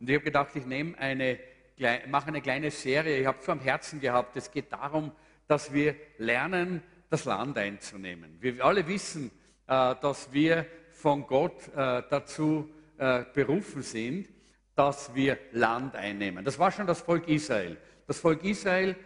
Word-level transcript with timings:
Und 0.00 0.08
ich 0.08 0.16
habe 0.16 0.24
gedacht, 0.24 0.56
ich 0.56 0.64
nehme 0.64 0.96
eine, 0.98 1.38
mache 2.08 2.28
eine 2.28 2.40
kleine 2.40 2.70
Serie. 2.70 3.18
Ich 3.18 3.26
habe 3.26 3.38
es 3.38 3.44
so 3.44 3.52
am 3.52 3.60
Herzen 3.60 4.00
gehabt. 4.00 4.34
Es 4.36 4.50
geht 4.50 4.72
darum, 4.72 5.12
dass 5.46 5.72
wir 5.72 5.94
lernen, 6.16 6.82
das 7.10 7.24
Land 7.26 7.58
einzunehmen. 7.58 8.36
Wir 8.40 8.64
alle 8.64 8.86
wissen, 8.86 9.30
äh, 9.66 9.94
dass 10.00 10.32
wir 10.32 10.66
von 10.90 11.26
Gott 11.26 11.68
äh, 11.68 12.02
dazu 12.08 12.70
äh, 12.96 13.24
berufen 13.34 13.82
sind, 13.82 14.28
dass 14.74 15.14
wir 15.14 15.36
Land 15.52 15.96
einnehmen. 15.96 16.44
Das 16.44 16.58
war 16.58 16.70
schon 16.70 16.86
das 16.86 17.02
Volk 17.02 17.28
Israel. 17.28 17.76
Das 18.06 18.18
Volk 18.18 18.42
Israel 18.44 18.96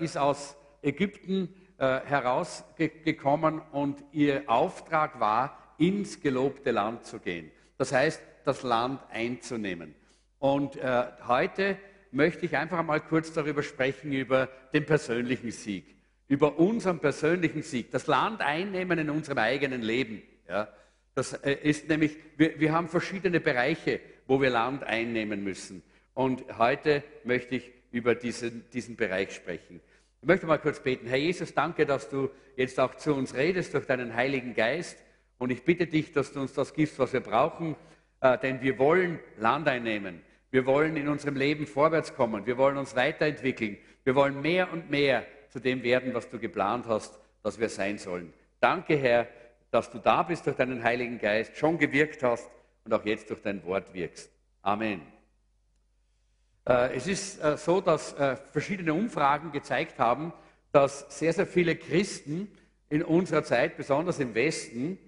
ist 0.00 0.16
aus 0.16 0.56
Ägypten 0.80 1.54
herausgekommen 1.76 3.60
und 3.70 4.02
ihr 4.10 4.42
Auftrag 4.46 5.20
war, 5.20 5.74
ins 5.78 6.20
gelobte 6.20 6.70
Land 6.70 7.04
zu 7.04 7.20
gehen. 7.20 7.52
Das 7.76 7.92
heißt, 7.92 8.20
das 8.44 8.62
Land 8.62 9.00
einzunehmen. 9.10 9.94
Und 10.42 10.74
äh, 10.74 11.04
heute 11.28 11.78
möchte 12.10 12.46
ich 12.46 12.56
einfach 12.56 12.82
mal 12.82 12.98
kurz 12.98 13.32
darüber 13.32 13.62
sprechen, 13.62 14.12
über 14.12 14.48
den 14.72 14.84
persönlichen 14.84 15.52
Sieg, 15.52 15.94
über 16.26 16.58
unseren 16.58 16.98
persönlichen 16.98 17.62
Sieg, 17.62 17.92
das 17.92 18.08
Land 18.08 18.40
einnehmen 18.40 18.98
in 18.98 19.08
unserem 19.08 19.38
eigenen 19.38 19.82
Leben. 19.82 20.20
Ja. 20.48 20.66
Das 21.14 21.34
äh, 21.34 21.52
ist 21.62 21.88
nämlich, 21.88 22.16
wir, 22.36 22.58
wir 22.58 22.72
haben 22.72 22.88
verschiedene 22.88 23.38
Bereiche, 23.38 24.00
wo 24.26 24.40
wir 24.40 24.50
Land 24.50 24.82
einnehmen 24.82 25.44
müssen. 25.44 25.80
Und 26.12 26.42
heute 26.58 27.04
möchte 27.22 27.54
ich 27.54 27.70
über 27.92 28.16
diesen, 28.16 28.68
diesen 28.72 28.96
Bereich 28.96 29.32
sprechen. 29.32 29.80
Ich 30.22 30.26
möchte 30.26 30.46
mal 30.46 30.58
kurz 30.58 30.80
beten. 30.80 31.06
Herr 31.06 31.18
Jesus, 31.18 31.54
danke, 31.54 31.86
dass 31.86 32.10
du 32.10 32.30
jetzt 32.56 32.80
auch 32.80 32.96
zu 32.96 33.14
uns 33.14 33.36
redest 33.36 33.74
durch 33.74 33.86
deinen 33.86 34.16
Heiligen 34.16 34.54
Geist. 34.56 34.98
Und 35.38 35.52
ich 35.52 35.62
bitte 35.62 35.86
dich, 35.86 36.10
dass 36.10 36.32
du 36.32 36.40
uns 36.40 36.52
das 36.52 36.74
gibst, 36.74 36.98
was 36.98 37.12
wir 37.12 37.20
brauchen, 37.20 37.76
äh, 38.20 38.36
denn 38.38 38.60
wir 38.60 38.76
wollen 38.80 39.20
Land 39.38 39.68
einnehmen. 39.68 40.20
Wir 40.52 40.66
wollen 40.66 40.96
in 40.96 41.08
unserem 41.08 41.34
Leben 41.34 41.66
vorwärts 41.66 42.14
kommen. 42.14 42.46
Wir 42.46 42.58
wollen 42.58 42.76
uns 42.76 42.94
weiterentwickeln. 42.94 43.78
Wir 44.04 44.14
wollen 44.14 44.40
mehr 44.40 44.70
und 44.70 44.90
mehr 44.90 45.26
zu 45.48 45.58
dem 45.58 45.82
werden, 45.82 46.12
was 46.14 46.28
du 46.28 46.38
geplant 46.38 46.86
hast, 46.86 47.18
dass 47.42 47.58
wir 47.58 47.70
sein 47.70 47.98
sollen. 47.98 48.32
Danke, 48.60 48.96
Herr, 48.96 49.26
dass 49.70 49.90
du 49.90 49.98
da 49.98 50.22
bist 50.22 50.46
durch 50.46 50.56
deinen 50.56 50.84
Heiligen 50.84 51.18
Geist, 51.18 51.56
schon 51.56 51.78
gewirkt 51.78 52.22
hast 52.22 52.50
und 52.84 52.92
auch 52.92 53.04
jetzt 53.04 53.30
durch 53.30 53.40
dein 53.40 53.64
Wort 53.64 53.94
wirkst. 53.94 54.30
Amen. 54.60 55.00
Äh, 56.68 56.96
es 56.96 57.06
ist 57.06 57.42
äh, 57.42 57.56
so, 57.56 57.80
dass 57.80 58.14
verschiedene 58.52 58.92
Umfragen 58.92 59.50
gezeigt 59.52 59.98
haben, 59.98 60.32
dass 60.70 61.06
sehr, 61.18 61.32
sehr 61.32 61.46
viele 61.46 61.76
Christen 61.76 62.48
in 62.90 63.02
unserer 63.02 63.42
Zeit, 63.42 63.78
besonders 63.78 64.20
im 64.20 64.34
Westen, 64.34 64.98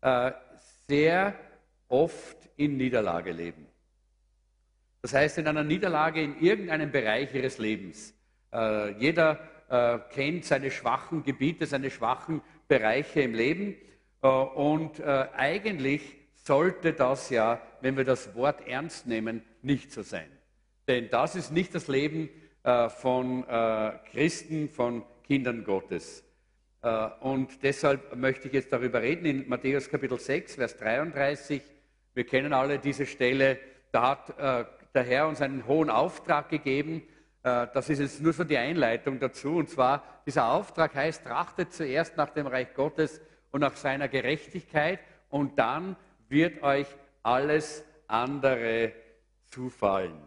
äh, 0.00 0.32
sehr 0.88 1.34
oft 1.88 2.48
in 2.56 2.78
Niederlage 2.78 3.32
leben. 3.32 3.65
Das 5.06 5.14
heißt, 5.14 5.38
in 5.38 5.46
einer 5.46 5.62
Niederlage 5.62 6.20
in 6.20 6.40
irgendeinem 6.40 6.90
Bereich 6.90 7.32
ihres 7.32 7.58
Lebens. 7.58 8.12
Äh, 8.52 8.90
jeder 8.98 9.38
äh, 9.68 10.00
kennt 10.12 10.44
seine 10.44 10.72
schwachen 10.72 11.22
Gebiete, 11.22 11.64
seine 11.64 11.92
schwachen 11.92 12.42
Bereiche 12.66 13.20
im 13.20 13.32
Leben. 13.32 13.76
und 14.20 15.00
eigentlich 15.00 16.16
sollte 16.34 16.92
das 16.92 17.30
ja, 17.30 17.62
wenn 17.82 17.96
wir 17.96 18.02
das 18.02 18.34
Wort 18.34 18.66
ernst 18.66 19.06
nehmen, 19.06 19.44
nicht 19.62 19.92
so 19.92 20.02
sein. 20.02 20.26
Denn 20.88 21.08
das 21.08 21.36
ist 21.36 21.52
nicht 21.52 21.72
das 21.72 21.86
Leben 21.86 22.28
von 22.88 23.44
Christen, 24.10 24.68
von 24.68 25.04
Kindern 25.22 25.62
Gottes. 25.62 26.24
Äh, 26.82 27.08
und 27.20 27.62
deshalb 27.62 28.16
möchte 28.16 28.48
ich 28.48 28.54
jetzt 28.54 28.72
darüber 28.72 29.00
reden 29.00 29.26
in 29.26 29.48
Matthäus 29.48 29.88
Kapitel 29.88 30.18
6, 30.18 30.56
Vers 30.56 30.76
33. 30.76 31.62
Wir 32.14 32.26
kennen 32.26 32.52
alle 32.52 32.80
diese 32.80 33.06
Stelle. 33.06 33.60
Da 33.92 34.10
hat 34.10 34.38
äh, 34.38 34.64
der 34.96 35.04
Herr 35.04 35.28
uns 35.28 35.40
einen 35.40 35.66
hohen 35.66 35.90
Auftrag 35.90 36.48
gegeben. 36.48 37.02
Äh, 37.42 37.68
das 37.72 37.88
ist 37.88 38.00
jetzt 38.00 38.20
nur 38.20 38.32
so 38.32 38.42
die 38.42 38.58
Einleitung 38.58 39.20
dazu. 39.20 39.56
Und 39.56 39.70
zwar, 39.70 40.02
dieser 40.26 40.50
Auftrag 40.50 40.94
heißt, 40.94 41.24
trachtet 41.24 41.72
zuerst 41.72 42.16
nach 42.16 42.30
dem 42.30 42.46
Reich 42.48 42.74
Gottes 42.74 43.20
und 43.52 43.60
nach 43.60 43.76
seiner 43.76 44.08
Gerechtigkeit 44.08 44.98
und 45.28 45.58
dann 45.58 45.96
wird 46.28 46.62
euch 46.62 46.88
alles 47.22 47.84
andere 48.08 48.92
zufallen. 49.46 50.20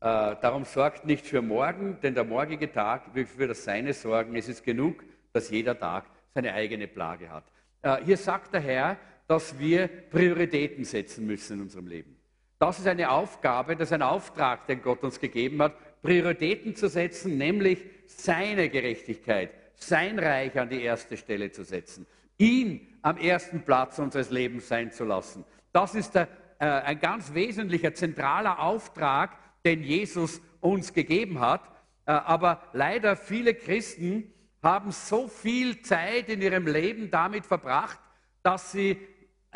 darum 0.00 0.64
sorgt 0.64 1.06
nicht 1.06 1.26
für 1.26 1.42
morgen, 1.42 1.98
denn 2.02 2.14
der 2.14 2.24
morgige 2.24 2.70
Tag 2.70 3.14
wird 3.14 3.28
für 3.28 3.48
das 3.48 3.64
Seine 3.64 3.92
sorgen. 3.92 4.36
Es 4.36 4.48
ist 4.48 4.62
genug, 4.62 5.02
dass 5.32 5.50
jeder 5.50 5.78
Tag 5.78 6.04
seine 6.36 6.52
eigene 6.52 6.86
Plage 6.86 7.30
hat. 7.30 7.44
Äh, 7.82 8.04
hier 8.04 8.16
sagt 8.16 8.52
der 8.52 8.60
Herr, 8.60 8.96
dass 9.26 9.58
wir 9.58 9.88
Prioritäten 9.88 10.84
setzen 10.84 11.26
müssen 11.26 11.54
in 11.54 11.62
unserem 11.62 11.86
Leben. 11.86 12.15
Das 12.58 12.78
ist 12.78 12.86
eine 12.86 13.10
Aufgabe, 13.10 13.76
das 13.76 13.88
ist 13.88 13.92
ein 13.92 14.02
Auftrag, 14.02 14.66
den 14.66 14.80
Gott 14.82 15.02
uns 15.02 15.20
gegeben 15.20 15.60
hat, 15.60 15.74
Prioritäten 16.02 16.74
zu 16.74 16.88
setzen, 16.88 17.36
nämlich 17.36 17.84
seine 18.06 18.70
Gerechtigkeit, 18.70 19.50
sein 19.74 20.18
Reich 20.18 20.58
an 20.58 20.70
die 20.70 20.82
erste 20.82 21.16
Stelle 21.16 21.50
zu 21.50 21.64
setzen, 21.64 22.06
ihn 22.38 22.98
am 23.02 23.18
ersten 23.18 23.62
Platz 23.62 23.98
unseres 23.98 24.30
Lebens 24.30 24.68
sein 24.68 24.90
zu 24.90 25.04
lassen. 25.04 25.44
Das 25.72 25.94
ist 25.94 26.14
der, 26.14 26.28
äh, 26.58 26.66
ein 26.66 26.98
ganz 26.98 27.34
wesentlicher, 27.34 27.94
zentraler 27.94 28.60
Auftrag, 28.60 29.36
den 29.64 29.82
Jesus 29.82 30.40
uns 30.60 30.94
gegeben 30.94 31.40
hat. 31.40 31.62
Äh, 32.06 32.12
aber 32.12 32.62
leider 32.72 33.16
viele 33.16 33.54
Christen 33.54 34.32
haben 34.62 34.90
so 34.92 35.28
viel 35.28 35.82
Zeit 35.82 36.28
in 36.28 36.40
ihrem 36.40 36.66
Leben 36.66 37.10
damit 37.10 37.44
verbracht, 37.44 38.00
dass 38.42 38.72
sie 38.72 38.98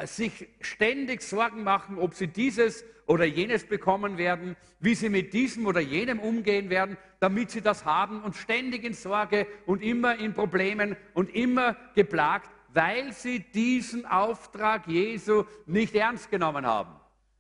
sich 0.06 0.49
ständig 0.61 1.22
Sorgen 1.22 1.62
machen, 1.62 1.99
ob 1.99 2.15
sie 2.15 2.27
dieses 2.27 2.84
oder 3.06 3.25
jenes 3.25 3.65
bekommen 3.65 4.19
werden, 4.19 4.56
wie 4.78 4.94
sie 4.94 5.09
mit 5.09 5.33
diesem 5.33 5.66
oder 5.66 5.81
jenem 5.81 6.21
umgehen 6.21 6.71
werden, 6.71 6.97
damit 7.19 7.50
sie 7.50 7.61
das 7.61 7.84
haben 7.84 8.22
und 8.22 8.37
ständig 8.37 8.84
in 8.84 8.94
Sorge 8.94 9.47
und 9.66 9.83
immer 9.83 10.19
in 10.19 10.33
Problemen 10.33 10.97
und 11.12 11.34
immer 11.34 11.77
geplagt, 11.94 12.50
weil 12.72 13.12
sie 13.12 13.41
diesen 13.41 14.06
Auftrag 14.06 14.87
Jesu 14.87 15.44
nicht 15.66 15.94
ernst 15.94 16.31
genommen 16.31 16.66
haben, 16.66 16.94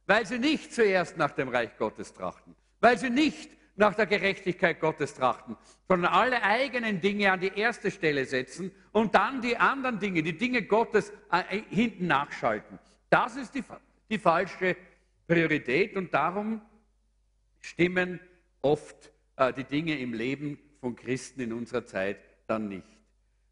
weil 0.06 0.26
sie 0.26 0.38
nicht 0.38 0.74
zuerst 0.74 1.16
nach 1.16 1.30
dem 1.30 1.48
Reich 1.48 1.76
Gottes 1.78 2.12
trachten, 2.12 2.56
weil 2.80 2.98
sie 2.98 3.10
nicht 3.10 3.50
nach 3.80 3.94
der 3.94 4.06
Gerechtigkeit 4.06 4.78
Gottes 4.78 5.14
trachten, 5.14 5.56
sondern 5.88 6.12
alle 6.12 6.42
eigenen 6.42 7.00
Dinge 7.00 7.32
an 7.32 7.40
die 7.40 7.52
erste 7.56 7.90
Stelle 7.90 8.24
setzen 8.26 8.70
und 8.92 9.14
dann 9.14 9.40
die 9.40 9.56
anderen 9.56 9.98
Dinge, 9.98 10.22
die 10.22 10.36
Dinge 10.36 10.62
Gottes 10.62 11.12
äh, 11.32 11.62
hinten 11.70 12.06
nachschalten. 12.06 12.78
Das 13.08 13.36
ist 13.36 13.54
die, 13.54 13.64
die 14.08 14.18
falsche 14.18 14.76
Priorität 15.26 15.96
und 15.96 16.12
darum 16.14 16.60
stimmen 17.58 18.20
oft 18.62 19.10
äh, 19.36 19.52
die 19.52 19.64
Dinge 19.64 19.98
im 19.98 20.12
Leben 20.12 20.58
von 20.80 20.94
Christen 20.94 21.40
in 21.40 21.52
unserer 21.52 21.86
Zeit 21.86 22.18
dann 22.46 22.68
nicht. 22.68 22.86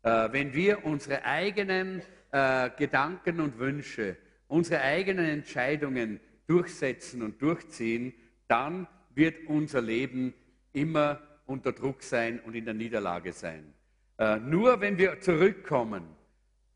Äh, 0.02 0.28
wenn 0.32 0.52
wir 0.52 0.84
unsere 0.84 1.24
eigenen 1.24 2.02
äh, 2.32 2.70
Gedanken 2.76 3.40
und 3.40 3.58
Wünsche, 3.58 4.16
unsere 4.46 4.82
eigenen 4.82 5.26
Entscheidungen 5.26 6.20
durchsetzen 6.46 7.22
und 7.22 7.40
durchziehen, 7.40 8.12
dann 8.46 8.86
wird 9.18 9.46
unser 9.48 9.82
Leben 9.82 10.32
immer 10.72 11.20
unter 11.44 11.72
Druck 11.72 12.02
sein 12.02 12.40
und 12.40 12.54
in 12.54 12.64
der 12.64 12.72
Niederlage 12.72 13.34
sein. 13.34 13.74
Äh, 14.18 14.38
nur 14.38 14.80
wenn 14.80 14.96
wir 14.96 15.20
zurückkommen 15.20 16.04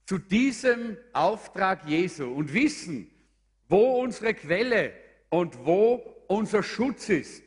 zu 0.05 0.19
diesem 0.19 0.97
Auftrag 1.13 1.89
Jesu 1.89 2.27
und 2.31 2.53
wissen, 2.53 3.11
wo 3.69 4.01
unsere 4.03 4.35
Quelle 4.35 4.93
und 5.31 5.65
wo 5.65 6.25
unser 6.27 6.63
Schutz 6.63 7.09
ist, 7.09 7.43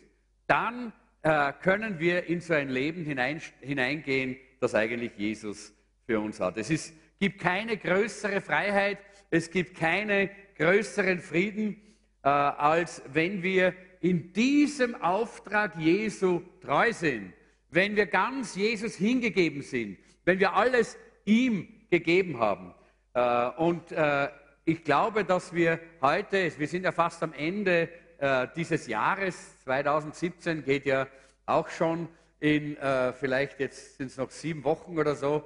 dann 0.48 0.94
äh, 1.22 1.54
können 1.62 2.00
wir 2.00 2.26
in 2.26 2.42
so 2.42 2.54
ein 2.54 2.70
Leben 2.70 3.04
hinein, 3.04 3.42
hineingehen, 3.62 4.38
das 4.60 4.76
eigentlich 4.76 5.12
Jesus 5.18 5.74
für 6.06 6.20
uns 6.20 6.40
hat. 6.40 6.58
Es 6.58 6.70
ist, 6.70 6.94
gibt 7.20 7.40
keine 7.40 7.78
größere 7.78 8.42
Freiheit, 8.42 9.00
es 9.30 9.52
gibt 9.52 9.76
keinen 9.76 10.30
größeren 10.58 11.20
Frieden, 11.20 11.82
äh, 12.24 12.30
als 12.30 13.02
wenn 13.12 13.44
wir 13.44 13.74
in 14.06 14.32
diesem 14.34 14.94
Auftrag 15.02 15.78
Jesu 15.78 16.44
treu 16.62 16.94
sind, 16.94 17.34
wenn 17.72 17.96
wir 17.96 18.06
ganz 18.06 18.56
Jesus 18.56 18.94
hingegeben 18.94 19.64
sind, 19.64 19.98
wenn 20.26 20.40
wir 20.40 20.54
alles 20.54 20.96
ihm 21.26 21.68
gegeben 21.90 22.40
haben. 22.40 22.76
Äh, 23.16 23.48
und 23.58 23.92
äh, 23.92 24.30
ich 24.64 24.84
glaube, 24.84 25.26
dass 25.26 25.56
wir 25.56 25.80
heute, 26.04 26.52
wir 26.56 26.68
sind 26.68 26.84
ja 26.84 26.92
fast 26.92 27.24
am 27.24 27.34
Ende 27.34 27.90
äh, 28.20 28.48
dieses 28.56 28.86
Jahres, 28.86 29.60
2017 29.64 30.64
geht 30.64 30.86
ja 30.86 31.08
auch 31.48 31.68
schon 31.70 32.08
in, 32.40 32.78
vielleicht 33.20 33.60
jetzt 33.60 33.98
sind 33.98 34.08
es 34.08 34.18
noch 34.18 34.30
sieben 34.30 34.64
Wochen 34.66 35.00
oder 35.00 35.16
so, 35.16 35.46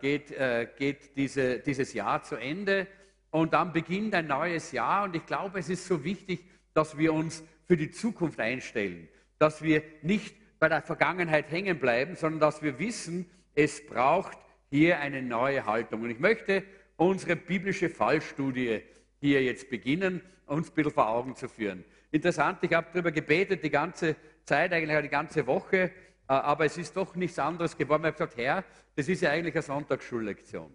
geht, 0.00 0.34
geht 0.76 1.16
diese, 1.16 1.58
dieses 1.60 1.92
Jahr 1.92 2.22
zu 2.24 2.34
Ende 2.36 2.88
und 3.30 3.52
dann 3.52 3.72
beginnt 3.72 4.14
ein 4.14 4.26
neues 4.26 4.72
Jahr 4.72 5.04
und 5.04 5.14
ich 5.14 5.26
glaube, 5.26 5.60
es 5.60 5.68
ist 5.68 5.86
so 5.86 6.02
wichtig, 6.02 6.44
dass 6.74 6.96
wir 6.96 7.12
uns 7.12 7.44
für 7.68 7.76
die 7.76 7.90
Zukunft 7.90 8.40
einstellen, 8.40 9.08
dass 9.38 9.62
wir 9.62 9.82
nicht 10.02 10.34
bei 10.58 10.68
der 10.68 10.82
Vergangenheit 10.82 11.50
hängen 11.52 11.78
bleiben, 11.78 12.16
sondern 12.16 12.40
dass 12.40 12.62
wir 12.62 12.78
wissen, 12.78 13.30
es 13.54 13.86
braucht 13.86 14.38
hier 14.70 14.98
eine 14.98 15.22
neue 15.22 15.64
Haltung. 15.66 16.02
Und 16.02 16.10
ich 16.10 16.18
möchte 16.18 16.64
unsere 16.96 17.36
biblische 17.36 17.90
Fallstudie 17.90 18.82
hier 19.20 19.42
jetzt 19.42 19.70
beginnen, 19.70 20.22
uns 20.46 20.70
ein 20.70 20.74
bisschen 20.74 20.92
vor 20.92 21.08
Augen 21.08 21.36
zu 21.36 21.48
führen. 21.48 21.84
Interessant, 22.10 22.58
ich 22.62 22.72
habe 22.72 22.88
darüber 22.92 23.12
gebetet 23.12 23.62
die 23.62 23.70
ganze 23.70 24.16
Zeit, 24.44 24.72
eigentlich 24.72 24.98
die 25.02 25.08
ganze 25.08 25.46
Woche, 25.46 25.76
äh, 25.76 25.90
aber 26.26 26.64
es 26.64 26.78
ist 26.78 26.96
doch 26.96 27.14
nichts 27.14 27.38
anderes 27.38 27.76
geworden. 27.76 28.02
Ich 28.02 28.06
habe 28.06 28.16
gesagt, 28.16 28.36
Herr, 28.38 28.64
das 28.96 29.08
ist 29.08 29.20
ja 29.20 29.30
eigentlich 29.30 29.54
eine 29.54 29.62
Sonntagsschullektion. 29.62 30.72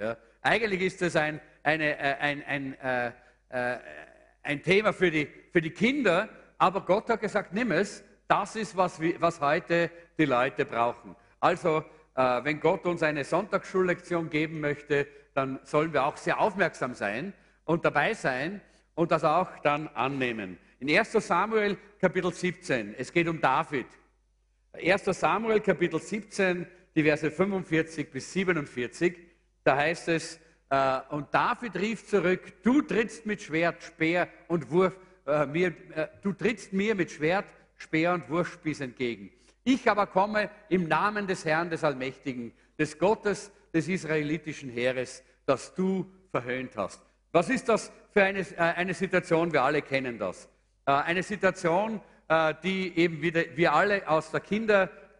Ja, 0.00 0.16
eigentlich 0.40 0.80
ist 0.80 1.02
das 1.02 1.14
ein, 1.16 1.40
eine, 1.62 1.98
äh, 1.98 2.14
ein, 2.14 2.42
ein, 2.44 2.80
ein, 2.80 3.12
äh, 3.50 3.78
ein 4.42 4.62
Thema 4.62 4.92
für 4.92 5.10
die, 5.10 5.28
für 5.52 5.60
die 5.60 5.70
Kinder, 5.70 6.28
aber 6.58 6.82
Gott 6.82 7.08
hat 7.08 7.20
gesagt, 7.20 7.52
nimm 7.52 7.72
es, 7.72 8.04
das 8.28 8.56
ist, 8.56 8.76
was, 8.76 9.00
was 9.18 9.40
heute 9.40 9.90
die 10.18 10.24
Leute 10.24 10.64
brauchen. 10.64 11.16
Also, 11.40 11.84
äh, 12.14 12.44
wenn 12.44 12.60
Gott 12.60 12.86
uns 12.86 13.02
eine 13.02 13.24
Sonntagsschullektion 13.24 14.30
geben 14.30 14.60
möchte, 14.60 15.06
dann 15.34 15.58
sollen 15.64 15.92
wir 15.92 16.04
auch 16.04 16.16
sehr 16.16 16.40
aufmerksam 16.40 16.94
sein 16.94 17.32
und 17.64 17.84
dabei 17.84 18.14
sein 18.14 18.60
und 18.94 19.10
das 19.10 19.24
auch 19.24 19.48
dann 19.62 19.88
annehmen. 19.88 20.58
In 20.80 20.88
1 20.90 21.12
Samuel 21.12 21.76
Kapitel 22.00 22.32
17, 22.32 22.94
es 22.96 23.12
geht 23.12 23.28
um 23.28 23.40
David. 23.40 23.86
1 24.72 25.04
Samuel 25.04 25.60
Kapitel 25.60 26.00
17, 26.00 26.66
die 26.94 27.02
Verse 27.02 27.30
45 27.30 28.10
bis 28.10 28.32
47, 28.32 29.16
da 29.64 29.76
heißt 29.76 30.08
es, 30.08 30.40
äh, 30.70 31.00
und 31.10 31.26
David 31.32 31.76
rief 31.76 32.06
zurück, 32.06 32.62
du 32.62 32.82
trittst 32.82 33.26
mit 33.26 33.42
Schwert, 33.42 33.82
Speer 33.82 34.28
und 34.48 34.70
Wurf, 34.70 34.94
äh, 35.26 35.46
mir, 35.46 35.68
äh, 35.94 36.08
du 36.22 36.32
trittst 36.32 36.72
mir 36.72 36.94
mit 36.94 37.10
Schwert, 37.10 37.46
Speer 37.76 38.14
und 38.14 38.28
Wurfspieß 38.30 38.80
entgegen. 38.80 39.30
Ich 39.64 39.90
aber 39.90 40.06
komme 40.06 40.48
im 40.68 40.88
Namen 40.88 41.26
des 41.26 41.44
Herrn, 41.44 41.70
des 41.70 41.84
Allmächtigen, 41.84 42.52
des 42.78 42.98
Gottes, 42.98 43.50
des 43.74 43.88
israelitischen 43.88 44.70
Heeres, 44.70 45.22
das 45.46 45.74
du 45.74 46.10
verhöhnt 46.30 46.76
hast. 46.76 47.02
Was 47.32 47.48
ist 47.50 47.68
das 47.68 47.92
für 48.12 48.22
eine, 48.22 48.40
äh, 48.40 48.56
eine 48.56 48.94
Situation? 48.94 49.52
Wir 49.52 49.62
alle 49.62 49.82
kennen 49.82 50.18
das. 50.18 50.48
Äh, 50.86 50.92
eine 50.92 51.22
Situation, 51.22 52.00
äh, 52.28 52.54
die 52.62 52.96
eben 52.96 53.20
wieder, 53.22 53.42
wir 53.54 53.72
alle 53.72 54.08
aus 54.08 54.30
der 54.30 54.40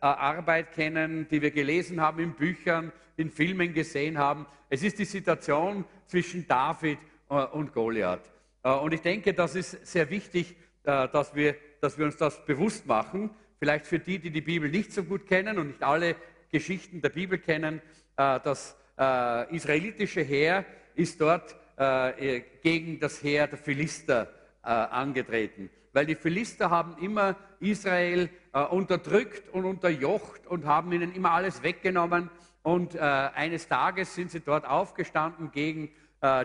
Kinderarbeit 0.00 0.73
kennen, 0.73 1.26
die 1.31 1.43
wir 1.43 1.50
gelesen 1.50 2.00
haben 2.00 2.20
in 2.20 2.32
Büchern, 2.32 2.93
in 3.17 3.31
Filmen 3.31 3.75
gesehen 3.75 4.19
haben. 4.19 4.47
Es 4.69 4.82
ist 4.82 4.99
die 4.99 5.05
Situation 5.05 5.85
zwischen 6.06 6.47
David 6.47 6.99
und 7.29 7.73
Goliath. 7.73 8.31
Und 8.62 8.93
ich 8.93 9.02
denke, 9.02 9.35
das 9.35 9.55
ist 9.55 9.87
sehr 9.87 10.11
wichtig, 10.11 10.56
dass 10.85 11.35
wir 11.35 11.55
dass 11.81 11.99
wir 11.99 12.06
uns 12.06 12.17
das 12.17 12.44
bewusst 12.44 12.87
machen. 12.87 13.31
Vielleicht 13.58 13.87
für 13.87 13.99
die, 13.99 14.19
die 14.19 14.31
die 14.31 14.41
Bibel 14.41 14.70
nicht 14.70 14.93
so 14.93 15.02
gut 15.02 15.26
kennen 15.26 15.58
und 15.58 15.69
nicht 15.69 15.82
alle 15.82 16.17
Geschichten 16.50 17.00
der 17.00 17.11
Bibel 17.11 17.38
kennen, 17.38 17.81
äh, 18.17 18.41
das 18.41 18.76
äh, 18.99 19.55
israelitische 19.55 20.23
Heer 20.23 20.64
ist 20.94 21.20
dort 21.20 21.56
äh, 21.76 22.43
gegen 22.62 23.00
das 23.00 23.23
Heer 23.23 23.46
der 23.46 23.58
Philister 23.58 24.29
angetreten. 24.62 25.70
Weil 25.94 26.05
die 26.05 26.14
Philister 26.14 26.69
haben 26.69 27.03
immer 27.03 27.35
Israel 27.61 28.29
unterdrückt 28.52 29.49
und 29.50 29.64
unterjocht 29.64 30.47
und 30.47 30.67
haben 30.67 30.93
ihnen 30.93 31.14
immer 31.14 31.32
alles 31.32 31.62
weggenommen. 31.62 32.31
Und 32.62 32.99
eines 32.99 33.69
Tages 33.69 34.14
sind 34.14 34.31
sie 34.31 34.41
dort 34.41 34.67
aufgestanden 34.67 35.52
gegen 35.52 35.91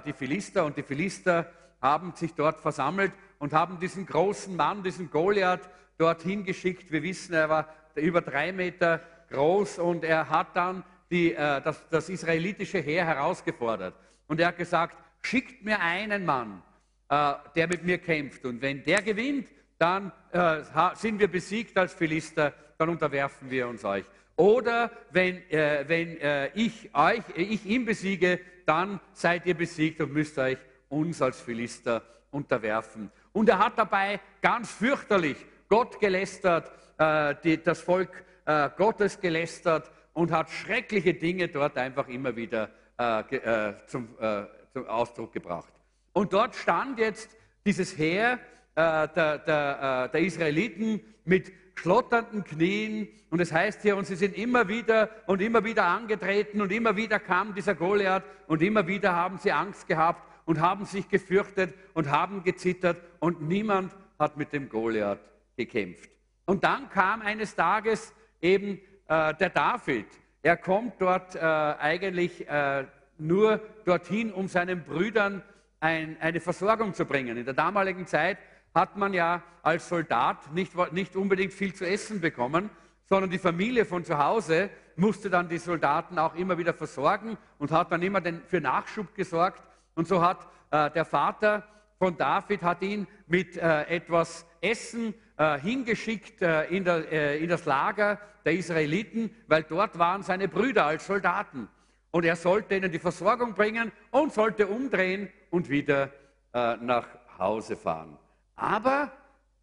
die 0.05 0.13
Philister 0.13 0.65
und 0.65 0.77
die 0.77 0.83
Philister 0.83 1.51
haben 1.81 2.13
sich 2.15 2.33
dort 2.33 2.61
versammelt 2.61 3.11
und 3.39 3.53
haben 3.53 3.79
diesen 3.79 4.05
großen 4.05 4.55
Mann, 4.55 4.83
diesen 4.83 5.09
Goliath, 5.09 5.67
dorthin 5.97 6.43
geschickt. 6.43 6.91
Wir 6.91 7.03
wissen, 7.03 7.33
er 7.33 7.49
war 7.49 7.67
über 7.95 8.21
drei 8.21 8.51
Meter 8.51 9.01
groß 9.29 9.79
und 9.79 10.03
er 10.03 10.29
hat 10.29 10.55
dann 10.55 10.83
die, 11.11 11.33
äh, 11.33 11.61
das, 11.61 11.83
das, 11.89 12.09
israelitische 12.09 12.79
Heer 12.79 13.05
herausgefordert. 13.05 13.95
Und 14.27 14.39
er 14.39 14.47
hat 14.47 14.57
gesagt, 14.57 14.97
schickt 15.21 15.63
mir 15.63 15.79
einen 15.79 16.25
Mann, 16.25 16.61
äh, 17.09 17.33
der 17.55 17.67
mit 17.67 17.83
mir 17.83 17.97
kämpft. 17.99 18.45
Und 18.45 18.61
wenn 18.61 18.83
der 18.83 19.01
gewinnt, 19.01 19.47
dann 19.77 20.11
äh, 20.31 20.61
sind 20.95 21.19
wir 21.19 21.27
besiegt 21.27 21.77
als 21.77 21.93
Philister, 21.93 22.53
dann 22.77 22.89
unterwerfen 22.89 23.49
wir 23.49 23.67
uns 23.67 23.83
euch. 23.83 24.05
Oder 24.37 24.91
wenn, 25.11 25.37
äh, 25.49 25.85
wenn 25.87 26.17
äh, 26.19 26.47
ich, 26.53 26.89
euch, 26.93 27.23
ich 27.35 27.65
ihn 27.65 27.85
besiege, 27.85 28.39
dann 28.65 28.99
seid 29.13 29.45
ihr 29.45 29.55
besiegt 29.55 30.01
und 30.01 30.11
müsst 30.11 30.37
euch 30.37 30.57
uns 30.89 31.21
als 31.21 31.39
Philister 31.39 32.03
unterwerfen. 32.31 33.11
Und 33.31 33.49
er 33.49 33.59
hat 33.59 33.77
dabei 33.77 34.19
ganz 34.41 34.71
fürchterlich 34.71 35.37
Gott 35.69 35.99
gelästert, 35.99 36.71
äh, 36.97 37.35
die, 37.43 37.61
das 37.61 37.81
Volk 37.81 38.23
äh, 38.45 38.69
Gottes 38.75 39.19
gelästert 39.19 39.91
und 40.13 40.31
hat 40.31 40.49
schreckliche 40.49 41.13
Dinge 41.13 41.47
dort 41.47 41.77
einfach 41.77 42.07
immer 42.07 42.35
wieder 42.35 42.69
äh, 42.97 43.35
äh 43.35 43.73
zum, 43.87 44.09
äh, 44.19 44.43
zum, 44.71 44.87
Ausdruck 44.87 45.33
gebracht. 45.33 45.73
Und 46.13 46.33
dort 46.33 46.55
stand 46.55 46.99
jetzt 46.99 47.35
dieses 47.65 47.97
Heer 47.97 48.39
äh, 48.75 49.07
der, 49.07 49.37
der, 49.39 50.07
der 50.09 50.21
Israeliten 50.21 51.01
mit 51.23 51.51
schlotternden 51.75 52.43
Knien. 52.43 53.07
Und 53.29 53.39
es 53.39 53.51
heißt 53.51 53.81
hier, 53.81 53.97
und 53.97 54.05
sie 54.05 54.15
sind 54.15 54.35
immer 54.37 54.67
wieder 54.67 55.09
und 55.25 55.41
immer 55.41 55.63
wieder 55.63 55.85
angetreten 55.85 56.61
und 56.61 56.71
immer 56.71 56.95
wieder 56.95 57.19
kam 57.19 57.53
dieser 57.53 57.75
Goliath 57.75 58.23
und 58.47 58.61
immer 58.61 58.87
wieder 58.87 59.13
haben 59.13 59.37
sie 59.37 59.51
Angst 59.51 59.87
gehabt 59.87 60.23
und 60.45 60.61
haben 60.61 60.85
sich 60.85 61.09
gefürchtet 61.09 61.73
und 61.93 62.09
haben 62.09 62.43
gezittert 62.43 62.97
und 63.19 63.41
niemand 63.41 63.93
hat 64.19 64.37
mit 64.37 64.53
dem 64.53 64.69
Goliath 64.69 65.19
gekämpft. 65.57 66.09
Und 66.45 66.63
dann 66.63 66.89
kam 66.89 67.21
eines 67.21 67.55
Tages 67.55 68.13
eben 68.41 68.79
äh, 69.07 69.33
der 69.33 69.49
David. 69.49 70.05
Er 70.43 70.57
kommt 70.57 70.93
dort 70.99 71.35
äh, 71.35 71.39
eigentlich 71.39 72.47
äh, 72.47 72.85
nur 73.17 73.59
dorthin, 73.83 74.31
um 74.31 74.47
seinen 74.47 74.83
Brüdern 74.83 75.41
ein, 75.79 76.17
eine 76.19 76.39
Versorgung 76.39 76.93
zu 76.93 77.05
bringen. 77.05 77.37
In 77.37 77.45
der 77.45 77.53
damaligen 77.53 78.05
Zeit 78.05 78.37
hat 78.75 78.97
man 78.97 79.13
ja 79.13 79.41
als 79.63 79.89
Soldat 79.89 80.53
nicht, 80.53 80.73
nicht 80.91 81.15
unbedingt 81.15 81.53
viel 81.53 81.73
zu 81.73 81.87
essen 81.87 82.21
bekommen, 82.21 82.69
sondern 83.05 83.29
die 83.31 83.39
Familie 83.39 83.85
von 83.85 84.03
zu 84.03 84.17
Hause 84.17 84.69
musste 84.97 85.29
dann 85.29 85.49
die 85.49 85.57
Soldaten 85.57 86.19
auch 86.19 86.35
immer 86.35 86.57
wieder 86.57 86.73
versorgen 86.73 87.37
und 87.57 87.71
hat 87.71 87.91
dann 87.91 88.01
immer 88.01 88.21
den, 88.21 88.41
für 88.45 88.61
Nachschub 88.61 89.15
gesorgt. 89.15 89.63
Und 89.95 90.07
so 90.07 90.21
hat 90.21 90.47
äh, 90.71 90.91
der 90.91 91.05
Vater 91.05 91.63
von 91.97 92.17
David 92.17 92.61
hat 92.61 92.81
ihn 92.81 93.07
mit 93.27 93.57
äh, 93.57 93.83
etwas 93.83 94.45
Essen 94.61 95.13
äh, 95.37 95.57
hingeschickt 95.59 96.41
äh, 96.41 96.65
in, 96.65 96.83
der, 96.83 97.11
äh, 97.11 97.43
in, 97.43 97.49
das 97.49 97.65
Lager 97.65 98.19
der 98.43 98.53
Israeliten, 98.53 99.33
weil 99.47 99.63
dort 99.63 99.97
waren 99.97 100.23
seine 100.23 100.47
Brüder 100.47 100.85
als 100.85 101.07
Soldaten. 101.07 101.69
Und 102.11 102.25
er 102.25 102.35
sollte 102.35 102.75
ihnen 102.75 102.91
die 102.91 102.99
Versorgung 102.99 103.53
bringen 103.53 103.91
und 104.11 104.33
sollte 104.33 104.67
umdrehen 104.67 105.29
und 105.49 105.69
wieder 105.69 106.11
äh, 106.53 106.77
nach 106.77 107.07
Hause 107.37 107.75
fahren. 107.75 108.17
Aber 108.55 109.11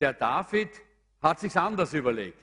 der 0.01 0.13
David 0.13 0.71
hat 1.21 1.41
sich 1.41 1.57
anders 1.57 1.95
überlegt. 1.95 2.39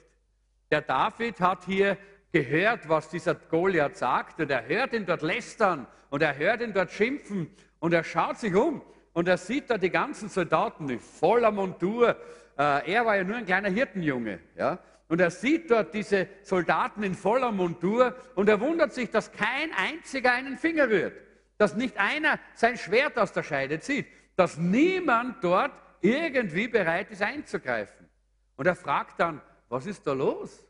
Der 0.71 0.81
David 0.81 1.39
hat 1.41 1.65
hier 1.65 1.97
gehört, 2.31 2.87
was 2.87 3.09
dieser 3.09 3.35
Goliath 3.35 3.97
sagt, 3.97 4.39
und 4.39 4.49
er 4.51 4.67
hört 4.67 4.93
ihn 4.93 5.05
dort 5.05 5.21
lästern 5.21 5.87
und 6.09 6.21
er 6.21 6.37
hört 6.37 6.61
ihn 6.61 6.73
dort 6.73 6.91
schimpfen 6.91 7.49
und 7.79 7.93
er 7.93 8.03
schaut 8.03 8.37
sich 8.37 8.53
um 8.53 8.81
und 9.13 9.27
er 9.27 9.37
sieht 9.37 9.69
da 9.69 9.77
die 9.77 9.89
ganzen 9.89 10.29
Soldaten 10.29 10.89
in 10.89 10.99
voller 10.99 11.51
Montur. 11.51 12.15
Äh, 12.57 12.91
er 12.93 13.05
war 13.05 13.17
ja 13.17 13.23
nur 13.23 13.37
ein 13.37 13.45
kleiner 13.45 13.69
Hirtenjunge. 13.69 14.39
Ja? 14.55 14.79
Und 15.07 15.19
er 15.19 15.31
sieht 15.31 15.71
dort 15.71 15.93
diese 15.93 16.27
Soldaten 16.43 17.01
in 17.03 17.15
voller 17.15 17.51
Montur 17.51 18.15
und 18.35 18.47
er 18.47 18.61
wundert 18.61 18.93
sich, 18.93 19.09
dass 19.09 19.31
kein 19.31 19.71
einziger 19.75 20.31
einen 20.33 20.57
Finger 20.57 20.87
rührt. 20.87 21.13
Dass 21.57 21.75
nicht 21.75 21.97
einer 21.97 22.39
sein 22.53 22.77
Schwert 22.77 23.17
aus 23.17 23.33
der 23.33 23.43
Scheide 23.43 23.79
zieht. 23.79 24.05
Dass 24.35 24.57
niemand 24.57 25.43
dort 25.43 25.71
irgendwie 26.01 26.67
bereit 26.67 27.11
ist 27.11 27.21
einzugreifen. 27.21 28.07
Und 28.55 28.65
er 28.65 28.75
fragt 28.75 29.19
dann, 29.19 29.41
was 29.69 29.85
ist 29.85 30.05
da 30.05 30.13
los? 30.13 30.65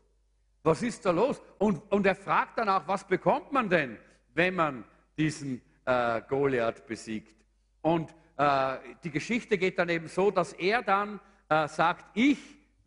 Was 0.62 0.82
ist 0.82 1.04
da 1.06 1.10
los? 1.10 1.40
Und, 1.58 1.90
und 1.90 2.06
er 2.06 2.14
fragt 2.14 2.58
dann 2.58 2.68
auch, 2.68 2.86
was 2.86 3.06
bekommt 3.06 3.52
man 3.52 3.68
denn, 3.68 3.98
wenn 4.34 4.54
man 4.54 4.84
diesen 5.16 5.62
äh, 5.86 6.20
Goliath 6.28 6.86
besiegt. 6.86 7.34
Und 7.82 8.14
äh, 8.36 8.76
die 9.02 9.10
Geschichte 9.10 9.58
geht 9.58 9.78
dann 9.78 9.88
eben 9.88 10.08
so, 10.08 10.30
dass 10.30 10.52
er 10.52 10.82
dann 10.82 11.20
äh, 11.48 11.66
sagt, 11.68 12.04
ich 12.14 12.38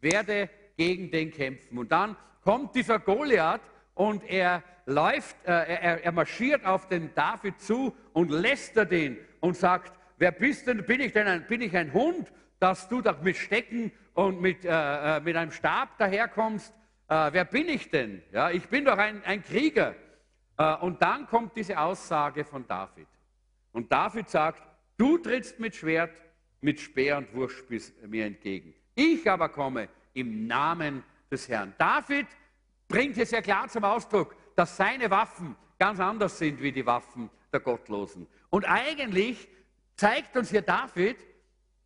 werde 0.01 0.49
gegen 0.77 1.11
den 1.11 1.31
kämpfen. 1.31 1.77
Und 1.77 1.91
dann 1.91 2.15
kommt 2.43 2.75
dieser 2.75 2.99
Goliath 2.99 3.61
und 3.95 4.23
er 4.23 4.63
läuft, 4.85 5.35
äh, 5.45 5.51
er, 5.51 6.03
er, 6.03 6.11
marschiert 6.11 6.65
auf 6.65 6.87
den 6.87 7.13
David 7.13 7.59
zu 7.61 7.95
und 8.11 8.29
lästert 8.29 8.91
ihn 8.91 9.17
und 9.39 9.55
sagt, 9.55 9.93
wer 10.23 10.31
bist 10.31 10.67
denn, 10.67 10.85
bin 10.85 11.01
ich 11.01 11.11
denn 11.11 11.27
ein, 11.27 11.45
bin 11.47 11.59
ich 11.59 11.75
ein 11.75 11.91
Hund, 11.91 12.31
dass 12.57 12.87
du 12.87 13.01
da 13.01 13.11
mit 13.21 13.35
Stecken 13.35 13.91
und 14.13 14.39
mit, 14.39 14.63
äh, 14.63 15.17
äh, 15.17 15.19
mit 15.19 15.35
einem 15.35 15.51
Stab 15.51 15.97
daherkommst? 15.97 16.73
wer 17.09 17.45
bin 17.45 17.69
ich 17.69 17.91
denn? 17.91 18.23
Ja, 18.31 18.49
ich 18.49 18.67
bin 18.69 18.85
doch 18.85 18.97
ein, 18.97 19.23
ein 19.25 19.43
Krieger. 19.43 19.93
Äh, 20.57 20.75
und 20.77 20.99
dann 21.01 21.27
kommt 21.27 21.55
diese 21.55 21.77
Aussage 21.77 22.43
von 22.43 22.65
David. 22.65 23.05
Und 23.71 23.91
David 23.91 24.29
sagt, 24.29 24.63
du 24.97 25.19
trittst 25.19 25.59
mit 25.59 25.75
Schwert, 25.75 26.15
mit 26.61 26.79
Speer 26.79 27.17
und 27.17 27.31
Wurfspieß 27.35 27.93
mir 28.07 28.25
entgegen. 28.25 28.73
Ich 28.95 29.29
aber 29.29 29.49
komme 29.49 29.89
im 30.13 30.47
Namen 30.47 31.03
des 31.29 31.49
Herrn. 31.49 31.73
David 31.77 32.27
bringt 32.87 33.17
es 33.17 33.29
ja 33.29 33.41
klar 33.41 33.67
zum 33.67 33.83
Ausdruck, 33.83 34.35
dass 34.55 34.77
seine 34.77 35.11
Waffen 35.11 35.55
ganz 35.77 35.99
anders 35.99 36.39
sind 36.39 36.61
wie 36.61 36.71
die 36.71 36.85
Waffen 36.85 37.29
der 37.51 37.59
Gottlosen. 37.59 38.25
Und 38.49 38.65
eigentlich 38.65 39.49
zeigt 39.95 40.35
uns 40.35 40.49
hier 40.49 40.61
David, 40.61 41.17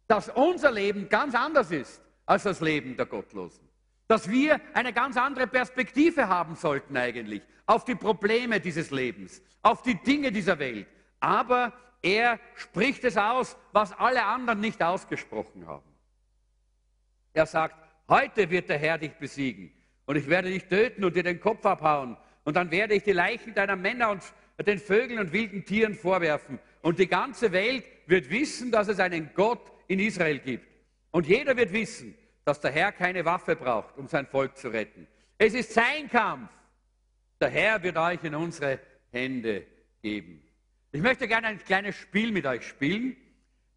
dass 0.08 0.30
unser 0.30 0.72
Leben 0.72 1.10
ganz 1.10 1.36
anders 1.36 1.72
ist 1.72 2.02
als 2.26 2.44
das 2.44 2.62
Leben 2.62 2.96
der 2.96 3.06
Gottlosen. 3.06 3.68
Dass 4.08 4.30
wir 4.30 4.62
eine 4.74 4.94
ganz 4.94 5.18
andere 5.18 5.48
Perspektive 5.48 6.28
haben 6.30 6.56
sollten 6.56 6.96
eigentlich 6.96 7.42
auf 7.66 7.84
die 7.84 7.96
Probleme 7.96 8.60
dieses 8.60 8.92
Lebens, 8.92 9.42
auf 9.62 9.82
die 9.82 9.96
Dinge 9.96 10.32
dieser 10.32 10.58
Welt. 10.60 10.88
Aber 11.20 11.74
er 12.02 12.40
spricht 12.56 13.04
es 13.04 13.18
aus, 13.18 13.58
was 13.74 13.92
alle 13.92 14.24
anderen 14.24 14.62
nicht 14.62 14.82
ausgesprochen 14.82 15.68
haben. 15.68 15.84
Er 17.34 17.46
sagt, 17.46 17.76
heute 18.08 18.50
wird 18.50 18.70
der 18.70 18.78
Herr 18.78 18.98
dich 18.98 19.14
besiegen 19.14 19.74
und 20.06 20.16
ich 20.16 20.28
werde 20.28 20.50
dich 20.50 20.66
töten 20.66 21.04
und 21.04 21.16
dir 21.16 21.24
den 21.24 21.42
Kopf 21.42 21.66
abhauen 21.66 22.18
und 22.46 22.56
dann 22.56 22.72
werde 22.72 22.94
ich 22.94 23.04
die 23.04 23.12
Leichen 23.12 23.54
deiner 23.54 23.76
Männer 23.76 24.10
und 24.10 24.24
den 24.66 24.80
Vögeln 24.80 25.20
und 25.20 25.34
wilden 25.34 25.66
Tieren 25.66 25.94
vorwerfen 25.94 26.60
und 26.82 26.98
die 26.98 27.08
ganze 27.08 27.52
Welt 27.52 27.84
wird 28.08 28.30
wissen, 28.30 28.72
dass 28.72 28.88
es 28.88 29.00
einen 29.00 29.32
Gott 29.34 29.72
in 29.88 30.00
Israel 30.00 30.40
gibt. 30.40 30.68
Und 31.12 31.28
jeder 31.28 31.56
wird 31.56 31.72
wissen, 31.74 32.18
dass 32.46 32.60
der 32.60 32.72
Herr 32.72 32.92
keine 32.92 33.26
Waffe 33.26 33.56
braucht, 33.56 33.98
um 33.98 34.08
sein 34.08 34.26
Volk 34.26 34.58
zu 34.58 34.70
retten. 34.70 35.08
Es 35.38 35.54
ist 35.54 35.74
sein 35.74 36.10
Kampf. 36.10 36.50
Der 37.40 37.50
Herr 37.50 37.84
wird 37.84 37.98
euch 37.98 38.24
in 38.24 38.34
unsere 38.34 38.80
Hände 39.12 39.66
geben. 40.02 40.42
Ich 40.92 41.02
möchte 41.02 41.28
gerne 41.28 41.48
ein 41.48 41.60
kleines 41.60 41.96
Spiel 41.96 42.32
mit 42.32 42.46
euch 42.46 42.66
spielen 42.68 43.16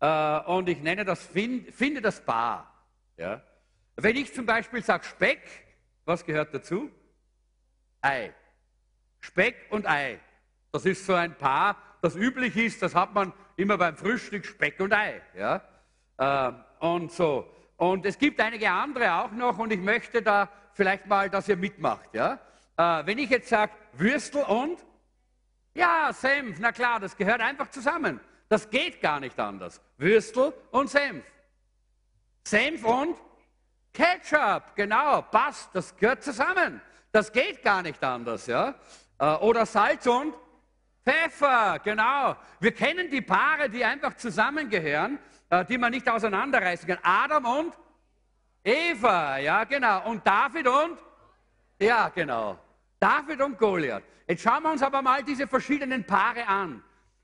äh, 0.01 0.41
und 0.41 0.69
ich 0.69 0.81
nenne 0.81 1.05
das 1.05 1.27
Find, 1.27 1.75
Finde 1.75 2.01
das 2.01 2.25
Paar. 2.25 2.87
Ja? 3.17 3.43
Wenn 3.97 4.17
ich 4.17 4.33
zum 4.33 4.47
Beispiel 4.47 4.83
sage 4.83 5.05
Speck, 5.05 5.41
was 6.05 6.25
gehört 6.25 6.55
dazu? 6.55 6.91
Ei. 8.01 8.33
Speck 9.21 9.57
und 9.71 9.87
Ei. 9.87 10.19
Das 10.73 10.87
ist 10.87 11.05
so 11.05 11.15
ein 11.15 11.37
Paar, 11.37 11.77
das 12.01 12.15
üblich 12.15 12.57
ist, 12.57 12.81
das 12.81 12.95
hat 12.95 13.13
man 13.13 13.33
immer 13.61 13.76
beim 13.76 13.97
Frühstück 13.97 14.47
Speck 14.47 14.81
und 14.81 14.93
Ei. 14.93 15.21
Ja? 15.37 15.62
Äh, 16.17 16.52
und 16.85 17.12
so. 17.12 17.47
Und 17.76 18.07
es 18.07 18.19
gibt 18.19 18.40
einige 18.40 18.71
andere 18.71 19.14
auch 19.14 19.31
noch 19.33 19.59
und 19.59 19.73
ich 19.73 19.81
möchte 19.81 20.23
da 20.23 20.49
vielleicht 20.73 21.07
mal, 21.07 21.31
dass 21.31 21.49
ihr 21.49 21.57
mitmacht. 21.57 22.09
Ja? 22.14 22.38
Äh, 22.76 23.07
wenn 23.07 23.19
ich 23.19 23.31
jetzt 23.31 23.49
sage 23.49 23.73
Würstel 23.93 24.43
und 24.45 24.79
ja, 25.75 26.12
Senf, 26.12 26.59
na 26.59 26.73
klar, 26.73 26.99
das 26.99 27.17
gehört 27.17 27.40
einfach 27.40 27.71
zusammen. 27.71 28.21
Das 28.49 28.69
geht 28.69 29.00
gar 29.00 29.21
nicht 29.21 29.38
anders. 29.38 29.81
Würstel 29.99 30.52
und 30.73 30.90
Senf. 30.90 31.25
Senf 32.43 32.85
und 32.85 33.17
Ketchup, 33.93 34.75
genau, 34.75 35.23
passt, 35.23 35.71
das 35.75 35.97
gehört 35.97 36.23
zusammen. 36.23 36.81
Das 37.12 37.31
geht 37.33 37.62
gar 37.62 37.83
nicht 37.83 38.02
anders. 38.02 38.47
Ja? 38.47 38.75
Äh, 39.19 39.35
oder 39.37 39.67
Salz 39.67 40.07
und 40.07 40.35
Pfeffer, 41.04 41.78
genau. 41.83 42.37
Wir 42.61 42.73
kennen 42.73 43.11
die 43.11 43.23
Paare, 43.23 43.69
die 43.71 43.85
einfach 43.85 44.14
zusammengehören, 44.14 45.19
äh, 45.49 45.64
die 45.64 45.78
man 45.78 45.92
nicht 45.92 46.09
auseinanderreißen 46.09 46.87
kann. 46.87 46.99
Adam 47.02 47.45
und 47.45 47.75
Eva, 48.62 49.38
ja 49.38 49.64
genau. 49.64 50.09
Und 50.09 50.26
David 50.26 50.69
und? 50.69 50.99
Ja, 51.80 52.11
genau. 52.11 52.59
David 52.99 53.40
und 53.40 53.59
Goliath. 53.59 54.02
Jetzt 54.28 54.42
schauen 54.42 54.62
wir 54.62 54.73
uns 54.73 54.83
aber 54.83 55.00
mal 55.00 55.23
diese 55.23 55.47
verschiedenen 55.47 56.04
Paare 56.04 56.47
an. 56.47 56.83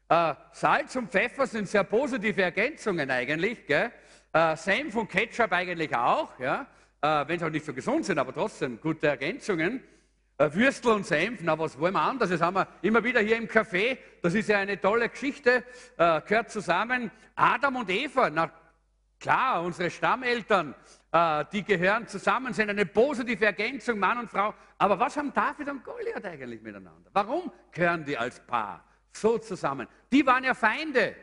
Äh, 0.09 0.35
Salz 0.52 0.97
und 0.97 1.11
Pfeffer 1.11 1.47
sind 1.47 1.68
sehr 1.68 1.85
positive 1.85 2.42
Ergänzungen 2.42 3.11
eigentlich. 3.11 3.66
Gell? 3.66 3.92
Äh, 4.33 4.56
Senf 4.56 4.95
und 4.97 5.09
Ketchup 5.09 5.52
eigentlich 5.52 5.95
auch, 5.95 6.38
ja? 6.38 6.66
äh, 7.02 7.28
wenn 7.28 7.38
sie 7.38 7.45
auch 7.45 7.50
nicht 7.50 7.66
so 7.66 7.75
gesund 7.75 8.06
sind, 8.06 8.18
aber 8.18 8.33
trotzdem 8.33 8.80
gute 8.80 9.09
Ergänzungen. 9.09 9.83
Würstel 10.38 10.93
und 10.93 11.07
Senf, 11.07 11.40
na 11.43 11.59
was 11.59 11.78
wollen 11.78 11.95
wir 11.95 12.02
anders? 12.02 12.28
Das 12.28 12.43
haben 12.43 12.57
wir 12.57 12.69
immer 12.83 13.02
wieder 13.02 13.21
hier 13.21 13.37
im 13.37 13.49
Café. 13.49 13.97
Das 14.21 14.35
ist 14.35 14.49
ja 14.49 14.59
eine 14.59 14.78
tolle 14.78 15.09
Geschichte, 15.09 15.64
äh, 15.97 16.21
gehört 16.21 16.50
zusammen. 16.50 17.11
Adam 17.35 17.76
und 17.76 17.88
Eva, 17.88 18.28
na 18.28 18.50
klar, 19.19 19.62
unsere 19.62 19.90
Stammeltern, 19.90 20.75
äh, 21.11 21.45
die 21.52 21.64
gehören 21.64 22.07
zusammen, 22.07 22.52
sind 22.52 22.69
eine 22.69 22.85
positive 22.85 23.47
Ergänzung, 23.47 23.99
Mann 23.99 24.19
und 24.19 24.31
Frau. 24.31 24.52
Aber 24.76 24.99
was 24.99 25.16
haben 25.16 25.33
David 25.33 25.71
und 25.71 25.83
Goliath 25.83 26.25
eigentlich 26.26 26.61
miteinander? 26.61 27.11
Warum 27.14 27.50
gehören 27.73 28.05
die 28.05 28.19
als 28.19 28.38
Paar 28.40 28.85
so 29.12 29.38
zusammen? 29.38 29.88
Die 30.12 30.26
waren 30.26 30.45
ja 30.45 30.52
Feinde. 30.52 31.16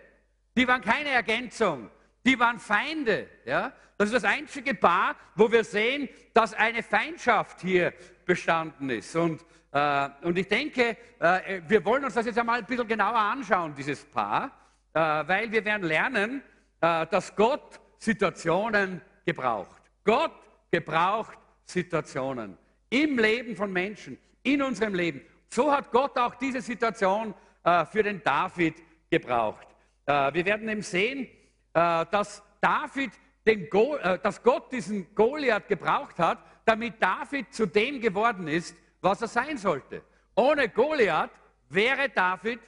Die 0.58 0.68
waren 0.68 0.82
keine 0.82 1.10
Ergänzung. 1.10 1.92
Die 2.26 2.40
waren 2.40 2.58
Feinde. 2.58 3.30
Ja? 3.46 3.74
Das 3.98 4.08
ist 4.08 4.16
das 4.16 4.24
einzige 4.24 4.74
Paar, 4.74 5.16
wo 5.36 5.52
wir 5.52 5.64
sehen, 5.64 6.10
dass 6.34 6.54
eine 6.54 6.82
Feindschaft 6.82 7.62
hier 7.62 7.94
bestanden 8.26 8.90
ist. 8.90 9.16
Und, 9.16 9.44
äh, 9.72 10.10
und 10.22 10.38
ich 10.38 10.48
denke, 10.48 10.98
äh, 11.20 11.62
wir 11.68 11.84
wollen 11.86 12.06
uns 12.06 12.14
das 12.14 12.26
jetzt 12.26 12.38
einmal 12.38 12.60
ein 12.60 12.66
bisschen 12.66 12.88
genauer 12.88 13.18
anschauen, 13.18 13.74
dieses 13.76 14.06
Paar, 14.06 14.52
äh, 14.94 15.00
weil 15.00 15.52
wir 15.52 15.66
werden 15.66 15.84
lernen, 15.84 16.44
äh, 16.82 17.08
dass 17.08 17.36
Gott 17.36 17.80
Situationen 17.98 19.02
gebraucht. 19.26 19.82
Gott 20.04 20.34
gebraucht 20.70 21.38
Situationen 21.66 22.58
im 22.90 23.18
Leben 23.18 23.56
von 23.56 23.72
Menschen, 23.72 24.18
in 24.44 24.62
unserem 24.62 24.94
Leben. 24.94 25.22
So 25.48 25.72
hat 25.72 25.92
Gott 25.92 26.18
auch 26.18 26.36
diese 26.36 26.62
Situation 26.62 27.34
äh, 27.64 27.86
für 27.86 28.04
den 28.04 28.22
David 28.22 28.76
gebraucht. 29.10 29.68
Äh, 30.06 30.34
wir 30.34 30.46
werden 30.46 30.68
eben 30.68 30.82
sehen, 30.82 31.28
dass 31.74 32.44
David 32.62 33.10
den 33.48 33.68
Go 33.68 33.98
dass 34.22 34.44
Gott 34.44 34.72
diesen 34.72 35.16
Goliath 35.16 35.68
gebraucht 35.68 36.20
hat, 36.20 36.38
damit 36.66 37.02
David 37.02 37.54
zu 37.54 37.66
dem 37.66 38.00
geworden 38.00 38.48
ist, 38.48 38.76
was 39.02 39.22
er 39.22 39.28
sein 39.28 39.58
sollte. 39.58 40.04
Ohne 40.36 40.70
Goliath 40.70 41.32
wäre 41.70 42.10
David, 42.10 42.60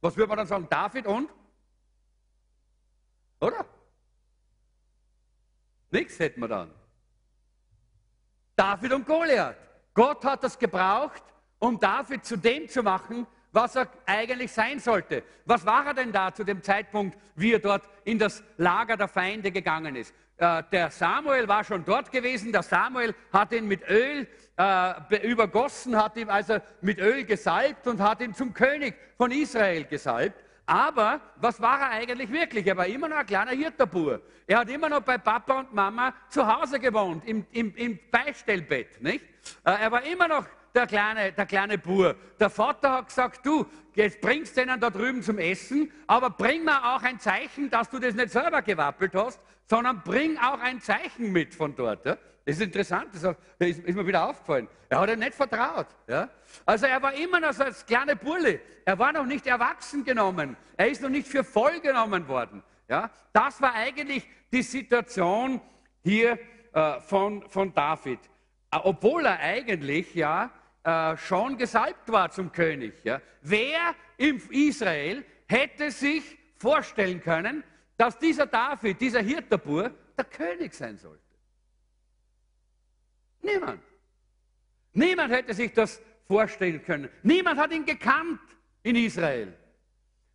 was 0.00 0.16
würde 0.16 0.28
man 0.28 0.38
dann 0.38 0.46
sagen, 0.46 0.66
David 0.68 1.06
und? 1.06 1.30
Oder? 3.40 3.64
Nichts 5.90 6.18
hätten 6.18 6.40
wir 6.40 6.48
dann. 6.48 6.70
David 8.54 8.92
und 8.92 9.06
Goliath. 9.06 9.56
Gott 9.94 10.24
hat 10.24 10.44
das 10.44 10.58
gebraucht, 10.58 11.22
um 11.58 11.78
David 11.78 12.24
zu 12.24 12.36
dem 12.36 12.68
zu 12.68 12.82
machen, 12.82 13.26
was 13.52 13.76
er 13.76 13.88
eigentlich 14.06 14.52
sein 14.52 14.78
sollte. 14.78 15.24
Was 15.44 15.64
war 15.64 15.86
er 15.86 15.94
denn 15.94 16.12
da 16.12 16.32
zu 16.32 16.44
dem 16.44 16.62
Zeitpunkt, 16.62 17.18
wie 17.34 17.54
er 17.54 17.58
dort 17.58 17.88
in 18.04 18.18
das 18.18 18.42
Lager 18.56 18.96
der 18.96 19.08
Feinde 19.08 19.50
gegangen 19.50 19.96
ist? 19.96 20.14
Äh, 20.38 20.62
der 20.70 20.90
Samuel 20.90 21.48
war 21.48 21.64
schon 21.64 21.84
dort 21.84 22.12
gewesen. 22.12 22.52
Der 22.52 22.62
Samuel 22.62 23.14
hat 23.32 23.52
ihn 23.52 23.66
mit 23.66 23.82
Öl 23.88 24.26
äh, 24.56 25.28
übergossen, 25.28 25.96
hat 25.96 26.16
ihn 26.16 26.30
also 26.30 26.58
mit 26.80 26.98
Öl 26.98 27.24
gesalbt 27.24 27.86
und 27.88 28.00
hat 28.00 28.20
ihn 28.20 28.32
zum 28.32 28.54
König 28.54 28.94
von 29.16 29.32
Israel 29.32 29.84
gesalbt. 29.84 30.44
Aber 30.64 31.20
was 31.36 31.60
war 31.60 31.80
er 31.80 31.90
eigentlich 31.90 32.30
wirklich? 32.30 32.66
Er 32.66 32.76
war 32.76 32.86
immer 32.86 33.08
noch 33.08 33.16
ein 33.16 33.26
kleiner 33.26 33.50
Hirterbur. 33.50 34.20
Er 34.46 34.58
hat 34.58 34.68
immer 34.68 34.88
noch 34.88 35.00
bei 35.00 35.18
Papa 35.18 35.60
und 35.60 35.74
Mama 35.74 36.14
zu 36.28 36.46
Hause 36.46 36.78
gewohnt, 36.78 37.26
im, 37.26 37.44
im, 37.52 37.74
im 37.74 37.98
Beistellbett. 38.10 39.02
Nicht? 39.02 39.24
Äh, 39.64 39.72
er 39.80 39.90
war 39.90 40.04
immer 40.04 40.28
noch 40.28 40.44
der 40.72 40.86
kleine, 40.86 41.32
der 41.32 41.46
kleine 41.46 41.78
Bur. 41.78 42.14
Der 42.38 42.50
Vater 42.50 42.92
hat 42.92 43.08
gesagt, 43.08 43.44
du, 43.44 43.66
jetzt 43.94 44.20
bringst 44.20 44.56
denen 44.56 44.78
da 44.78 44.90
drüben 44.90 45.22
zum 45.22 45.38
Essen, 45.38 45.90
aber 46.06 46.30
bring 46.30 46.64
mir 46.64 46.94
auch 46.94 47.02
ein 47.02 47.18
Zeichen, 47.18 47.70
dass 47.70 47.90
du 47.90 47.98
das 47.98 48.14
nicht 48.14 48.30
selber 48.30 48.62
gewappelt 48.62 49.14
hast, 49.14 49.40
sondern 49.68 50.02
bring 50.02 50.38
auch 50.38 50.60
ein 50.60 50.80
Zeichen 50.80 51.32
mit 51.32 51.54
von 51.54 51.74
dort. 51.74 52.04
Ja? 52.06 52.16
Das 52.44 52.56
ist 52.56 52.62
interessant, 52.62 53.08
das 53.12 53.36
ist, 53.58 53.80
ist, 53.80 53.94
mir 53.94 54.06
wieder 54.06 54.26
aufgefallen. 54.26 54.68
Er 54.88 55.00
hat 55.00 55.10
ihm 55.10 55.18
nicht 55.18 55.34
vertraut. 55.34 55.88
Ja? 56.06 56.30
Also 56.64 56.86
er 56.86 57.02
war 57.02 57.12
immer 57.12 57.40
noch 57.40 57.52
so 57.52 57.64
als 57.64 57.84
kleiner 57.84 58.14
Bulle. 58.14 58.60
Er 58.86 58.98
war 58.98 59.12
noch 59.12 59.26
nicht 59.26 59.46
erwachsen 59.46 60.04
genommen. 60.04 60.56
Er 60.76 60.88
ist 60.88 61.02
noch 61.02 61.10
nicht 61.10 61.28
für 61.28 61.44
voll 61.44 61.80
genommen 61.80 62.26
worden. 62.26 62.62
Ja? 62.88 63.10
Das 63.32 63.60
war 63.60 63.74
eigentlich 63.74 64.26
die 64.50 64.62
Situation 64.62 65.60
hier 66.02 66.38
äh, 66.72 67.00
von, 67.00 67.46
von 67.50 67.74
David. 67.74 68.20
Äh, 68.70 68.78
obwohl 68.82 69.26
er 69.26 69.38
eigentlich 69.40 70.14
ja 70.14 70.50
äh, 70.84 71.18
schon 71.18 71.58
gesalbt 71.58 72.10
war 72.10 72.30
zum 72.30 72.50
König. 72.50 72.94
Ja? 73.04 73.20
Wer 73.42 73.94
in 74.16 74.40
Israel 74.50 75.22
hätte 75.46 75.90
sich 75.90 76.38
vorstellen 76.56 77.20
können, 77.20 77.62
dass 77.98 78.16
dieser 78.18 78.46
David, 78.46 79.00
dieser 79.00 79.20
Hirterbur, 79.20 79.90
der 80.16 80.24
König 80.24 80.72
sein 80.72 80.96
sollte? 80.96 81.22
Niemand. 83.42 83.82
Niemand 84.92 85.32
hätte 85.32 85.52
sich 85.52 85.72
das 85.72 86.00
vorstellen 86.26 86.82
können. 86.82 87.10
Niemand 87.22 87.58
hat 87.58 87.72
ihn 87.72 87.84
gekannt 87.84 88.40
in 88.82 88.96
Israel. 88.96 89.52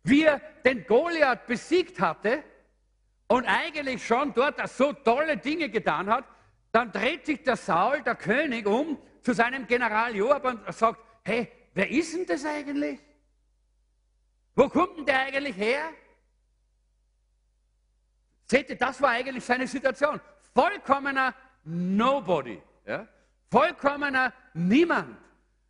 Wie 0.02 0.24
er 0.24 0.40
den 0.64 0.86
Goliath 0.86 1.46
besiegt 1.46 1.98
hatte 2.00 2.44
und 3.28 3.46
eigentlich 3.46 4.06
schon 4.06 4.34
dort 4.34 4.68
so 4.68 4.92
tolle 4.92 5.38
Dinge 5.38 5.70
getan 5.70 6.08
hat, 6.08 6.24
dann 6.70 6.92
dreht 6.92 7.24
sich 7.24 7.42
der 7.42 7.56
Saul, 7.56 8.02
der 8.02 8.16
König, 8.16 8.66
um 8.66 8.98
zu 9.22 9.32
seinem 9.32 9.66
General 9.66 10.14
Joab 10.14 10.44
und 10.44 10.74
sagt, 10.74 11.00
hey, 11.24 11.50
wer 11.72 11.90
ist 11.90 12.14
denn 12.14 12.26
das 12.26 12.44
eigentlich? 12.44 13.00
Wo 14.54 14.68
kommt 14.68 14.98
denn 14.98 15.06
der 15.06 15.20
eigentlich 15.20 15.56
her? 15.56 15.90
Seht 18.54 18.70
ihr, 18.70 18.76
das 18.76 19.02
war 19.02 19.10
eigentlich 19.10 19.44
seine 19.44 19.66
Situation. 19.66 20.20
Vollkommener 20.54 21.34
Nobody. 21.64 22.62
Ja? 22.86 23.08
Vollkommener 23.50 24.32
Niemand. 24.52 25.16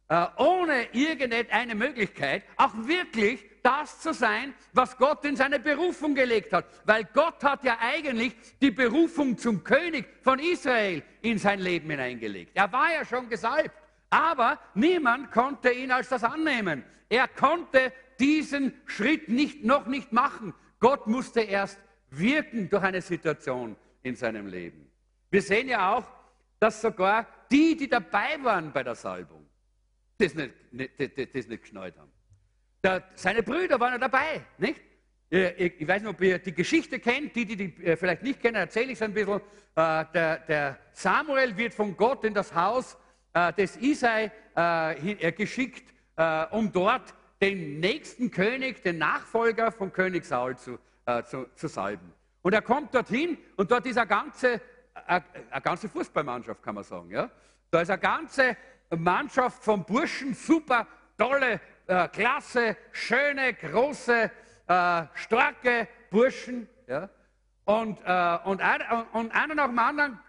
Äh, 0.09 0.27
ohne 0.37 0.93
irgendeine 0.93 1.75
Möglichkeit, 1.75 2.43
auch 2.59 2.75
wirklich 2.77 3.43
das 3.63 4.01
zu 4.01 4.13
sein, 4.13 4.53
was 4.75 4.99
Gott 4.99 5.25
in 5.25 5.35
seine 5.35 5.61
Berufung 5.61 6.15
gelegt 6.15 6.53
hat. 6.53 6.67
Weil 6.85 7.05
Gott 7.05 7.43
hat 7.43 7.65
ja 7.65 7.79
eigentlich 7.81 8.37
die 8.61 8.71
Berufung 8.71 9.39
zum 9.39 9.65
König 9.65 10.05
von 10.21 10.39
Israel 10.39 11.03
in 11.23 11.39
sein 11.39 11.61
Leben 11.61 11.89
hineingelegt. 11.89 12.51
Er 12.53 12.71
war 12.71 12.93
ja 12.93 13.07
schon 13.07 13.31
gesalbt, 13.31 13.75
aber 14.11 14.59
niemand 14.75 15.33
konnte 15.33 15.71
ihn 15.71 15.91
als 15.91 16.11
das 16.11 16.23
annehmen. 16.23 16.85
Er 17.09 17.29
konnte 17.29 17.95
diesen 18.21 18.75
Schritt 18.85 19.31
nicht, 19.31 19.65
noch 19.65 19.87
nicht 19.87 20.13
machen. 20.13 20.53
Gott 20.81 21.07
musste 21.07 21.41
erst 21.41 21.79
wirken 22.19 22.69
durch 22.69 22.83
eine 22.83 23.01
Situation 23.01 23.77
in 24.03 24.17
seinem 24.17 24.47
Leben. 24.47 24.91
Wir 25.31 25.43
sehen 25.43 25.69
ja 25.69 25.95
auch, 25.95 26.05
dass 26.61 26.81
sogar 26.81 27.27
die, 27.51 27.77
die 27.77 27.89
dabei 27.89 28.39
waren 28.43 28.73
bei 28.73 28.83
der 28.83 28.95
Salbung, 28.95 29.47
das 30.19 30.35
nicht, 30.35 30.53
das, 30.73 31.11
das, 31.33 31.47
nicht 31.49 31.63
geschnallt 31.63 31.97
haben. 31.99 32.11
Der, 32.83 33.03
seine 33.15 33.43
Brüder 33.43 33.79
waren 33.81 33.93
ja 33.93 33.99
dabei, 33.99 34.43
nicht? 34.59 34.81
Ich, 35.31 35.81
ich, 35.81 35.89
weiß 35.89 36.03
nicht, 36.03 36.11
ob 36.11 36.21
ihr 36.21 36.39
die 36.39 36.55
Geschichte 36.55 37.01
kennt, 37.01 37.35
die, 37.35 37.45
die 37.45 37.57
die 37.57 37.85
äh, 37.85 37.97
vielleicht 37.97 38.23
nicht 38.23 38.41
kennen, 38.41 38.57
erzähle 38.57 38.87
ich 38.87 38.93
es 38.93 39.03
ein 39.03 39.13
bisschen. 39.13 39.41
Äh, 39.75 40.05
der, 40.15 40.39
der, 40.47 40.79
Samuel 40.93 41.57
wird 41.57 41.75
von 41.75 41.97
Gott 41.97 42.25
in 42.25 42.35
das 42.35 42.55
Haus 42.55 42.97
äh, 43.33 43.53
des 43.53 43.77
Isai 43.77 44.31
geschickt, 45.37 45.93
um 46.53 46.71
dort 46.71 47.13
den 47.41 47.81
nächsten 47.81 48.31
König, 48.31 48.83
den 48.85 48.99
Nachfolger 48.99 49.73
von 49.73 49.93
König 49.93 50.25
Saul 50.25 50.57
zu, 50.57 50.79
zu, 51.25 51.47
zu 51.55 51.69
salben. 51.69 52.13
Und 52.43 52.53
er 52.53 52.63
kommt 52.63 52.95
dorthin 52.95 53.39
und 53.57 53.71
dort 53.71 53.87
ist 53.87 53.97
eine 53.97 54.07
ganze, 54.07 54.61
eine, 55.07 55.25
eine 55.51 55.63
ganze 55.63 55.89
Fußballmannschaft, 55.89 56.63
kann 56.63 56.75
man 56.75 56.85
sagen. 56.85 57.11
Ja? 57.11 57.31
Da 57.71 57.81
ist 57.81 57.91
eine 57.91 57.99
ganze 57.99 58.57
Mannschaft 58.91 59.65
von 59.65 59.85
Burschen, 59.85 60.35
super 60.35 60.87
tolle, 61.17 61.61
äh, 61.87 62.09
klasse, 62.09 62.77
schöne, 62.93 63.55
große, 63.55 64.31
äh, 64.67 65.03
starke 65.15 65.89
Burschen. 66.11 66.69
Ja? 66.87 67.09
Und, 67.65 67.99
äh, 68.05 68.39
und, 68.45 68.61
ein, 68.61 68.83
und 69.13 69.35
einer 69.35 69.55
nach 69.55 69.67
dem 69.67 69.79
anderen 69.79 70.21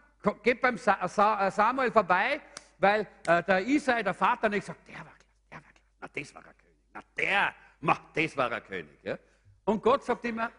geht 0.41 0.61
beim 0.61 0.77
Sa 0.77 1.07
Sa 1.07 1.51
Samuel 1.51 1.91
vorbei, 1.91 2.39
weil 2.77 3.07
äh, 3.27 3.43
der 3.43 3.65
Isai, 3.65 4.03
der 4.03 4.13
Vater, 4.13 4.49
nicht 4.49 4.65
sagt, 4.65 4.87
der 4.87 4.99
war 4.99 5.13
klasse, 5.17 5.49
der 5.51 5.57
war 5.57 5.71
klasse, 5.73 5.97
na 5.99 6.07
das 6.13 6.33
war 6.33 6.41
ein 6.45 6.57
König, 6.57 6.77
na 6.93 7.01
der, 7.17 7.55
ma, 7.81 7.97
das 8.13 8.37
war 8.37 8.51
ein 8.51 8.63
König. 8.63 9.03
Ja? 9.03 9.17
Und 9.65 9.81
Gott 9.81 10.03
sagt 10.03 10.23
immer, 10.25 10.51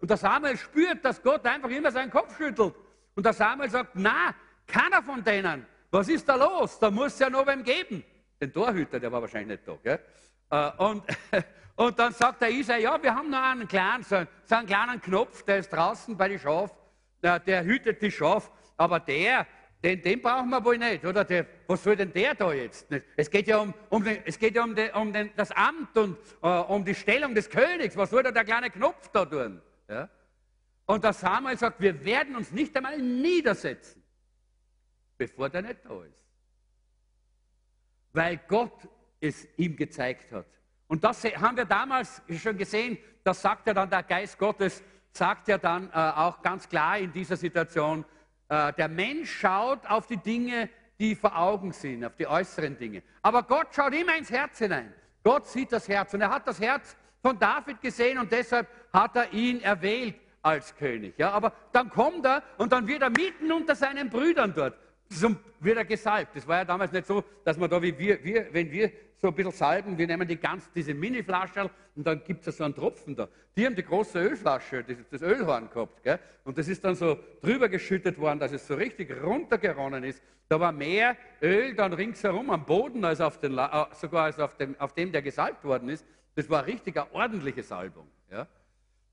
und 0.00 0.10
der 0.10 0.16
Samuel 0.16 0.56
spürt, 0.56 1.04
dass 1.04 1.22
Gott 1.22 1.46
einfach 1.46 1.70
immer 1.70 1.90
seinen 1.90 2.10
Kopf 2.10 2.36
schüttelt. 2.36 2.74
Und 3.14 3.24
der 3.24 3.32
Samuel 3.32 3.70
sagt, 3.70 3.92
na, 3.94 4.34
keiner 4.66 5.02
von 5.02 5.22
denen. 5.22 5.66
Was 5.90 6.08
ist 6.08 6.28
da 6.28 6.34
los? 6.34 6.78
Da 6.80 6.90
muss 6.90 7.14
es 7.14 7.18
ja 7.20 7.30
noch 7.30 7.46
wem 7.46 7.62
geben. 7.62 8.04
Den 8.40 8.52
Torhüter, 8.52 8.98
der 8.98 9.12
war 9.12 9.22
wahrscheinlich 9.22 9.60
nicht 9.60 9.68
da. 9.68 9.78
Gell? 9.82 10.00
Äh, 10.50 10.70
und, 10.82 11.04
und 11.76 11.98
dann 11.98 12.12
sagt 12.12 12.42
der 12.42 12.50
Isai, 12.50 12.80
ja, 12.80 13.00
wir 13.00 13.14
haben 13.14 13.30
noch 13.30 13.42
einen 13.42 13.68
kleinen, 13.68 14.02
so, 14.02 14.16
einen 14.16 14.66
kleinen 14.66 15.00
Knopf, 15.00 15.44
der 15.44 15.58
ist 15.58 15.72
draußen 15.72 16.16
bei 16.16 16.28
den 16.28 16.40
Schaf, 16.40 16.74
der, 17.22 17.38
der 17.38 17.64
hütet 17.64 18.02
die 18.02 18.10
Schaf, 18.10 18.50
aber 18.76 18.98
der, 18.98 19.46
den, 19.84 20.00
den 20.00 20.22
brauchen 20.22 20.48
wir 20.48 20.64
wohl 20.64 20.78
nicht, 20.78 21.04
oder? 21.04 21.24
Der, 21.24 21.46
was 21.66 21.84
soll 21.84 21.94
denn 21.94 22.10
der 22.10 22.34
da 22.34 22.52
jetzt? 22.54 22.86
Es 23.16 23.30
geht 23.30 23.46
ja 23.46 23.58
um, 23.58 23.74
um, 23.90 24.02
den, 24.02 24.18
es 24.24 24.38
geht 24.38 24.56
ja 24.56 24.64
um, 24.64 24.74
den, 24.74 24.90
um 24.92 25.12
den, 25.12 25.30
das 25.36 25.50
Amt 25.50 25.96
und 25.98 26.16
uh, 26.42 26.64
um 26.68 26.86
die 26.86 26.94
Stellung 26.94 27.34
des 27.34 27.50
Königs. 27.50 27.94
Was 27.94 28.08
soll 28.08 28.22
da 28.22 28.32
der 28.32 28.44
kleine 28.44 28.70
Knopf 28.70 29.08
da 29.08 29.26
tun? 29.26 29.60
Ja? 29.86 30.08
Und 30.86 31.04
der 31.04 31.12
Samuel 31.12 31.58
sagt, 31.58 31.82
wir 31.82 32.02
werden 32.02 32.34
uns 32.34 32.50
nicht 32.50 32.74
einmal 32.74 32.98
niedersetzen, 32.98 34.02
bevor 35.18 35.50
der 35.50 35.60
nicht 35.60 35.84
da 35.84 36.02
ist. 36.02 36.24
Weil 38.14 38.40
Gott 38.48 38.88
es 39.20 39.46
ihm 39.58 39.76
gezeigt 39.76 40.32
hat. 40.32 40.46
Und 40.88 41.04
das 41.04 41.24
haben 41.24 41.58
wir 41.58 41.66
damals 41.66 42.22
schon 42.38 42.56
gesehen, 42.56 42.96
das 43.22 43.42
sagt 43.42 43.66
ja 43.66 43.74
dann 43.74 43.90
der 43.90 44.02
Geist 44.02 44.38
Gottes, 44.38 44.82
sagt 45.12 45.48
ja 45.48 45.58
dann 45.58 45.90
äh, 45.90 45.92
auch 45.92 46.40
ganz 46.40 46.68
klar 46.68 46.98
in 46.98 47.12
dieser 47.12 47.36
Situation, 47.36 48.02
äh, 48.02 48.13
der 48.48 48.88
Mensch 48.88 49.30
schaut 49.30 49.86
auf 49.86 50.06
die 50.06 50.16
Dinge, 50.16 50.68
die 50.98 51.14
vor 51.14 51.36
Augen 51.36 51.72
sind, 51.72 52.04
auf 52.04 52.14
die 52.16 52.26
äußeren 52.26 52.78
Dinge. 52.78 53.02
Aber 53.22 53.42
Gott 53.42 53.68
schaut 53.74 53.94
immer 53.94 54.16
ins 54.16 54.30
Herz 54.30 54.58
hinein. 54.58 54.92
Gott 55.22 55.46
sieht 55.46 55.72
das 55.72 55.88
Herz 55.88 56.14
und 56.14 56.20
er 56.20 56.30
hat 56.30 56.46
das 56.46 56.60
Herz 56.60 56.96
von 57.22 57.38
David 57.38 57.80
gesehen 57.80 58.18
und 58.18 58.30
deshalb 58.30 58.68
hat 58.92 59.16
er 59.16 59.32
ihn 59.32 59.62
erwählt 59.62 60.14
als 60.42 60.76
König. 60.76 61.14
Ja, 61.16 61.30
aber 61.30 61.52
dann 61.72 61.88
kommt 61.88 62.24
er 62.26 62.42
und 62.58 62.70
dann 62.70 62.86
wird 62.86 63.02
er 63.02 63.10
mitten 63.10 63.50
unter 63.50 63.74
seinen 63.74 64.10
Brüdern 64.10 64.52
dort. 64.54 64.74
So 65.08 65.34
wird 65.60 65.78
er 65.78 65.84
gesalbt. 65.84 66.36
Das 66.36 66.46
war 66.46 66.58
ja 66.58 66.64
damals 66.64 66.92
nicht 66.92 67.06
so, 67.06 67.24
dass 67.44 67.56
man 67.56 67.70
da 67.70 67.80
wie 67.80 67.98
wir, 67.98 68.22
wir 68.22 68.52
wenn 68.52 68.70
wir 68.70 68.92
so 69.24 69.28
ein 69.28 69.34
bisschen 69.34 69.52
salben, 69.52 69.96
wir 69.96 70.06
nehmen 70.06 70.28
die 70.28 70.36
ganz, 70.36 70.70
diese 70.70 70.92
Mini-Flasche 70.92 71.70
und 71.96 72.06
dann 72.06 72.22
gibt 72.24 72.46
es 72.46 72.58
so 72.58 72.64
einen 72.64 72.74
Tropfen 72.74 73.16
da. 73.16 73.26
Die 73.56 73.64
haben 73.64 73.74
die 73.74 73.82
große 73.82 74.18
Ölflasche, 74.18 74.84
das, 75.10 75.22
Ölhorn 75.22 75.70
gehabt. 75.70 76.02
Gell? 76.02 76.18
Und 76.44 76.58
das 76.58 76.68
ist 76.68 76.84
dann 76.84 76.94
so 76.94 77.18
drüber 77.40 77.70
geschüttet 77.70 78.18
worden, 78.18 78.38
dass 78.38 78.52
es 78.52 78.66
so 78.66 78.74
richtig 78.74 79.10
runtergeronnen 79.22 80.04
ist. 80.04 80.22
Da 80.46 80.60
war 80.60 80.72
mehr 80.72 81.16
Öl 81.40 81.74
dann 81.74 81.94
ringsherum 81.94 82.50
am 82.50 82.66
Boden, 82.66 83.02
als 83.02 83.22
auf 83.22 83.40
den, 83.40 83.56
äh, 83.56 83.86
sogar 83.92 84.24
als 84.24 84.38
auf 84.38 84.58
dem, 84.58 84.78
auf 84.78 84.92
dem, 84.92 85.10
der 85.10 85.22
gesalbt 85.22 85.64
worden 85.64 85.88
ist. 85.88 86.04
Das 86.34 86.50
war 86.50 86.66
richtig 86.66 86.98
eine 86.98 87.10
ordentliche 87.14 87.62
Salbung. 87.62 88.06
Ja? 88.30 88.46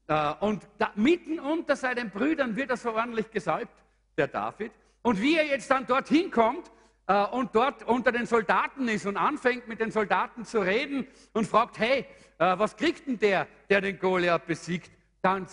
Äh, 0.09 0.45
und 0.45 0.67
da, 0.77 0.91
mitten 0.95 1.39
unter 1.39 1.77
seinen 1.77 2.09
Brüdern 2.09 2.57
wird 2.57 2.69
er 2.69 2.75
so 2.75 2.93
ordentlich 2.93 3.31
gesalbt, 3.31 3.81
der 4.17 4.27
David. 4.27 4.73
Und 5.03 5.21
wie 5.21 5.37
er 5.37 5.45
jetzt 5.45 5.71
dann 5.71 5.87
dorthin 5.87 6.31
kommt, 6.31 6.69
äh, 7.07 7.25
und 7.25 7.55
dort 7.55 7.83
unter 7.83 8.11
den 8.11 8.25
Soldaten 8.25 8.87
ist 8.87 9.05
und 9.05 9.17
anfängt 9.17 9.67
mit 9.67 9.79
den 9.79 9.91
Soldaten 9.91 10.45
zu 10.45 10.59
reden 10.59 11.07
und 11.33 11.47
fragt, 11.47 11.79
hey, 11.79 12.05
äh, 12.37 12.57
was 12.57 12.75
kriegt 12.75 13.07
denn 13.07 13.19
der, 13.19 13.47
der 13.69 13.81
den 13.81 13.99
Goliath 13.99 14.45
besiegt? 14.45 14.91
Dann, 15.21 15.45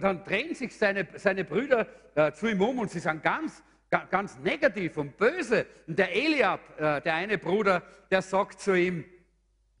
dann 0.00 0.24
drehen 0.24 0.54
sich 0.54 0.76
seine, 0.76 1.06
seine 1.16 1.44
Brüder 1.44 1.86
äh, 2.14 2.32
zu 2.32 2.48
ihm 2.48 2.60
um 2.60 2.78
und 2.78 2.90
sie 2.90 2.98
sagen 2.98 3.20
ganz, 3.22 3.62
ganz 4.10 4.38
negativ 4.38 4.96
und 4.96 5.16
böse. 5.16 5.66
Und 5.86 5.98
der 5.98 6.14
Eliab, 6.14 6.60
äh, 6.78 7.00
der 7.00 7.14
eine 7.14 7.38
Bruder, 7.38 7.82
der 8.10 8.22
sagt 8.22 8.60
zu 8.60 8.74
ihm, 8.74 9.04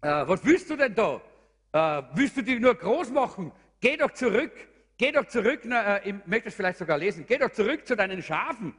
äh, 0.02 0.08
was 0.26 0.44
willst 0.44 0.70
du 0.70 0.76
denn 0.76 0.94
da? 0.94 1.20
Äh, 1.72 2.02
willst 2.14 2.36
du 2.36 2.42
dich 2.42 2.60
nur 2.60 2.74
groß 2.74 3.10
machen? 3.10 3.52
Geh 3.80 3.96
doch 3.96 4.12
zurück, 4.12 4.52
geh 4.96 5.12
doch 5.12 5.26
zurück, 5.26 5.60
na, 5.64 6.04
ich 6.04 6.14
möchte 6.26 6.48
es 6.48 6.54
vielleicht 6.54 6.78
sogar 6.78 6.98
lesen, 6.98 7.24
geh 7.26 7.38
doch 7.38 7.50
zurück 7.50 7.86
zu 7.86 7.96
deinen 7.96 8.22
Schafen 8.22 8.74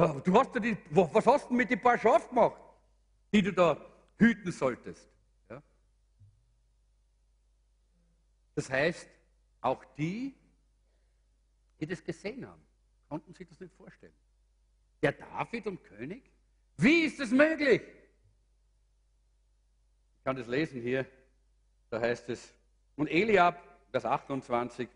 Du 0.00 0.38
hast 0.38 0.54
ja 0.54 0.60
die, 0.60 0.76
was 0.90 1.26
hast 1.26 1.50
du 1.50 1.54
mit 1.54 1.70
den 1.70 1.80
paar 1.80 1.98
Schafen 1.98 2.28
gemacht, 2.30 2.60
die 3.32 3.42
du 3.42 3.52
da 3.52 3.76
hüten 4.18 4.50
solltest? 4.50 5.06
Ja? 5.48 5.62
Das 8.54 8.70
heißt, 8.70 9.08
auch 9.60 9.84
die, 9.98 10.34
die 11.80 11.86
das 11.86 12.02
gesehen 12.02 12.46
haben, 12.46 12.62
konnten 13.08 13.34
sich 13.34 13.46
das 13.48 13.60
nicht 13.60 13.74
vorstellen. 13.74 14.14
Der 15.02 15.12
David 15.12 15.66
und 15.66 15.84
König? 15.84 16.30
Wie 16.78 17.02
ist 17.02 17.20
das 17.20 17.30
möglich? 17.30 17.82
Ich 20.18 20.24
kann 20.24 20.36
das 20.36 20.46
lesen 20.46 20.80
hier. 20.80 21.04
Da 21.90 22.00
heißt 22.00 22.28
es, 22.30 22.54
und 22.96 23.08
Eliab, 23.08 23.62
Vers 23.90 24.04
28, 24.04 24.88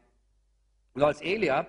und 0.95 1.03
als 1.03 1.21
Eliab, 1.21 1.67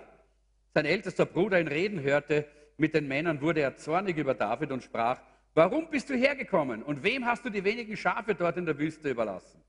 sein 0.73 0.85
ältester 0.85 1.25
Bruder, 1.25 1.59
ihn 1.59 1.67
reden 1.67 2.01
hörte, 2.01 2.47
mit 2.77 2.93
den 2.93 3.07
Männern 3.07 3.41
wurde 3.41 3.61
er 3.61 3.75
zornig 3.75 4.17
über 4.17 4.33
David 4.33 4.71
und 4.71 4.83
sprach, 4.83 5.19
warum 5.53 5.89
bist 5.89 6.09
du 6.09 6.15
hergekommen 6.15 6.83
und 6.83 7.03
wem 7.03 7.25
hast 7.25 7.45
du 7.45 7.49
die 7.49 7.63
wenigen 7.63 7.95
Schafe 7.95 8.35
dort 8.35 8.57
in 8.57 8.65
der 8.65 8.77
Wüste 8.77 9.09
überlassen? 9.09 9.61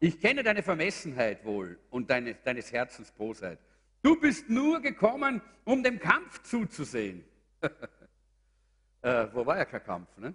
Ich 0.00 0.20
kenne 0.20 0.42
deine 0.42 0.62
Vermessenheit 0.62 1.44
wohl 1.44 1.78
und 1.90 2.10
deine, 2.10 2.34
deines 2.34 2.72
Herzens 2.72 3.12
Bosheit. 3.12 3.58
Du 4.02 4.18
bist 4.18 4.48
nur 4.48 4.80
gekommen, 4.80 5.42
um 5.64 5.82
dem 5.82 5.98
Kampf 5.98 6.42
zuzusehen. 6.42 7.22
äh, 9.02 9.26
wo 9.32 9.44
war 9.44 9.58
ja 9.58 9.66
kein 9.66 9.84
Kampf, 9.84 10.16
ne? 10.16 10.34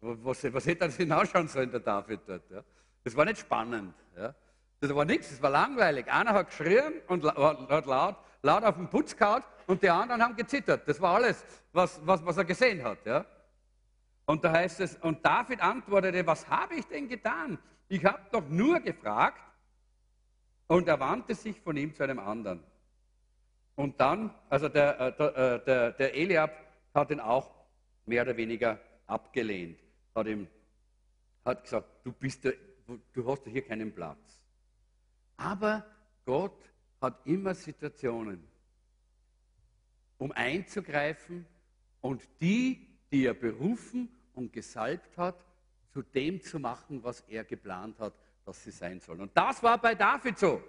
Was, 0.00 0.52
was 0.52 0.66
hätte 0.66 0.86
das 0.86 0.96
hinausschauen 0.96 1.46
sollen, 1.46 1.70
der 1.70 1.80
David 1.80 2.20
dort? 2.26 2.50
Ja? 2.50 2.64
Das 3.04 3.16
war 3.16 3.24
nicht 3.24 3.38
spannend. 3.38 3.94
Ja? 4.16 4.34
Das 4.80 4.92
war 4.94 5.04
nichts, 5.04 5.30
das 5.30 5.40
war 5.40 5.50
langweilig. 5.50 6.12
Einer 6.12 6.32
hat 6.32 6.48
geschrien 6.48 6.94
und 7.06 7.24
hat 7.24 7.86
laut, 7.86 8.16
laut 8.42 8.64
auf 8.64 8.76
den 8.76 8.88
Putz 8.88 9.16
gehauen 9.16 9.42
und 9.66 9.82
die 9.82 9.88
anderen 9.88 10.22
haben 10.22 10.36
gezittert. 10.36 10.86
Das 10.88 11.00
war 11.00 11.14
alles, 11.14 11.44
was, 11.72 12.04
was, 12.04 12.24
was 12.24 12.36
er 12.36 12.44
gesehen 12.44 12.82
hat. 12.82 13.04
Ja? 13.06 13.24
Und 14.26 14.44
da 14.44 14.52
heißt 14.52 14.80
es, 14.80 14.96
und 14.96 15.24
David 15.24 15.60
antwortete, 15.60 16.26
was 16.26 16.48
habe 16.48 16.74
ich 16.74 16.86
denn 16.86 17.08
getan? 17.08 17.58
Ich 17.88 18.04
habe 18.04 18.20
doch 18.30 18.48
nur 18.48 18.80
gefragt. 18.80 19.40
Und 20.66 20.88
er 20.88 20.98
wandte 21.00 21.34
sich 21.34 21.60
von 21.60 21.76
ihm 21.76 21.94
zu 21.94 22.02
einem 22.02 22.18
anderen. 22.18 22.62
Und 23.74 24.00
dann, 24.00 24.34
also 24.48 24.68
der, 24.68 25.00
äh, 25.00 25.16
der, 25.16 25.36
äh, 25.36 25.64
der, 25.64 25.92
der 25.92 26.14
Eliab 26.14 26.52
hat 26.94 27.10
ihn 27.10 27.20
auch 27.20 27.50
mehr 28.06 28.22
oder 28.22 28.36
weniger 28.36 28.78
abgelehnt. 29.06 29.78
Hat 30.14 30.26
ihm 30.26 30.48
hat 31.44 31.64
gesagt, 31.64 31.88
du, 32.04 32.12
bist 32.12 32.44
der, 32.44 32.54
du 33.12 33.30
hast 33.30 33.44
hier 33.46 33.62
keinen 33.62 33.92
Platz. 33.92 34.40
Aber 35.36 35.84
Gott 36.24 36.71
hat 37.02 37.18
immer 37.24 37.54
Situationen, 37.54 38.42
um 40.18 40.32
einzugreifen 40.32 41.46
und 42.00 42.22
die, 42.40 42.86
die 43.10 43.26
er 43.26 43.34
berufen 43.34 44.08
und 44.34 44.52
gesalbt 44.52 45.18
hat, 45.18 45.36
zu 45.92 46.02
dem 46.02 46.40
zu 46.40 46.58
machen, 46.58 47.02
was 47.02 47.20
er 47.28 47.44
geplant 47.44 47.98
hat, 47.98 48.14
dass 48.46 48.64
sie 48.64 48.70
sein 48.70 49.00
sollen. 49.00 49.20
Und 49.20 49.36
das 49.36 49.62
war 49.62 49.78
bei 49.78 49.94
David 49.94 50.38
so. 50.38 50.62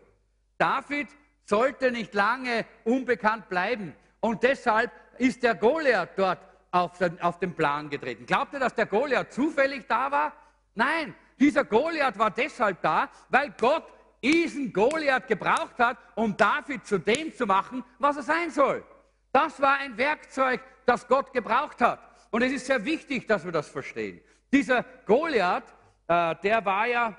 David 0.58 1.08
sollte 1.46 1.92
nicht 1.92 2.14
lange 2.14 2.66
unbekannt 2.84 3.50
bleiben. 3.50 3.96
Und 4.20 4.44
deshalb 4.44 4.92
ist 5.18 5.44
der 5.44 5.56
Goliath 5.56 6.18
dort 6.18 6.40
auf 6.72 6.98
den, 6.98 7.20
auf 7.22 7.40
den 7.40 7.54
Plan 7.56 7.90
getreten. 7.90 8.26
Glaubt 8.26 8.54
ihr, 8.54 8.60
dass 8.60 8.74
der 8.74 8.86
Goliath 8.86 9.32
zufällig 9.32 9.86
da 9.88 10.12
war? 10.12 10.34
Nein, 10.76 11.16
dieser 11.40 11.64
Goliath 11.64 12.18
war 12.18 12.32
deshalb 12.32 12.82
da, 12.82 13.10
weil 13.30 13.54
Gott 13.60 13.86
diesen 14.24 14.72
Goliath 14.72 15.28
gebraucht 15.28 15.78
hat, 15.78 15.98
um 16.16 16.36
David 16.36 16.86
zu 16.88 16.98
dem 16.98 17.36
zu 17.36 17.46
machen, 17.46 17.84
was 18.00 18.18
er 18.18 18.24
sein 18.24 18.50
soll. 18.50 18.84
Das 19.32 19.62
war 19.62 19.78
ein 19.80 19.98
Werkzeug, 19.98 20.62
das 20.86 21.08
Gott 21.08 21.34
gebraucht 21.34 21.82
hat. 21.82 22.00
Und 22.32 22.42
es 22.42 22.52
ist 22.52 22.66
sehr 22.66 22.84
wichtig, 22.86 23.28
dass 23.28 23.44
wir 23.44 23.52
das 23.52 23.70
verstehen. 23.70 24.22
Dieser 24.52 24.84
Goliath, 25.06 25.64
äh, 26.08 26.36
der 26.42 26.64
war 26.64 26.88
ja, 26.88 27.18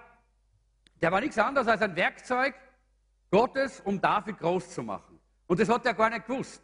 der 1.00 1.12
war 1.12 1.20
nichts 1.20 1.38
anderes 1.38 1.68
als 1.68 1.82
ein 1.82 1.94
Werkzeug 1.94 2.54
Gottes, 3.30 3.80
um 3.80 4.00
David 4.00 4.38
groß 4.38 4.70
zu 4.70 4.82
machen. 4.82 5.18
Und 5.46 5.60
das 5.60 5.68
hat 5.68 5.84
er 5.84 5.94
gar 5.94 6.10
nicht 6.10 6.26
gewusst. 6.26 6.62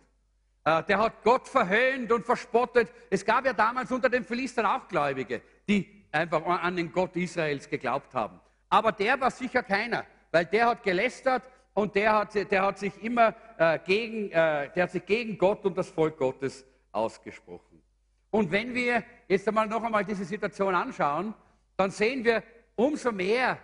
Äh, 0.64 0.82
der 0.84 0.98
hat 0.98 1.22
Gott 1.22 1.48
verhöhnt 1.48 2.10
und 2.12 2.24
verspottet. 2.24 2.90
Es 3.10 3.24
gab 3.24 3.44
ja 3.44 3.52
damals 3.52 3.90
unter 3.90 4.08
den 4.08 4.24
Philistern 4.24 4.66
auch 4.66 4.88
Gläubige, 4.88 5.42
die 5.68 6.06
einfach 6.12 6.44
an 6.44 6.76
den 6.76 6.92
Gott 6.92 7.16
Israels 7.16 7.68
geglaubt 7.68 8.14
haben. 8.14 8.40
Aber 8.68 8.92
der 8.92 9.20
war 9.20 9.30
sicher 9.30 9.62
keiner, 9.62 10.04
weil 10.30 10.44
der 10.46 10.66
hat 10.66 10.82
gelästert 10.82 11.42
und 11.74 11.94
der 11.94 12.12
hat, 12.12 12.34
der 12.34 12.62
hat 12.62 12.78
sich 12.78 13.02
immer 13.02 13.34
äh, 13.58 13.78
gegen, 13.84 14.30
äh, 14.30 14.70
der 14.74 14.82
hat 14.84 14.90
sich 14.90 15.04
gegen 15.04 15.38
Gott 15.38 15.64
und 15.64 15.76
das 15.76 15.90
Volk 15.90 16.18
Gottes 16.18 16.64
ausgesprochen. 16.92 17.82
Und 18.30 18.50
wenn 18.50 18.74
wir 18.74 19.02
jetzt 19.28 19.46
einmal 19.48 19.66
noch 19.66 19.82
einmal 19.82 20.04
diese 20.04 20.24
Situation 20.24 20.74
anschauen, 20.74 21.34
dann 21.76 21.90
sehen 21.90 22.24
wir 22.24 22.42
umso 22.76 23.10
mehr, 23.12 23.58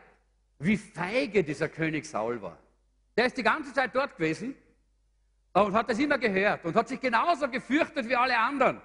wie 0.59 0.77
feige 0.77 1.45
dieser 1.45 1.69
König 1.69 2.07
Saul 2.07 2.41
war. 2.41 2.59
Der 3.17 3.27
ist 3.27 3.37
die 3.37 3.43
ganze 3.43 3.73
Zeit 3.73 3.95
dort 3.95 4.17
gewesen 4.17 4.55
und 5.53 5.73
hat 5.73 5.89
das 5.89 5.99
immer 5.99 6.19
gehört 6.19 6.65
und 6.65 6.75
hat 6.75 6.89
sich 6.89 7.01
genauso 7.01 7.49
gefürchtet 7.49 8.09
wie 8.09 8.17
alle 8.17 8.39
anderen, 8.39 8.81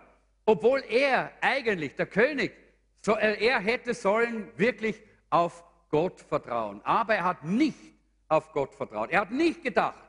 obwohl 0.46 0.84
er 0.89 1.32
eigentlich, 1.41 1.96
der 1.96 2.06
König, 2.06 2.54
so, 3.02 3.15
äh, 3.17 3.44
er 3.44 3.60
hätte 3.60 3.94
sollen 3.94 4.48
wirklich 4.58 5.02
auf 5.30 5.63
Gott 5.91 6.21
vertrauen. 6.21 6.82
Aber 6.84 7.15
er 7.15 7.25
hat 7.25 7.43
nicht 7.43 7.77
auf 8.27 8.51
Gott 8.54 8.73
vertraut. 8.73 9.12
Er 9.12 9.21
hat 9.21 9.32
nicht 9.32 9.62
gedacht, 9.62 9.99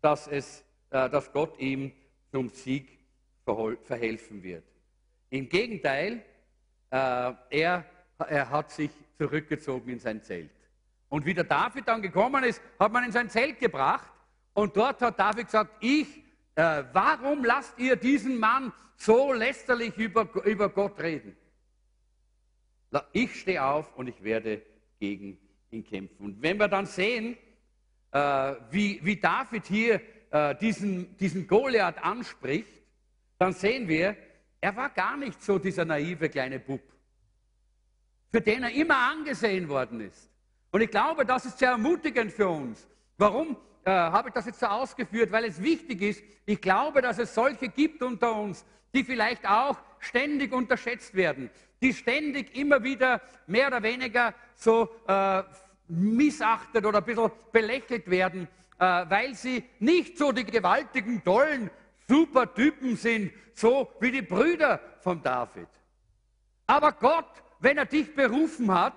dass, 0.00 0.28
es, 0.28 0.64
äh, 0.90 1.10
dass 1.10 1.32
Gott 1.32 1.58
ihm 1.58 1.92
zum 2.30 2.48
Sieg 2.48 2.98
verhelfen 3.44 4.42
wird. 4.42 4.64
Im 5.30 5.48
Gegenteil, 5.48 6.24
äh, 6.90 7.32
er, 7.50 7.84
er 8.18 8.50
hat 8.50 8.70
sich 8.70 8.90
zurückgezogen 9.18 9.90
in 9.90 9.98
sein 9.98 10.22
Zelt. 10.22 10.50
Und 11.08 11.24
wie 11.26 11.34
der 11.34 11.44
David 11.44 11.86
dann 11.88 12.02
gekommen 12.02 12.44
ist, 12.44 12.60
hat 12.78 12.92
man 12.92 13.04
in 13.04 13.12
sein 13.12 13.30
Zelt 13.30 13.58
gebracht 13.58 14.10
und 14.54 14.76
dort 14.76 15.00
hat 15.02 15.18
David 15.18 15.46
gesagt, 15.46 15.70
ich, 15.80 16.24
äh, 16.54 16.84
warum 16.92 17.44
lasst 17.44 17.78
ihr 17.78 17.96
diesen 17.96 18.38
Mann 18.38 18.72
so 18.96 19.32
lästerlich 19.32 19.96
über, 19.96 20.28
über 20.44 20.68
Gott 20.68 20.98
reden? 21.00 21.36
Ich 23.12 23.40
stehe 23.40 23.62
auf 23.62 23.94
und 23.96 24.08
ich 24.08 24.22
werde 24.22 24.62
gegen 24.98 25.38
ihn 25.70 25.84
kämpfen. 25.84 26.24
Und 26.24 26.42
wenn 26.42 26.58
wir 26.58 26.68
dann 26.68 26.86
sehen, 26.86 27.36
äh, 28.12 28.54
wie, 28.70 29.00
wie 29.02 29.16
David 29.16 29.66
hier 29.66 30.00
äh, 30.30 30.54
diesen, 30.56 31.16
diesen 31.16 31.46
Goliath 31.46 32.02
anspricht, 32.02 32.82
dann 33.38 33.52
sehen 33.52 33.88
wir, 33.88 34.16
er 34.60 34.74
war 34.76 34.90
gar 34.90 35.16
nicht 35.16 35.42
so 35.42 35.58
dieser 35.58 35.84
naive 35.84 36.28
kleine 36.28 36.58
Bub, 36.58 36.80
für 38.30 38.40
den 38.40 38.62
er 38.62 38.70
immer 38.70 38.96
angesehen 38.96 39.68
worden 39.68 40.00
ist. 40.00 40.30
Und 40.70 40.80
ich 40.80 40.90
glaube, 40.90 41.24
das 41.24 41.46
ist 41.46 41.58
sehr 41.58 41.70
ermutigend 41.70 42.32
für 42.32 42.48
uns. 42.48 42.86
Warum 43.18 43.56
äh, 43.84 43.90
habe 43.90 44.28
ich 44.28 44.34
das 44.34 44.46
jetzt 44.46 44.60
so 44.60 44.66
ausgeführt? 44.66 45.30
Weil 45.32 45.44
es 45.44 45.62
wichtig 45.62 46.02
ist. 46.02 46.22
Ich 46.44 46.60
glaube, 46.60 47.02
dass 47.02 47.18
es 47.18 47.34
solche 47.34 47.68
gibt 47.68 48.02
unter 48.02 48.34
uns, 48.34 48.64
die 48.94 49.04
vielleicht 49.04 49.46
auch 49.46 49.78
ständig 49.98 50.52
unterschätzt 50.52 51.14
werden, 51.14 51.50
die 51.80 51.92
ständig 51.92 52.56
immer 52.56 52.82
wieder 52.82 53.20
mehr 53.46 53.68
oder 53.68 53.82
weniger 53.82 54.34
so 54.54 54.88
äh, 55.06 55.42
missachtet 55.88 56.84
oder 56.84 56.98
ein 56.98 57.04
bisschen 57.04 57.30
belächelt 57.52 58.08
werden, 58.10 58.48
äh, 58.78 58.84
weil 59.08 59.34
sie 59.34 59.64
nicht 59.78 60.18
so 60.18 60.32
die 60.32 60.44
gewaltigen, 60.44 61.22
tollen, 61.22 61.70
super 62.08 62.52
Typen 62.52 62.96
sind, 62.96 63.32
so 63.54 63.90
wie 64.00 64.10
die 64.10 64.22
Brüder 64.22 64.80
von 65.00 65.22
David. 65.22 65.68
Aber 66.66 66.92
Gott, 66.92 67.42
wenn 67.60 67.78
er 67.78 67.86
dich 67.86 68.14
berufen 68.14 68.72
hat, 68.72 68.94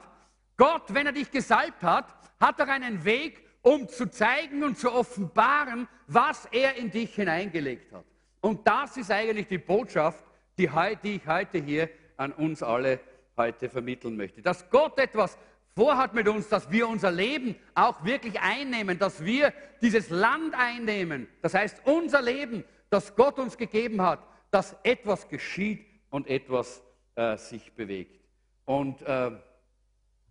Gott, 0.58 0.94
wenn 0.94 1.06
er 1.06 1.14
dich 1.14 1.32
gesalbt 1.32 1.84
hat, 1.84 2.14
hat 2.40 2.60
er 2.60 2.68
einen 2.68 3.04
Weg, 3.06 3.44
um 3.62 3.88
zu 3.88 4.10
zeigen 4.10 4.64
und 4.64 4.78
zu 4.78 4.92
offenbaren, 4.92 5.88
was 6.08 6.46
er 6.52 6.76
in 6.76 6.92
dich 6.92 7.16
hineingelegt 7.16 7.94
hat. 7.94 8.06
Und 8.42 8.68
das 8.68 8.98
ist 8.98 9.12
eigentlich 9.12 9.48
die 9.48 9.58
Botschaft, 9.58 10.24
die, 10.60 10.70
die 11.04 11.16
ich 11.16 11.28
heute 11.28 11.58
hier 11.58 11.90
an 12.18 12.34
uns 12.34 12.62
alle 12.62 13.00
heute 13.38 13.70
vermitteln 13.70 14.18
möchte. 14.18 14.42
Dass 14.42 14.70
Gott 14.70 15.00
etwas 15.00 15.38
vorhat 15.76 16.14
mit 16.14 16.28
uns, 16.28 16.50
dass 16.50 16.70
wir 16.70 16.88
unser 16.88 17.12
Leben 17.12 17.56
auch 17.74 18.04
wirklich 18.04 18.40
einnehmen, 18.42 19.00
dass 19.00 19.24
wir 19.24 19.54
dieses 19.82 20.10
Land 20.10 20.54
einnehmen. 20.54 21.28
Das 21.42 21.54
heißt, 21.54 21.82
unser 21.86 22.22
Leben, 22.22 22.66
das 22.90 23.16
Gott 23.16 23.40
uns 23.40 23.58
gegeben 23.58 24.02
hat, 24.02 24.20
dass 24.52 24.76
etwas 24.84 25.30
geschieht 25.30 25.86
und 26.10 26.28
etwas 26.28 26.84
äh, 27.16 27.38
sich 27.38 27.72
bewegt. 27.74 28.20
Und 28.66 29.02
äh, 29.04 29.32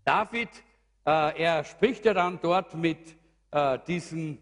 David, 0.05 0.51
äh, 1.07 1.43
er 1.43 1.65
spricht 1.65 2.05
ja 2.05 2.13
dann 2.13 2.39
dort 2.43 2.75
mit 2.75 3.17
äh, 3.51 3.79
diesem, 3.87 4.39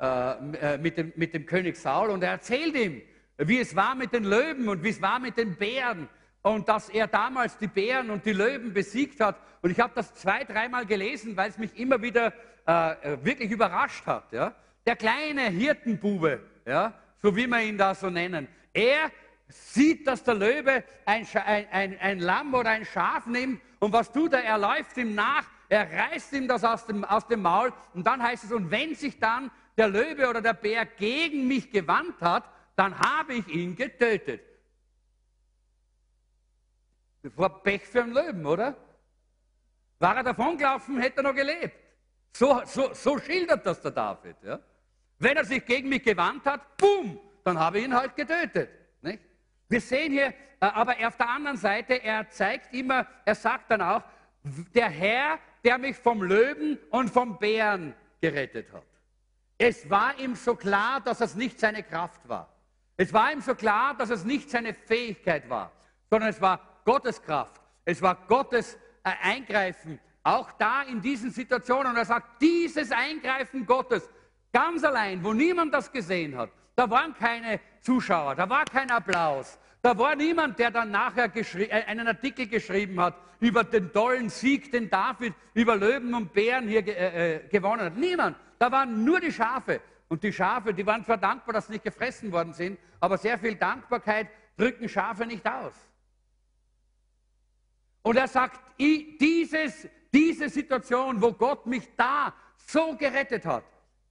äh, 0.00 0.74
äh, 0.74 0.78
mit, 0.78 0.98
dem, 0.98 1.12
mit 1.14 1.34
dem 1.34 1.46
König 1.46 1.76
Saul 1.76 2.10
und 2.10 2.24
er 2.24 2.32
erzählt 2.32 2.74
ihm, 2.74 3.02
wie 3.48 3.58
es 3.60 3.74
war 3.74 3.94
mit 3.94 4.12
den 4.12 4.24
Löwen 4.24 4.68
und 4.68 4.82
wie 4.82 4.90
es 4.90 5.00
war 5.02 5.18
mit 5.18 5.36
den 5.36 5.56
Bären 5.56 6.08
und 6.42 6.68
dass 6.68 6.88
er 6.88 7.06
damals 7.06 7.56
die 7.58 7.66
Bären 7.66 8.10
und 8.10 8.24
die 8.26 8.32
Löwen 8.32 8.72
besiegt 8.72 9.20
hat. 9.20 9.36
Und 9.62 9.70
ich 9.70 9.80
habe 9.80 9.92
das 9.94 10.14
zwei, 10.14 10.44
dreimal 10.44 10.86
gelesen, 10.86 11.36
weil 11.36 11.50
es 11.50 11.58
mich 11.58 11.76
immer 11.78 12.02
wieder 12.02 12.32
äh, 12.66 13.16
wirklich 13.22 13.50
überrascht 13.50 14.06
hat. 14.06 14.32
Ja? 14.32 14.54
Der 14.84 14.96
kleine 14.96 15.42
Hirtenbube, 15.42 16.40
ja? 16.66 16.92
so 17.20 17.34
wie 17.34 17.46
wir 17.46 17.60
ihn 17.60 17.78
da 17.78 17.94
so 17.94 18.10
nennen, 18.10 18.48
er 18.72 19.10
sieht, 19.48 20.06
dass 20.06 20.24
der 20.24 20.34
Löwe 20.34 20.82
ein, 21.04 21.26
ein, 21.44 21.66
ein, 21.70 21.98
ein 22.00 22.18
Lamm 22.18 22.54
oder 22.54 22.70
ein 22.70 22.84
Schaf 22.84 23.26
nimmt 23.26 23.60
und 23.78 23.92
was 23.92 24.10
tut 24.10 24.32
er? 24.32 24.44
Er 24.44 24.58
läuft 24.58 24.96
ihm 24.96 25.14
nach, 25.14 25.44
er 25.68 25.86
reißt 25.90 26.32
ihm 26.32 26.48
das 26.48 26.64
aus 26.64 26.86
dem, 26.86 27.04
aus 27.04 27.26
dem 27.26 27.42
Maul 27.42 27.72
und 27.94 28.06
dann 28.06 28.22
heißt 28.22 28.44
es, 28.44 28.52
und 28.52 28.70
wenn 28.70 28.94
sich 28.94 29.18
dann 29.18 29.50
der 29.76 29.88
Löwe 29.88 30.28
oder 30.28 30.40
der 30.40 30.54
Bär 30.54 30.86
gegen 30.86 31.46
mich 31.48 31.70
gewandt 31.70 32.20
hat, 32.20 32.44
dann 32.76 32.98
habe 32.98 33.34
ich 33.34 33.48
ihn 33.48 33.76
getötet. 33.76 34.42
Das 37.22 37.36
war 37.36 37.62
Pech 37.62 37.86
für 37.86 38.02
einen 38.02 38.12
Löwen, 38.12 38.44
oder? 38.44 38.76
War 39.98 40.16
er 40.16 40.22
davongelaufen, 40.24 40.98
hätte 40.98 41.18
er 41.18 41.22
noch 41.22 41.34
gelebt. 41.34 41.76
So, 42.32 42.62
so, 42.64 42.92
so 42.94 43.18
schildert 43.18 43.64
das 43.64 43.80
der 43.80 43.90
David. 43.92 44.36
Ja? 44.42 44.58
Wenn 45.18 45.36
er 45.36 45.44
sich 45.44 45.64
gegen 45.64 45.88
mich 45.88 46.02
gewandt 46.02 46.46
hat, 46.46 46.76
boom, 46.76 47.20
dann 47.44 47.58
habe 47.58 47.78
ich 47.78 47.84
ihn 47.84 47.94
halt 47.94 48.16
getötet. 48.16 48.70
Nicht? 49.02 49.22
Wir 49.68 49.80
sehen 49.80 50.12
hier, 50.12 50.26
äh, 50.26 50.34
aber 50.60 50.96
auf 51.06 51.16
der 51.16 51.28
anderen 51.28 51.56
Seite, 51.56 51.94
er 52.02 52.28
zeigt 52.28 52.74
immer, 52.74 53.06
er 53.24 53.34
sagt 53.34 53.70
dann 53.70 53.82
auch, 53.82 54.02
der 54.74 54.88
Herr, 54.88 55.38
der 55.62 55.78
mich 55.78 55.96
vom 55.96 56.22
Löwen 56.22 56.78
und 56.90 57.08
vom 57.10 57.38
Bären 57.38 57.94
gerettet 58.20 58.72
hat. 58.72 58.82
Es 59.58 59.88
war 59.88 60.18
ihm 60.18 60.34
so 60.34 60.56
klar, 60.56 61.00
dass 61.00 61.20
es 61.20 61.36
nicht 61.36 61.60
seine 61.60 61.84
Kraft 61.84 62.28
war. 62.28 62.51
Es 63.02 63.12
war 63.12 63.32
ihm 63.32 63.40
so 63.40 63.56
klar, 63.56 63.96
dass 63.98 64.10
es 64.10 64.24
nicht 64.24 64.48
seine 64.48 64.72
Fähigkeit 64.74 65.50
war, 65.50 65.72
sondern 66.08 66.30
es 66.30 66.40
war 66.40 66.60
Gottes 66.84 67.20
Kraft. 67.20 67.60
Es 67.84 68.00
war 68.00 68.14
Gottes 68.28 68.78
äh, 69.02 69.10
Eingreifen, 69.20 69.98
auch 70.22 70.52
da 70.52 70.82
in 70.82 71.02
diesen 71.02 71.32
Situationen. 71.32 71.90
Und 71.90 71.96
er 71.96 72.04
sagt, 72.04 72.40
dieses 72.40 72.92
Eingreifen 72.92 73.66
Gottes, 73.66 74.08
ganz 74.52 74.84
allein, 74.84 75.24
wo 75.24 75.32
niemand 75.32 75.74
das 75.74 75.90
gesehen 75.90 76.38
hat, 76.38 76.50
da 76.76 76.88
waren 76.88 77.12
keine 77.14 77.58
Zuschauer, 77.80 78.36
da 78.36 78.48
war 78.48 78.64
kein 78.66 78.88
Applaus, 78.88 79.58
da 79.82 79.98
war 79.98 80.14
niemand, 80.14 80.60
der 80.60 80.70
dann 80.70 80.92
nachher 80.92 81.28
äh, 81.34 81.72
einen 81.72 82.06
Artikel 82.06 82.46
geschrieben 82.46 83.00
hat 83.00 83.16
über 83.40 83.64
den 83.64 83.92
tollen 83.92 84.28
Sieg, 84.28 84.70
den 84.70 84.88
David 84.88 85.34
über 85.54 85.74
Löwen 85.74 86.14
und 86.14 86.32
Bären 86.32 86.68
hier 86.68 86.86
äh, 86.86 87.34
äh, 87.34 87.48
gewonnen 87.48 87.82
hat. 87.82 87.96
Niemand. 87.96 88.36
Da 88.60 88.70
waren 88.70 89.04
nur 89.04 89.18
die 89.18 89.32
Schafe. 89.32 89.80
Und 90.12 90.22
die 90.22 90.32
Schafe, 90.34 90.74
die 90.74 90.84
waren 90.84 91.02
zwar 91.02 91.16
dankbar, 91.16 91.54
dass 91.54 91.68
sie 91.68 91.72
nicht 91.72 91.84
gefressen 91.84 92.30
worden 92.32 92.52
sind, 92.52 92.78
aber 93.00 93.16
sehr 93.16 93.38
viel 93.38 93.54
Dankbarkeit 93.54 94.28
drücken 94.58 94.86
Schafe 94.86 95.24
nicht 95.24 95.46
aus. 95.48 95.72
Und 98.02 98.16
er 98.16 98.28
sagt, 98.28 98.60
dieses, 98.78 99.88
diese 100.12 100.50
Situation, 100.50 101.22
wo 101.22 101.32
Gott 101.32 101.64
mich 101.64 101.88
da 101.96 102.34
so 102.58 102.94
gerettet 102.94 103.46
hat, 103.46 103.64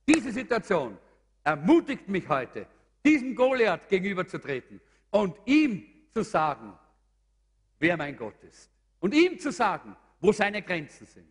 diese 0.07 0.31
Situation 0.31 0.97
ermutigt 1.43 2.07
mich 2.07 2.27
heute, 2.27 2.65
diesem 3.05 3.35
Goliath 3.35 3.87
gegenüberzutreten 3.87 4.81
und 5.11 5.37
ihm 5.45 5.85
zu 6.15 6.23
sagen, 6.23 6.73
wer 7.77 7.95
mein 7.95 8.17
Gott 8.17 8.41
ist. 8.41 8.71
Und 9.01 9.13
ihm 9.13 9.37
zu 9.37 9.51
sagen, 9.51 9.95
wo 10.19 10.31
seine 10.31 10.63
Grenzen 10.63 11.05
sind. 11.05 11.27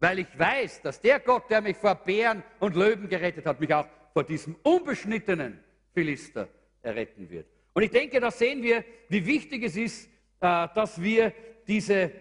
Weil 0.00 0.20
ich 0.20 0.38
weiß, 0.38 0.82
dass 0.82 1.00
der 1.00 1.20
Gott, 1.20 1.50
der 1.50 1.60
mich 1.60 1.76
vor 1.76 1.94
Bären 1.94 2.42
und 2.60 2.76
Löwen 2.76 3.08
gerettet 3.08 3.46
hat, 3.46 3.60
mich 3.60 3.72
auch 3.74 3.86
vor 4.12 4.24
diesem 4.24 4.56
unbeschnittenen 4.62 5.58
Philister 5.92 6.48
erretten 6.82 7.28
wird. 7.30 7.46
Und 7.72 7.82
ich 7.82 7.90
denke, 7.90 8.20
da 8.20 8.30
sehen 8.30 8.62
wir, 8.62 8.84
wie 9.08 9.26
wichtig 9.26 9.64
es 9.64 9.76
ist, 9.76 10.06
äh, 10.40 10.68
dass 10.74 11.00
wir 11.00 11.32
diese, 11.66 12.12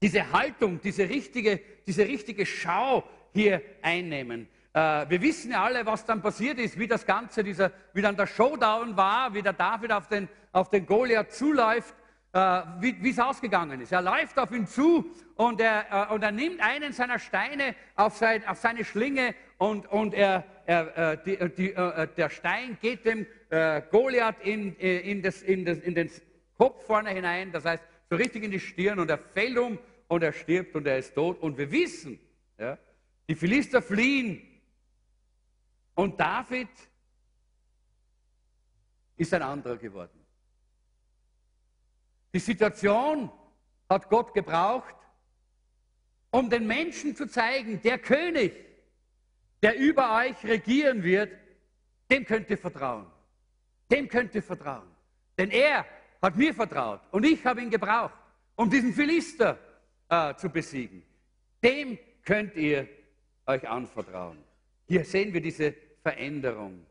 diese 0.00 0.32
Haltung, 0.32 0.80
diese 0.80 1.08
richtige, 1.08 1.60
diese 1.86 2.06
richtige 2.06 2.46
Schau 2.46 3.04
hier 3.32 3.62
einnehmen. 3.82 4.48
Äh, 4.72 5.08
wir 5.08 5.20
wissen 5.22 5.52
ja 5.52 5.64
alle, 5.64 5.84
was 5.84 6.04
dann 6.04 6.22
passiert 6.22 6.58
ist, 6.58 6.78
wie 6.78 6.86
das 6.86 7.04
Ganze, 7.04 7.44
dieser, 7.44 7.72
wie 7.92 8.02
dann 8.02 8.16
der 8.16 8.26
Showdown 8.26 8.96
war, 8.96 9.34
wie 9.34 9.42
der 9.42 9.52
David 9.52 9.92
auf 9.92 10.08
den, 10.08 10.28
auf 10.52 10.70
den 10.70 10.86
Goliath 10.86 11.32
zuläuft, 11.32 11.94
äh, 12.32 12.62
wie 12.80 13.10
es 13.10 13.18
ausgegangen 13.18 13.80
ist. 13.80 13.92
Er 13.92 14.02
läuft 14.02 14.38
auf 14.38 14.52
ihn 14.52 14.66
zu 14.66 15.10
und 15.36 15.60
er, 15.60 16.08
äh, 16.10 16.14
und 16.14 16.22
er 16.22 16.32
nimmt 16.32 16.60
einen 16.60 16.92
seiner 16.92 17.18
Steine 17.18 17.74
auf, 17.96 18.16
sein, 18.16 18.46
auf 18.46 18.58
seine 18.58 18.84
Schlinge 18.84 19.34
und, 19.58 19.86
und 19.88 20.14
er, 20.14 20.44
er, 20.66 21.16
die, 21.16 21.36
die, 21.56 21.74
der 22.16 22.30
Stein 22.30 22.78
geht 22.80 23.04
dem 23.04 23.26
Goliath 23.90 24.40
in, 24.42 24.76
in, 24.76 25.22
das, 25.22 25.42
in, 25.42 25.64
das, 25.64 25.78
in 25.78 25.94
den 25.96 26.08
Kopf 26.56 26.86
vorne 26.86 27.10
hinein, 27.10 27.50
das 27.50 27.64
heißt 27.64 27.82
so 28.08 28.16
richtig 28.16 28.44
in 28.44 28.50
die 28.50 28.60
Stirn 28.60 28.98
und 28.98 29.10
er 29.10 29.18
fällt 29.18 29.58
um 29.58 29.78
und 30.08 30.22
er 30.22 30.32
stirbt 30.32 30.74
und 30.74 30.86
er 30.86 30.98
ist 30.98 31.14
tot. 31.14 31.40
Und 31.40 31.56
wir 31.56 31.70
wissen, 31.70 32.18
ja, 32.58 32.76
die 33.28 33.34
Philister 33.34 33.80
fliehen 33.80 34.42
und 35.94 36.18
David 36.18 36.68
ist 39.16 39.32
ein 39.32 39.42
anderer 39.42 39.76
geworden. 39.76 40.19
Die 42.32 42.38
Situation 42.38 43.30
hat 43.88 44.08
Gott 44.08 44.34
gebraucht, 44.34 44.94
um 46.30 46.48
den 46.48 46.66
Menschen 46.66 47.16
zu 47.16 47.26
zeigen, 47.26 47.80
der 47.82 47.98
König, 47.98 48.52
der 49.62 49.76
über 49.76 50.16
euch 50.16 50.42
regieren 50.44 51.02
wird, 51.02 51.32
dem 52.10 52.24
könnt 52.24 52.48
ihr 52.50 52.58
vertrauen. 52.58 53.06
Dem 53.90 54.08
könnt 54.08 54.34
ihr 54.34 54.42
vertrauen. 54.42 54.88
Denn 55.36 55.50
er 55.50 55.84
hat 56.22 56.36
mir 56.36 56.54
vertraut 56.54 57.00
und 57.10 57.24
ich 57.24 57.44
habe 57.44 57.62
ihn 57.62 57.70
gebraucht, 57.70 58.14
um 58.54 58.70
diesen 58.70 58.92
Philister 58.92 59.58
äh, 60.08 60.34
zu 60.34 60.48
besiegen. 60.48 61.02
Dem 61.62 61.98
könnt 62.24 62.54
ihr 62.54 62.88
euch 63.46 63.68
anvertrauen. 63.68 64.38
Hier 64.86 65.04
sehen 65.04 65.32
wir 65.32 65.40
diese 65.40 65.74
Veränderung. 66.02 66.86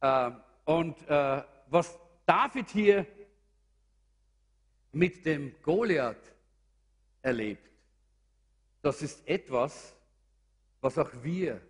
Äh, 0.00 0.30
und 0.64 0.96
äh, 1.08 1.42
was 1.68 1.98
David 2.26 2.68
hier 2.68 3.06
mit 4.94 5.24
dem 5.26 5.54
Goliath 5.62 6.34
erlebt, 7.22 7.70
das 8.82 9.02
ist 9.02 9.26
etwas, 9.26 9.94
was 10.80 10.98
auch 10.98 11.10
wir 11.22 11.60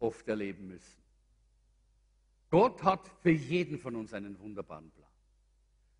oft 0.00 0.26
erleben 0.28 0.68
müssen. 0.68 1.02
Gott 2.50 2.82
hat 2.82 3.10
für 3.22 3.30
jeden 3.30 3.78
von 3.78 3.96
uns 3.96 4.12
einen 4.12 4.38
wunderbaren 4.40 4.90
Plan. 4.90 5.06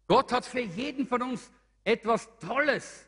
Gott 0.08 0.32
hat 0.32 0.44
für 0.44 0.60
jeden 0.60 1.06
von 1.06 1.22
uns 1.22 1.50
etwas 1.84 2.28
Tolles 2.38 3.06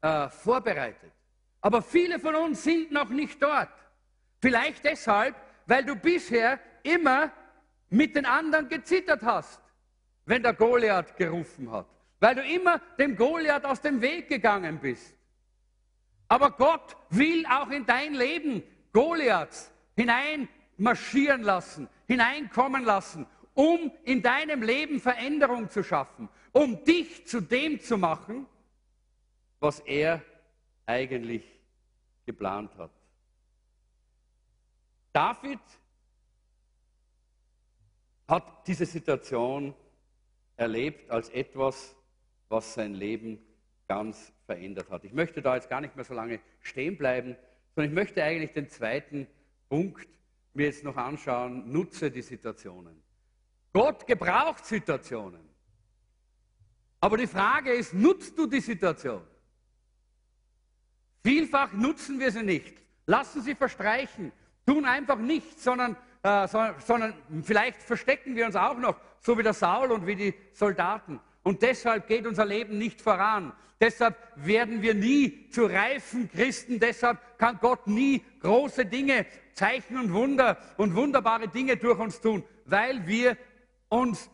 äh, 0.00 0.28
vorbereitet. 0.28 1.12
Aber 1.60 1.82
viele 1.82 2.18
von 2.20 2.34
uns 2.34 2.62
sind 2.62 2.92
noch 2.92 3.08
nicht 3.08 3.42
dort. 3.42 3.70
Vielleicht 4.40 4.84
deshalb, 4.84 5.34
weil 5.66 5.84
du 5.84 5.96
bisher 5.96 6.60
immer 6.82 7.32
mit 7.88 8.14
den 8.14 8.26
anderen 8.26 8.68
gezittert 8.68 9.22
hast, 9.22 9.60
wenn 10.24 10.42
der 10.42 10.54
Goliath 10.54 11.16
gerufen 11.16 11.70
hat. 11.70 11.86
Weil 12.20 12.34
du 12.34 12.42
immer 12.42 12.80
dem 12.98 13.16
Goliath 13.16 13.64
aus 13.64 13.80
dem 13.80 14.00
Weg 14.00 14.28
gegangen 14.28 14.78
bist. 14.78 15.14
Aber 16.28 16.50
Gott 16.50 16.96
will 17.10 17.46
auch 17.46 17.70
in 17.70 17.86
dein 17.86 18.14
Leben 18.14 18.62
Goliaths 18.92 19.70
hineinmarschieren 19.96 21.42
lassen, 21.42 21.88
hineinkommen 22.06 22.84
lassen, 22.84 23.26
um 23.54 23.90
in 24.04 24.22
deinem 24.22 24.62
Leben 24.62 25.00
Veränderung 25.00 25.70
zu 25.70 25.82
schaffen, 25.82 26.28
um 26.52 26.84
dich 26.84 27.26
zu 27.26 27.40
dem 27.40 27.80
zu 27.80 27.96
machen, 27.96 28.46
was 29.60 29.80
er 29.80 30.22
eigentlich 30.84 31.42
geplant 32.26 32.76
hat. 32.76 32.90
David 35.12 35.60
hat 38.28 38.66
diese 38.66 38.84
Situation 38.84 39.74
erlebt 40.56 41.10
als 41.10 41.30
etwas, 41.30 41.95
was 42.48 42.74
sein 42.74 42.94
Leben 42.94 43.38
ganz 43.88 44.32
verändert 44.46 44.90
hat. 44.90 45.04
Ich 45.04 45.12
möchte 45.12 45.42
da 45.42 45.54
jetzt 45.54 45.68
gar 45.68 45.80
nicht 45.80 45.96
mehr 45.96 46.04
so 46.04 46.14
lange 46.14 46.40
stehen 46.62 46.96
bleiben, 46.96 47.36
sondern 47.74 47.90
ich 47.90 47.94
möchte 47.94 48.22
eigentlich 48.22 48.52
den 48.52 48.68
zweiten 48.68 49.26
Punkt 49.68 50.08
mir 50.54 50.66
jetzt 50.66 50.84
noch 50.84 50.96
anschauen, 50.96 51.70
nutze 51.70 52.10
die 52.10 52.22
Situationen. 52.22 53.02
Gott 53.72 54.06
gebraucht 54.06 54.64
Situationen. 54.64 55.46
Aber 57.00 57.18
die 57.18 57.26
Frage 57.26 57.72
ist, 57.72 57.92
nutzt 57.92 58.38
du 58.38 58.46
die 58.46 58.60
Situation? 58.60 59.22
Vielfach 61.22 61.72
nutzen 61.72 62.18
wir 62.18 62.30
sie 62.30 62.42
nicht, 62.42 62.74
lassen 63.04 63.42
sie 63.42 63.54
verstreichen, 63.54 64.32
tun 64.64 64.84
einfach 64.84 65.18
nichts, 65.18 65.62
sondern, 65.64 65.96
äh, 66.22 66.48
sondern, 66.48 66.80
sondern 66.80 67.14
vielleicht 67.42 67.82
verstecken 67.82 68.34
wir 68.34 68.46
uns 68.46 68.56
auch 68.56 68.78
noch, 68.78 68.96
so 69.20 69.36
wie 69.36 69.42
der 69.42 69.52
Saul 69.52 69.90
und 69.90 70.06
wie 70.06 70.16
die 70.16 70.34
Soldaten. 70.52 71.20
Und 71.46 71.62
deshalb 71.62 72.08
geht 72.08 72.26
unser 72.26 72.44
Leben 72.44 72.76
nicht 72.76 73.00
voran. 73.00 73.52
Deshalb 73.80 74.16
werden 74.34 74.82
wir 74.82 74.94
nie 74.94 75.48
zu 75.50 75.66
reifen 75.66 76.28
Christen. 76.28 76.80
Deshalb 76.80 77.20
kann 77.38 77.58
Gott 77.60 77.86
nie 77.86 78.24
große 78.40 78.84
Dinge, 78.84 79.26
Zeichen 79.52 79.96
und 79.96 80.12
Wunder 80.12 80.58
und 80.76 80.96
wunderbare 80.96 81.46
Dinge 81.46 81.76
durch 81.76 82.00
uns 82.00 82.20
tun, 82.20 82.42
weil 82.64 83.06
wir 83.06 83.36
uns 83.88 84.28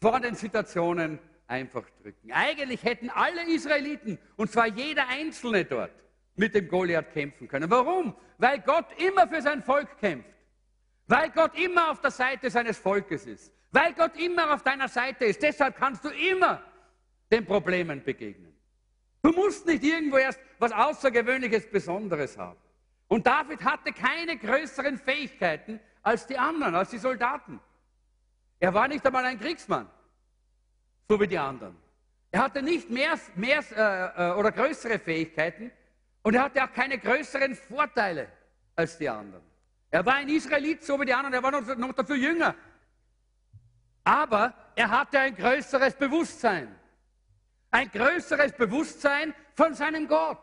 vor 0.00 0.18
den 0.18 0.34
Situationen 0.34 1.20
einfach 1.46 1.84
drücken. 2.02 2.32
Eigentlich 2.32 2.82
hätten 2.82 3.10
alle 3.10 3.48
Israeliten, 3.48 4.18
und 4.34 4.50
zwar 4.50 4.66
jeder 4.66 5.06
Einzelne 5.06 5.64
dort, 5.66 5.92
mit 6.34 6.52
dem 6.56 6.66
Goliath 6.66 7.12
kämpfen 7.12 7.46
können. 7.46 7.70
Warum? 7.70 8.12
Weil 8.38 8.58
Gott 8.58 8.86
immer 9.00 9.28
für 9.28 9.40
sein 9.40 9.62
Volk 9.62 10.00
kämpft. 10.00 10.28
Weil 11.06 11.30
Gott 11.30 11.56
immer 11.56 11.92
auf 11.92 12.00
der 12.00 12.10
Seite 12.10 12.50
seines 12.50 12.76
Volkes 12.76 13.24
ist. 13.24 13.52
Weil 13.76 13.92
Gott 13.92 14.16
immer 14.16 14.54
auf 14.54 14.62
deiner 14.62 14.88
Seite 14.88 15.26
ist. 15.26 15.42
Deshalb 15.42 15.76
kannst 15.76 16.02
du 16.02 16.08
immer 16.08 16.62
den 17.30 17.44
Problemen 17.44 18.02
begegnen. 18.02 18.54
Du 19.20 19.32
musst 19.32 19.66
nicht 19.66 19.84
irgendwo 19.84 20.16
erst 20.16 20.40
was 20.58 20.72
Außergewöhnliches, 20.72 21.70
Besonderes 21.70 22.38
haben. 22.38 22.58
Und 23.08 23.26
David 23.26 23.62
hatte 23.62 23.92
keine 23.92 24.38
größeren 24.38 24.96
Fähigkeiten 24.96 25.78
als 26.02 26.26
die 26.26 26.38
anderen, 26.38 26.74
als 26.74 26.88
die 26.88 26.96
Soldaten. 26.96 27.60
Er 28.60 28.72
war 28.72 28.88
nicht 28.88 29.06
einmal 29.06 29.26
ein 29.26 29.38
Kriegsmann, 29.38 29.86
so 31.06 31.20
wie 31.20 31.26
die 31.26 31.36
anderen. 31.36 31.76
Er 32.30 32.44
hatte 32.44 32.62
nicht 32.62 32.88
mehr, 32.88 33.18
mehr 33.34 33.62
äh, 33.76 34.30
äh 34.30 34.38
oder 34.38 34.52
größere 34.52 34.98
Fähigkeiten, 34.98 35.70
und 36.22 36.34
er 36.34 36.44
hatte 36.44 36.64
auch 36.64 36.72
keine 36.72 36.96
größeren 36.96 37.54
Vorteile 37.54 38.28
als 38.74 38.96
die 38.96 39.08
anderen. 39.10 39.42
Er 39.90 40.04
war 40.06 40.14
ein 40.14 40.30
Israelit, 40.30 40.82
so 40.82 40.98
wie 40.98 41.04
die 41.04 41.14
anderen, 41.14 41.34
er 41.34 41.42
war 41.42 41.50
noch, 41.50 41.76
noch 41.76 41.92
dafür 41.92 42.16
jünger. 42.16 42.54
Aber 44.06 44.54
er 44.76 44.88
hatte 44.88 45.18
ein 45.18 45.34
größeres 45.34 45.94
Bewusstsein. 45.94 46.72
Ein 47.72 47.90
größeres 47.90 48.52
Bewusstsein 48.52 49.34
von 49.54 49.74
seinem 49.74 50.06
Gott. 50.06 50.38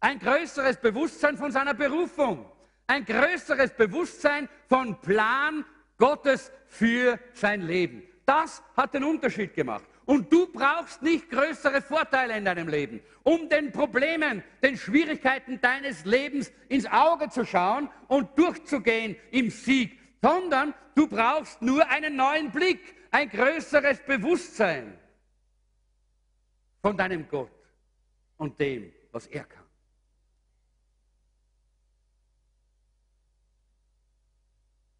Ein 0.00 0.18
größeres 0.18 0.76
Bewusstsein 0.78 1.38
von 1.38 1.52
seiner 1.52 1.72
Berufung. 1.72 2.50
Ein 2.88 3.04
größeres 3.04 3.70
Bewusstsein 3.76 4.48
von 4.68 5.00
Plan 5.00 5.64
Gottes 5.98 6.50
für 6.66 7.20
sein 7.32 7.62
Leben. 7.62 8.02
Das 8.26 8.60
hat 8.76 8.92
den 8.92 9.04
Unterschied 9.04 9.54
gemacht. 9.54 9.84
Und 10.04 10.32
du 10.32 10.48
brauchst 10.48 11.00
nicht 11.00 11.30
größere 11.30 11.82
Vorteile 11.82 12.36
in 12.36 12.44
deinem 12.44 12.66
Leben, 12.66 13.00
um 13.22 13.48
den 13.48 13.70
Problemen, 13.70 14.42
den 14.64 14.76
Schwierigkeiten 14.76 15.60
deines 15.60 16.04
Lebens 16.04 16.50
ins 16.68 16.86
Auge 16.86 17.28
zu 17.28 17.44
schauen 17.44 17.88
und 18.08 18.36
durchzugehen 18.36 19.14
im 19.30 19.50
Sieg, 19.50 19.99
sondern 20.22 20.74
du 20.94 21.06
brauchst 21.06 21.62
nur 21.62 21.88
einen 21.88 22.16
neuen 22.16 22.50
Blick, 22.50 22.94
ein 23.10 23.28
größeres 23.28 24.00
Bewusstsein 24.04 24.98
von 26.82 26.96
deinem 26.96 27.28
Gott 27.28 27.50
und 28.36 28.58
dem, 28.58 28.92
was 29.12 29.26
er 29.26 29.44
kann. 29.44 29.64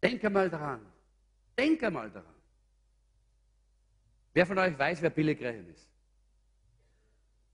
Denke 0.01 0.29
mal 0.29 0.49
daran. 0.49 0.85
Denke 1.57 1.91
mal 1.91 2.09
daran. 2.09 2.35
Wer 4.33 4.45
von 4.45 4.57
euch 4.57 4.77
weiß, 4.77 5.01
wer 5.01 5.09
Billy 5.09 5.35
Graham 5.35 5.69
ist? 5.69 5.87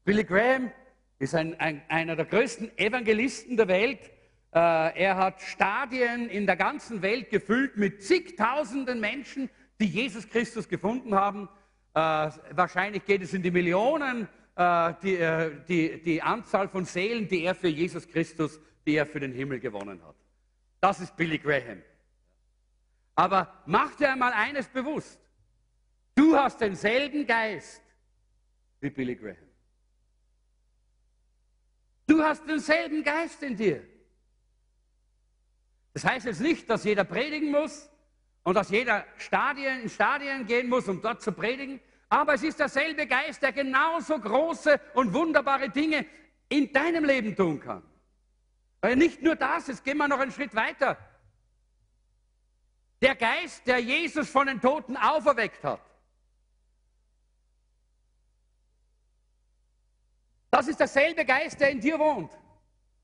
Billy 0.05 0.23
Graham 0.23 0.71
ist 1.19 1.35
ein, 1.35 1.59
ein, 1.59 1.83
einer 1.89 2.15
der 2.15 2.25
größten 2.25 2.77
Evangelisten 2.77 3.57
der 3.57 3.67
Welt. 3.67 4.11
Äh, 4.53 4.59
er 4.99 5.17
hat 5.17 5.41
Stadien 5.41 6.29
in 6.29 6.45
der 6.45 6.55
ganzen 6.55 7.01
Welt 7.01 7.29
gefüllt 7.29 7.77
mit 7.77 8.03
zigtausenden 8.03 8.99
Menschen, 8.99 9.49
die 9.79 9.87
Jesus 9.87 10.27
Christus 10.29 10.69
gefunden 10.69 11.13
haben. 11.13 11.49
Äh, 11.93 12.31
wahrscheinlich 12.51 13.05
geht 13.05 13.21
es 13.21 13.33
in 13.33 13.43
die 13.43 13.51
Millionen 13.51 14.27
äh, 14.55 14.93
die, 15.03 15.17
die, 15.67 16.01
die 16.01 16.21
Anzahl 16.21 16.69
von 16.69 16.85
Seelen, 16.85 17.27
die 17.27 17.43
er 17.43 17.55
für 17.55 17.67
Jesus 17.67 18.07
Christus, 18.07 18.59
die 18.85 18.95
er 18.95 19.05
für 19.05 19.19
den 19.19 19.33
Himmel 19.33 19.59
gewonnen 19.59 20.01
hat. 20.03 20.15
Das 20.79 20.99
ist 20.99 21.15
Billy 21.15 21.37
Graham. 21.37 21.81
Aber 23.15 23.61
mach 23.65 23.95
dir 23.95 24.11
einmal 24.11 24.31
eines 24.31 24.67
bewusst. 24.67 25.19
Du 26.15 26.35
hast 26.35 26.61
denselben 26.61 27.25
Geist 27.27 27.81
wie 28.79 28.89
Billy 28.89 29.15
Graham. 29.15 29.35
Du 32.07 32.23
hast 32.23 32.47
denselben 32.47 33.03
Geist 33.03 33.43
in 33.43 33.55
dir. 33.55 33.83
Das 35.97 36.05
heißt 36.05 36.27
jetzt 36.27 36.41
nicht, 36.41 36.69
dass 36.69 36.83
jeder 36.83 37.03
predigen 37.05 37.49
muss 37.49 37.89
und 38.43 38.53
dass 38.53 38.69
jeder 38.69 39.03
Stadien, 39.17 39.81
in 39.81 39.89
Stadien 39.89 40.45
gehen 40.45 40.69
muss, 40.69 40.87
um 40.87 41.01
dort 41.01 41.23
zu 41.23 41.31
predigen. 41.31 41.79
Aber 42.07 42.35
es 42.35 42.43
ist 42.43 42.59
derselbe 42.59 43.07
Geist, 43.07 43.41
der 43.41 43.51
genauso 43.51 44.19
große 44.19 44.79
und 44.93 45.11
wunderbare 45.11 45.71
Dinge 45.71 46.05
in 46.49 46.71
deinem 46.71 47.03
Leben 47.03 47.35
tun 47.35 47.59
kann. 47.59 47.81
Weil 48.79 48.95
nicht 48.95 49.23
nur 49.23 49.35
das, 49.35 49.65
jetzt 49.65 49.83
gehen 49.83 49.97
wir 49.97 50.07
noch 50.07 50.19
einen 50.19 50.31
Schritt 50.31 50.53
weiter. 50.53 50.99
Der 53.01 53.15
Geist, 53.15 53.65
der 53.65 53.79
Jesus 53.79 54.29
von 54.29 54.45
den 54.45 54.61
Toten 54.61 54.95
auferweckt 54.97 55.63
hat. 55.63 55.81
Das 60.51 60.67
ist 60.67 60.79
derselbe 60.79 61.25
Geist, 61.25 61.59
der 61.59 61.71
in 61.71 61.79
dir 61.79 61.97
wohnt. 61.97 62.29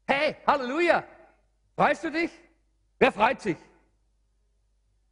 Hey, 0.06 0.36
Halleluja! 0.46 1.04
Freust 1.76 2.04
du 2.04 2.12
dich? 2.12 2.43
Wer 3.04 3.12
freut 3.12 3.42
sich? 3.42 3.58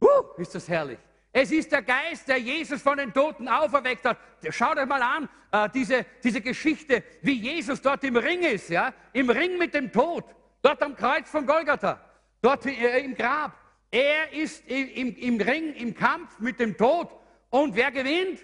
Uh, 0.00 0.22
ist 0.38 0.54
das 0.54 0.66
herrlich. 0.66 0.98
Es 1.30 1.52
ist 1.52 1.70
der 1.70 1.82
Geist, 1.82 2.26
der 2.26 2.38
Jesus 2.38 2.80
von 2.80 2.96
den 2.96 3.12
Toten 3.12 3.46
auferweckt 3.46 4.06
hat. 4.06 4.16
Schaut 4.48 4.78
euch 4.78 4.86
mal 4.86 5.02
an, 5.02 5.28
äh, 5.50 5.68
diese, 5.74 6.06
diese 6.24 6.40
Geschichte, 6.40 7.04
wie 7.20 7.38
Jesus 7.38 7.82
dort 7.82 8.02
im 8.04 8.16
Ring 8.16 8.44
ist, 8.44 8.70
ja? 8.70 8.94
im 9.12 9.28
Ring 9.28 9.58
mit 9.58 9.74
dem 9.74 9.92
Tod, 9.92 10.24
dort 10.62 10.82
am 10.82 10.96
Kreuz 10.96 11.28
von 11.28 11.44
Golgatha, 11.44 12.00
dort 12.40 12.64
äh, 12.64 13.00
im 13.00 13.14
Grab. 13.14 13.58
Er 13.90 14.32
ist 14.32 14.66
im, 14.68 14.88
im, 14.88 15.16
im 15.16 15.40
Ring, 15.42 15.74
im 15.74 15.94
Kampf 15.94 16.38
mit 16.38 16.60
dem 16.60 16.74
Tod. 16.78 17.14
Und 17.50 17.76
wer 17.76 17.90
gewinnt? 17.90 18.40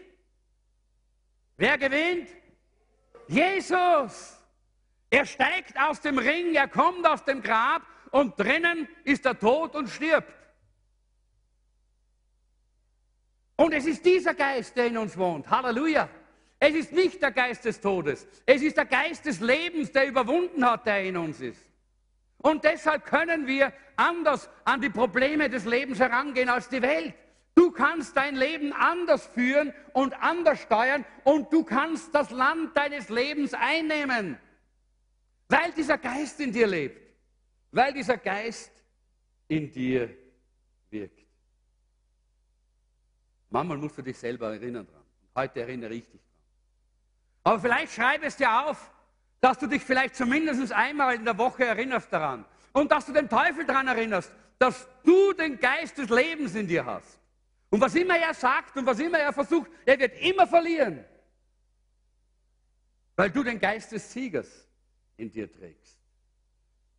Wer 1.57 1.79
gewinnt? 1.79 2.29
Jesus. 3.29 4.39
Er 5.09 5.25
steigt 5.25 5.81
aus 5.81 6.03
dem 6.03 6.19
Ring, 6.19 6.55
er 6.55 6.69
kommt 6.69 7.07
aus 7.07 7.25
dem 7.25 7.41
Grab 7.41 7.81
und 8.11 8.39
drinnen 8.39 8.89
ist 9.05 9.25
er 9.27 9.39
tot 9.39 9.75
und 9.75 9.89
stirbt. 9.89 10.33
Und 13.57 13.73
es 13.73 13.87
ist 13.87 14.05
dieser 14.05 14.35
Geist, 14.35 14.77
der 14.77 14.87
in 14.87 14.99
uns 14.99 15.17
wohnt. 15.19 15.51
Halleluja. 15.51 16.09
Es 16.61 16.75
ist 16.75 16.93
nicht 16.93 17.21
der 17.23 17.31
Geist 17.33 17.65
des 17.65 17.81
Todes. 17.81 18.27
Es 18.47 18.63
ist 18.63 18.77
der 18.77 18.87
Geist 18.87 19.27
des 19.27 19.41
Lebens, 19.41 19.93
der 19.93 20.07
überwunden 20.07 20.65
hat, 20.65 20.87
der 20.87 21.05
in 21.05 21.17
uns 21.17 21.41
ist. 21.41 21.61
Und 22.39 22.65
deshalb 22.65 23.05
können 23.05 23.47
wir 23.47 23.73
anders 23.97 24.49
an 24.65 24.81
die 24.81 24.91
Probleme 24.91 25.49
des 25.51 25.65
Lebens 25.65 25.99
herangehen 25.99 26.49
als 26.49 26.69
die 26.69 26.83
Welt. 26.83 27.15
Du 27.57 27.73
kannst 27.73 28.17
dein 28.17 28.37
Leben 28.37 28.73
anders 28.73 29.27
führen 29.27 29.75
und 29.93 30.15
anders 30.23 30.61
steuern 30.61 31.05
und 31.25 31.53
du 31.53 31.65
kannst 31.65 32.15
das 32.15 32.31
Land 32.31 32.77
deines 32.77 33.09
Lebens 33.09 33.53
einnehmen, 33.55 34.39
weil 35.49 35.73
dieser 35.73 35.99
Geist 35.99 36.39
in 36.39 36.53
dir 36.53 36.69
lebt, 36.69 37.08
weil 37.71 37.93
dieser 37.93 38.17
Geist 38.17 38.73
in 39.49 39.71
dir 39.71 40.11
wirkt. 40.91 41.27
Manchmal 43.51 43.79
musst 43.79 43.97
du 43.99 44.03
dich 44.03 44.19
selber 44.19 44.53
erinnern 44.53 44.87
dran. 44.87 45.03
Heute 45.35 45.61
erinnere 45.61 45.95
ich 45.95 46.09
dich 46.09 46.21
dran. 46.21 46.29
Aber 47.45 47.61
vielleicht 47.61 47.93
schreib 47.93 48.23
es 48.23 48.37
dir 48.37 48.67
auf, 48.67 48.91
dass 49.41 49.59
du 49.59 49.67
dich 49.67 49.83
vielleicht 49.83 50.17
zumindest 50.17 50.73
einmal 50.73 51.15
in 51.15 51.25
der 51.25 51.39
Woche 51.39 51.65
erinnerst 51.65 52.13
daran 52.13 52.45
und 52.73 52.91
dass 52.91 53.07
du 53.07 53.13
den 53.13 53.29
Teufel 53.29 53.65
daran 53.65 53.87
erinnerst, 53.87 54.33
dass 54.59 54.89
du 55.05 55.33
den 55.33 55.59
Geist 55.59 55.97
des 55.99 56.11
Lebens 56.11 56.55
in 56.55 56.67
dir 56.67 56.85
hast. 56.85 57.19
Und 57.71 57.81
was 57.81 57.95
immer 57.95 58.19
er 58.19 58.35
sagt 58.35 58.77
und 58.77 58.87
was 58.87 58.99
immer 58.99 59.19
er 59.19 59.33
versucht, 59.33 59.71
er 59.85 59.99
wird 59.99 60.19
immer 60.21 60.47
verlieren. 60.47 61.05
Weil 63.15 63.31
du 63.31 63.43
den 63.43 63.59
Geist 63.59 63.93
des 63.93 64.13
Siegers 64.13 64.67
in 65.17 65.31
dir 65.31 65.51
trägst. 65.51 65.98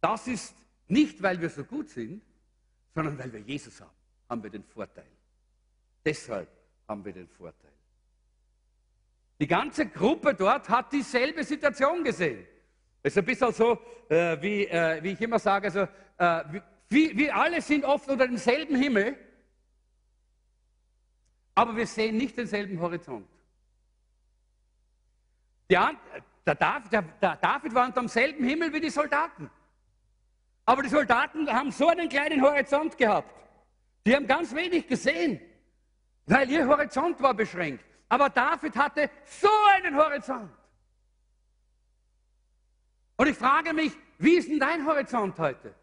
Das 0.02 0.28
ist 0.28 0.56
nicht, 0.88 1.22
weil 1.22 1.40
wir 1.42 1.50
so 1.50 1.64
gut 1.64 1.90
sind, 1.90 2.24
sondern 2.96 3.18
weil 3.18 3.32
wir 3.32 3.42
Jesus 3.42 3.80
haben, 3.82 3.96
haben 4.30 4.44
wir 4.44 4.50
den 4.50 4.64
Vorteil. 4.64 5.10
Deshalb 6.06 6.50
haben 6.88 7.04
wir 7.06 7.14
den 7.14 7.28
Vorteil. 7.28 7.72
Die 9.40 9.48
ganze 9.48 9.88
Gruppe 9.88 10.34
dort 10.34 10.68
hat 10.68 10.92
dieselbe 10.92 11.44
Situation 11.44 12.04
gesehen. 12.04 12.46
Es 13.02 13.14
ist 13.14 13.20
ein 13.20 13.26
bisschen 13.26 13.54
so, 13.54 13.80
äh, 14.10 14.42
wie, 14.42 14.66
äh, 14.66 15.02
wie, 15.02 15.12
ich 15.12 15.22
immer 15.22 15.40
sage, 15.40 15.68
also, 15.68 15.88
äh, 16.18 16.62
wie, 16.90 17.16
wir 17.16 17.36
alle 17.36 17.62
sind 17.62 17.86
oft 17.86 18.10
unter 18.10 18.28
demselben 18.28 18.76
Himmel, 18.76 19.18
aber 21.56 21.76
wir 21.76 21.88
sehen 21.88 22.18
nicht 22.18 22.38
denselben 22.38 22.80
Horizont. 22.82 23.28
Der, 25.70 25.92
der, 26.46 26.56
David, 26.56 26.92
der, 26.92 27.02
der 27.02 27.36
David 27.38 27.74
war 27.76 27.86
unter 27.86 28.02
demselben 28.02 28.44
Himmel 28.44 28.74
wie 28.74 28.82
die 28.82 28.90
Soldaten. 28.90 29.50
Aber 30.70 30.84
die 30.84 30.90
Soldaten 30.90 31.52
haben 31.52 31.72
so 31.72 31.88
einen 31.88 32.08
kleinen 32.08 32.44
Horizont 32.44 32.96
gehabt. 32.96 33.34
Die 34.06 34.16
haben 34.16 34.28
ganz 34.28 34.54
wenig 34.54 34.86
gesehen, 34.86 35.42
weil 36.28 36.48
ihr 36.48 36.68
Horizont 36.68 37.20
war 37.24 37.34
beschränkt. 37.34 37.84
Aber 38.08 38.30
David 38.30 38.76
hatte 38.76 39.10
so 39.26 39.50
einen 39.74 39.98
Horizont. 39.98 40.52
Und 43.18 43.28
ich 43.28 43.36
frage 43.36 43.74
mich, 43.74 43.94
wie 44.20 44.36
ist 44.36 44.48
denn 44.48 44.60
dein 44.60 44.86
Horizont 44.86 45.40
heute? 45.40 45.74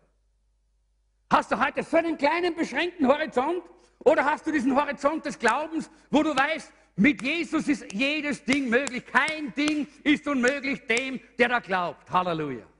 Hast 1.32 1.50
du 1.50 1.58
heute 1.58 1.82
so 1.82 1.96
einen 1.96 2.16
kleinen, 2.16 2.54
beschränkten 2.54 3.08
Horizont? 3.08 3.64
Oder 4.04 4.24
hast 4.24 4.46
du 4.46 4.52
diesen 4.52 4.76
Horizont 4.76 5.26
des 5.26 5.36
Glaubens, 5.36 5.90
wo 6.12 6.22
du 6.22 6.30
weißt, 6.36 6.72
mit 6.94 7.22
Jesus 7.22 7.66
ist 7.66 7.92
jedes 7.92 8.44
Ding 8.44 8.70
möglich. 8.70 9.04
Kein 9.04 9.52
Ding 9.54 9.88
ist 10.04 10.28
unmöglich 10.28 10.86
dem, 10.86 11.20
der 11.40 11.48
da 11.48 11.58
glaubt. 11.58 12.08
Halleluja. 12.08 12.75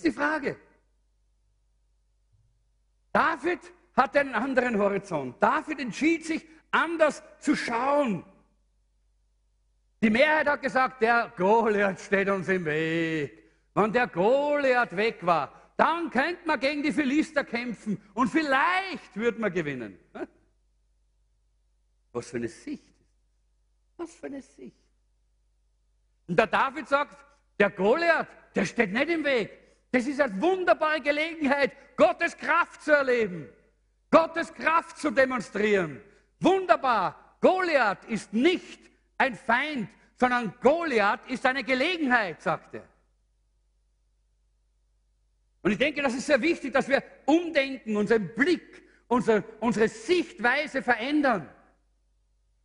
Ist 0.00 0.06
die 0.06 0.12
Frage. 0.12 0.56
David 3.12 3.60
hat 3.94 4.16
einen 4.16 4.34
anderen 4.34 4.78
Horizont. 4.78 5.36
David 5.42 5.78
entschied 5.78 6.24
sich, 6.24 6.46
anders 6.70 7.22
zu 7.38 7.54
schauen. 7.54 8.24
Die 10.02 10.08
Mehrheit 10.08 10.46
hat 10.46 10.62
gesagt, 10.62 11.02
der 11.02 11.30
Goliath 11.36 12.00
steht 12.00 12.30
uns 12.30 12.48
im 12.48 12.64
Weg. 12.64 13.42
Wenn 13.74 13.92
der 13.92 14.06
Goliath 14.06 14.96
weg 14.96 15.18
war, 15.20 15.52
dann 15.76 16.08
könnte 16.08 16.46
man 16.46 16.58
gegen 16.58 16.82
die 16.82 16.92
Philister 16.92 17.44
kämpfen 17.44 18.02
und 18.14 18.28
vielleicht 18.28 19.14
würde 19.14 19.38
man 19.38 19.52
gewinnen. 19.52 19.98
Was 22.12 22.30
für 22.30 22.38
eine 22.38 22.48
Sicht. 22.48 22.94
Was 23.98 24.14
für 24.14 24.28
eine 24.28 24.40
Sicht. 24.40 24.78
Und 26.26 26.38
der 26.38 26.46
David 26.46 26.88
sagt, 26.88 27.22
der 27.58 27.68
Goliath, 27.68 28.28
der 28.54 28.64
steht 28.64 28.92
nicht 28.92 29.10
im 29.10 29.24
Weg. 29.26 29.59
Das 29.92 30.06
ist 30.06 30.20
eine 30.20 30.40
wunderbare 30.40 31.00
Gelegenheit, 31.00 31.72
Gottes 31.96 32.36
Kraft 32.36 32.82
zu 32.82 32.92
erleben, 32.92 33.48
Gottes 34.10 34.52
Kraft 34.54 34.98
zu 34.98 35.10
demonstrieren. 35.10 36.00
Wunderbar. 36.38 37.36
Goliath 37.40 38.04
ist 38.04 38.32
nicht 38.32 38.80
ein 39.18 39.34
Feind, 39.34 39.88
sondern 40.16 40.54
Goliath 40.60 41.28
ist 41.28 41.44
eine 41.46 41.64
Gelegenheit, 41.64 42.40
sagt 42.42 42.74
er. 42.74 42.88
Und 45.62 45.72
ich 45.72 45.78
denke, 45.78 46.02
das 46.02 46.14
ist 46.14 46.26
sehr 46.26 46.40
wichtig, 46.40 46.72
dass 46.72 46.88
wir 46.88 47.02
umdenken, 47.26 47.96
unseren 47.96 48.34
Blick, 48.34 48.82
unsere, 49.08 49.44
unsere 49.60 49.88
Sichtweise 49.88 50.82
verändern. 50.82 51.48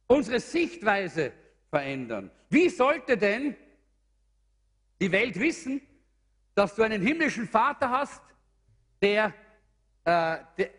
Unsere 0.07 0.39
Sichtweise 0.39 1.33
verändern. 1.69 2.31
Wie 2.49 2.69
sollte 2.69 3.17
denn 3.17 3.55
die 5.01 5.11
Welt 5.11 5.37
wissen, 5.39 5.81
dass 6.55 6.73
du 6.75 6.81
einen 6.83 7.01
himmlischen 7.01 7.47
Vater 7.47 7.89
hast, 7.89 8.21
der, 9.01 9.33
äh, 10.05 10.37
der, 10.57 10.69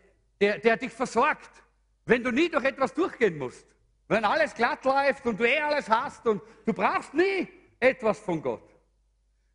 der, 0.41 0.59
der 0.59 0.77
dich 0.77 0.91
versorgt, 0.91 1.63
wenn 2.05 2.23
du 2.23 2.31
nie 2.31 2.49
durch 2.49 2.65
etwas 2.65 2.93
durchgehen 2.93 3.37
musst? 3.37 3.65
Wenn 4.09 4.25
alles 4.25 4.53
glatt 4.53 4.83
läuft 4.83 5.25
und 5.25 5.39
du 5.39 5.45
eh 5.45 5.59
alles 5.59 5.89
hast 5.89 6.25
und 6.27 6.41
du 6.65 6.73
brauchst 6.73 7.13
nie 7.13 7.47
etwas 7.79 8.19
von 8.19 8.41
Gott. 8.41 8.63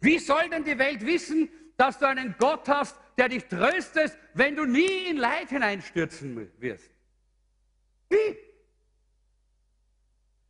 Wie 0.01 0.19
soll 0.19 0.49
denn 0.49 0.65
die 0.65 0.79
Welt 0.79 1.05
wissen, 1.05 1.51
dass 1.77 1.99
du 1.99 2.07
einen 2.07 2.35
Gott 2.39 2.69
hast, 2.69 2.97
der 3.19 3.29
dich 3.29 3.45
tröstet, 3.47 4.17
wenn 4.35 4.57
du 4.57 4.65
nie 4.65 5.07
in 5.09 5.17
Leid 5.17 5.51
hineinstürzen 5.51 6.51
wirst. 6.59 6.91
Wie? 8.09 8.39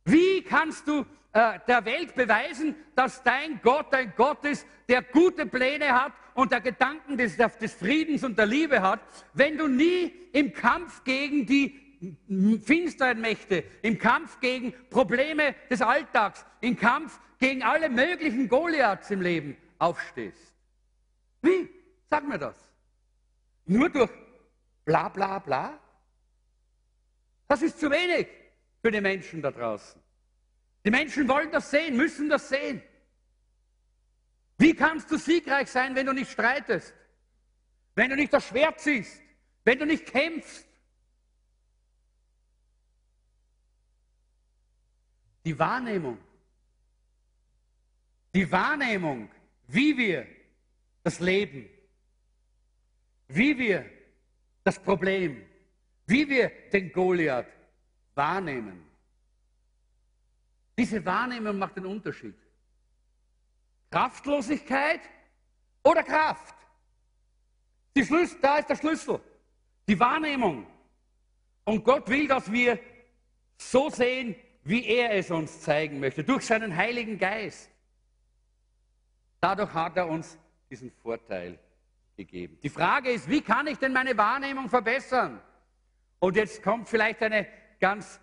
Wie 0.05 0.43
kannst 0.43 0.87
du 0.87 1.05
äh, 1.33 1.59
der 1.67 1.83
Welt 1.85 2.13
beweisen, 2.13 2.75
dass 2.95 3.23
dein 3.23 3.59
Gott 3.63 3.93
ein 3.93 4.13
Gott 4.15 4.45
ist, 4.45 4.67
der 4.87 5.01
gute 5.01 5.47
Pläne 5.47 5.91
hat 5.91 6.13
und 6.35 6.51
der 6.51 6.61
Gedanken 6.61 7.17
des, 7.17 7.37
des 7.37 7.73
Friedens 7.73 8.23
und 8.23 8.37
der 8.37 8.45
Liebe 8.45 8.81
hat, 8.81 8.99
wenn 9.33 9.57
du 9.57 9.67
nie 9.67 10.13
im 10.31 10.53
Kampf 10.53 11.03
gegen 11.03 11.45
die 11.47 11.79
finsteren 12.63 13.19
Mächte, 13.19 13.63
im 13.81 13.97
Kampf 13.97 14.39
gegen 14.41 14.73
Probleme 14.89 15.55
des 15.71 15.81
Alltags, 15.81 16.45
im 16.61 16.77
Kampf 16.77 17.19
gegen 17.39 17.63
alle 17.63 17.89
möglichen 17.89 18.47
Goliaths 18.47 19.09
im 19.09 19.21
Leben 19.21 19.57
aufstehst. 19.79 20.53
Wie? 21.41 21.67
Sag 22.09 22.27
mir 22.27 22.37
das. 22.37 22.55
Nur 23.65 23.89
durch 23.89 24.11
bla 24.85 25.09
bla 25.09 25.39
bla? 25.39 25.79
Das 27.47 27.63
ist 27.63 27.79
zu 27.79 27.89
wenig 27.89 28.27
für 28.81 28.91
die 28.91 29.01
Menschen 29.01 29.41
da 29.41 29.49
draußen. 29.49 30.02
Die 30.85 30.91
Menschen 30.91 31.27
wollen 31.27 31.51
das 31.51 31.71
sehen, 31.71 31.95
müssen 31.95 32.29
das 32.29 32.49
sehen. 32.49 32.81
Wie 34.57 34.73
kannst 34.73 35.09
du 35.11 35.17
siegreich 35.17 35.69
sein, 35.69 35.95
wenn 35.95 36.05
du 36.05 36.13
nicht 36.13 36.31
streitest? 36.31 36.93
Wenn 37.95 38.09
du 38.09 38.15
nicht 38.15 38.33
das 38.33 38.47
Schwert 38.47 38.79
ziehst? 38.79 39.21
Wenn 39.63 39.79
du 39.79 39.85
nicht 39.85 40.05
kämpfst? 40.05 40.67
Die 45.45 45.57
Wahrnehmung. 45.57 46.17
Die 48.33 48.51
Wahrnehmung, 48.51 49.29
wie 49.67 49.97
wir 49.97 50.27
das 51.03 51.19
Leben, 51.19 51.69
wie 53.27 53.57
wir 53.57 53.89
das 54.63 54.79
Problem, 54.79 55.45
wie 56.07 56.27
wir 56.27 56.49
den 56.71 56.91
Goliath 56.91 57.47
wahrnehmen. 58.15 58.92
Diese 60.77 61.05
Wahrnehmung 61.05 61.57
macht 61.57 61.77
den 61.77 61.85
Unterschied. 61.85 62.35
Kraftlosigkeit 63.91 65.01
oder 65.83 66.03
Kraft. 66.03 66.55
Schlüssel, 67.95 68.37
da 68.41 68.57
ist 68.57 68.69
der 68.69 68.75
Schlüssel. 68.75 69.19
Die 69.87 69.99
Wahrnehmung. 69.99 70.65
Und 71.63 71.83
Gott 71.83 72.09
will, 72.09 72.27
dass 72.27 72.51
wir 72.51 72.79
so 73.57 73.89
sehen, 73.89 74.35
wie 74.63 74.85
er 74.85 75.13
es 75.13 75.29
uns 75.29 75.61
zeigen 75.61 75.99
möchte, 75.99 76.23
durch 76.23 76.45
seinen 76.45 76.75
Heiligen 76.75 77.17
Geist. 77.17 77.69
Dadurch 79.39 79.73
hat 79.73 79.97
er 79.97 80.07
uns 80.07 80.37
diesen 80.69 80.89
Vorteil 80.89 81.59
gegeben. 82.15 82.57
Die 82.63 82.69
Frage 82.69 83.11
ist, 83.11 83.29
wie 83.29 83.41
kann 83.41 83.67
ich 83.67 83.77
denn 83.77 83.93
meine 83.93 84.17
Wahrnehmung 84.17 84.69
verbessern? 84.69 85.41
Und 86.19 86.35
jetzt 86.35 86.63
kommt 86.63 86.87
vielleicht 86.87 87.21
eine 87.21 87.47
ganz, 87.79 88.21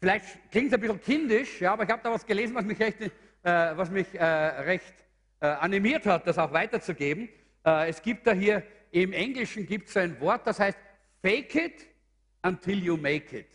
vielleicht 0.00 0.50
klingt 0.50 0.68
es 0.68 0.74
ein 0.74 0.80
bisschen 0.80 1.00
kindisch, 1.00 1.60
ja, 1.60 1.72
aber 1.72 1.84
ich 1.84 1.90
habe 1.90 2.02
da 2.02 2.10
was 2.10 2.26
gelesen, 2.26 2.54
was 2.54 2.64
mich 2.64 2.78
recht, 2.78 3.00
äh, 3.00 3.10
was 3.42 3.90
mich, 3.90 4.14
äh, 4.14 4.24
recht 4.24 4.94
äh, 5.40 5.46
animiert 5.46 6.06
hat, 6.06 6.26
das 6.26 6.38
auch 6.38 6.52
weiterzugeben. 6.52 7.28
Äh, 7.64 7.88
es 7.88 8.02
gibt 8.02 8.26
da 8.26 8.32
hier, 8.32 8.62
im 8.90 9.12
Englischen 9.12 9.66
gibt 9.66 9.88
es 9.88 9.96
ein 9.96 10.18
Wort, 10.20 10.46
das 10.46 10.58
heißt 10.58 10.78
fake 11.22 11.54
it 11.54 11.86
until 12.42 12.78
you 12.78 12.96
make 12.96 13.36
it. 13.36 13.48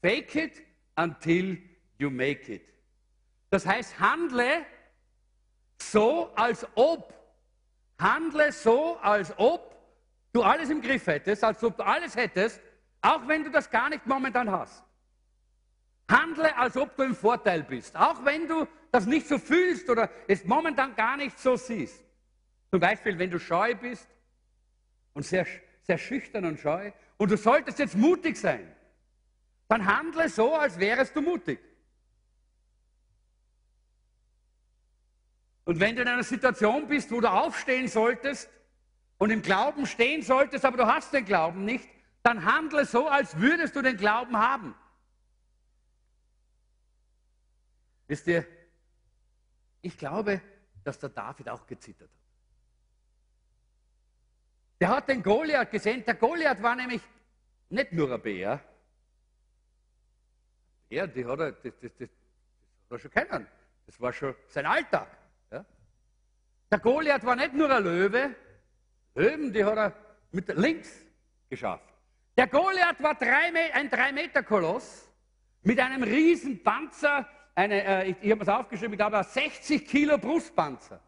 Fake 0.00 0.34
it 0.34 0.62
until 0.96 1.58
you 1.98 2.10
make 2.10 2.52
it. 2.52 2.62
Das 3.50 3.66
heißt, 3.66 4.00
handle 4.00 4.64
so, 5.78 6.32
als 6.34 6.66
ob. 6.74 7.12
Handle 7.98 8.50
so, 8.50 8.96
als 9.00 9.32
ob 9.36 9.76
du 10.32 10.42
alles 10.42 10.70
im 10.70 10.80
Griff 10.80 11.06
hättest, 11.06 11.44
als 11.44 11.62
ob 11.62 11.76
du 11.76 11.84
alles 11.84 12.16
hättest, 12.16 12.60
auch 13.02 13.26
wenn 13.26 13.44
du 13.44 13.50
das 13.50 13.68
gar 13.68 13.88
nicht 13.88 14.06
momentan 14.06 14.50
hast. 14.50 14.82
Handle, 16.08 16.56
als 16.56 16.76
ob 16.76 16.96
du 16.96 17.02
im 17.02 17.14
Vorteil 17.14 17.62
bist, 17.62 17.96
auch 17.96 18.24
wenn 18.24 18.46
du 18.46 18.66
das 18.90 19.06
nicht 19.06 19.26
so 19.26 19.38
fühlst 19.38 19.88
oder 19.90 20.10
es 20.28 20.44
momentan 20.44 20.94
gar 20.94 21.16
nicht 21.16 21.38
so 21.38 21.56
siehst. 21.56 22.02
Zum 22.70 22.80
Beispiel, 22.80 23.18
wenn 23.18 23.30
du 23.30 23.38
scheu 23.38 23.74
bist 23.74 24.08
und 25.14 25.24
sehr, 25.24 25.46
sehr 25.82 25.98
schüchtern 25.98 26.44
und 26.44 26.60
scheu 26.60 26.92
und 27.16 27.30
du 27.30 27.36
solltest 27.36 27.78
jetzt 27.78 27.96
mutig 27.96 28.36
sein, 28.36 28.74
dann 29.68 29.86
handle 29.86 30.28
so, 30.28 30.54
als 30.54 30.78
wärest 30.78 31.16
du 31.16 31.22
mutig. 31.22 31.58
Und 35.64 35.80
wenn 35.80 35.96
du 35.96 36.02
in 36.02 36.08
einer 36.08 36.24
Situation 36.24 36.88
bist, 36.88 37.10
wo 37.10 37.20
du 37.20 37.30
aufstehen 37.30 37.88
solltest 37.88 38.50
und 39.18 39.30
im 39.30 39.42
Glauben 39.42 39.86
stehen 39.86 40.22
solltest, 40.22 40.64
aber 40.64 40.76
du 40.76 40.86
hast 40.86 41.12
den 41.12 41.24
Glauben 41.24 41.64
nicht, 41.64 41.88
dann 42.22 42.44
handle 42.44 42.84
so, 42.84 43.08
als 43.08 43.38
würdest 43.38 43.74
du 43.74 43.82
den 43.82 43.96
Glauben 43.96 44.36
haben. 44.36 44.74
Wisst 48.06 48.26
ihr, 48.26 48.46
ich 49.80 49.96
glaube, 49.98 50.40
dass 50.84 50.98
der 50.98 51.08
David 51.08 51.48
auch 51.48 51.66
gezittert 51.66 52.10
hat. 52.10 52.18
Der 54.80 54.88
hat 54.88 55.08
den 55.08 55.22
Goliath 55.22 55.70
gesehen. 55.70 56.04
Der 56.04 56.14
Goliath 56.14 56.62
war 56.62 56.74
nämlich 56.74 57.02
nicht 57.70 57.92
nur 57.92 58.12
ein 58.12 58.20
Bär. 58.20 58.60
Ja, 60.90 61.06
die 61.06 61.24
hat 61.24 61.38
er, 61.38 61.52
das, 61.52 61.72
das, 61.80 61.80
das, 61.80 61.92
das 61.98 62.08
hat 62.08 62.90
er 62.90 62.98
schon 62.98 63.10
kennen. 63.10 63.46
Das 63.86 64.00
war 64.00 64.12
schon 64.12 64.34
sein 64.48 64.66
Alltag. 64.66 65.08
Der 66.72 66.78
Goliath 66.78 67.24
war 67.24 67.36
nicht 67.36 67.52
nur 67.52 67.70
ein 67.70 67.84
Löwe, 67.84 68.34
Löwen, 69.14 69.52
die 69.52 69.62
hat 69.62 69.76
er 69.76 69.94
mit 70.30 70.48
links 70.48 71.04
geschafft. 71.50 71.91
Der 72.36 72.46
Goliath 72.46 73.02
war 73.02 73.14
drei, 73.14 73.72
ein 73.74 73.90
3-Meter-Koloss 73.90 75.08
mit 75.62 75.78
einem 75.78 76.02
riesen 76.02 76.62
Panzer, 76.62 77.28
eine, 77.54 77.84
äh, 77.84 78.10
ich, 78.10 78.16
ich 78.22 78.30
habe 78.30 78.42
es 78.42 78.48
aufgeschrieben, 78.48 78.94
ich 78.94 78.98
glaube, 78.98 79.18
ein 79.18 79.24
60 79.24 79.86
Kilo 79.86 80.16
Brustpanzer. 80.16 81.00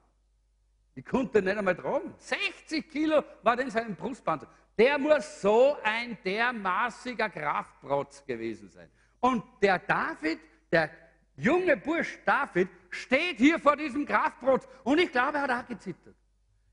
Die 0.94 1.02
konnte 1.02 1.42
nicht 1.42 1.56
einmal 1.56 1.74
tragen. 1.74 2.14
60 2.18 2.88
Kilo 2.88 3.24
war 3.42 3.56
denn 3.56 3.70
sein 3.70 3.96
Brustpanzer. 3.96 4.46
Der 4.78 4.98
muss 4.98 5.40
so 5.40 5.76
ein 5.82 6.18
dermaßiger 6.24 7.30
Kraftprotz 7.30 8.24
gewesen 8.24 8.68
sein. 8.68 8.88
Und 9.20 9.42
der 9.62 9.78
David, 9.78 10.40
der 10.70 10.90
junge 11.36 11.76
Bursch 11.76 12.18
David 12.24 12.68
steht 12.90 13.38
hier 13.38 13.58
vor 13.58 13.76
diesem 13.76 14.04
Kraftbrot 14.04 14.68
und 14.84 14.98
ich 14.98 15.10
glaube, 15.10 15.38
er 15.38 15.42
hat 15.44 15.50
auch 15.50 15.66
gezittert. 15.66 16.14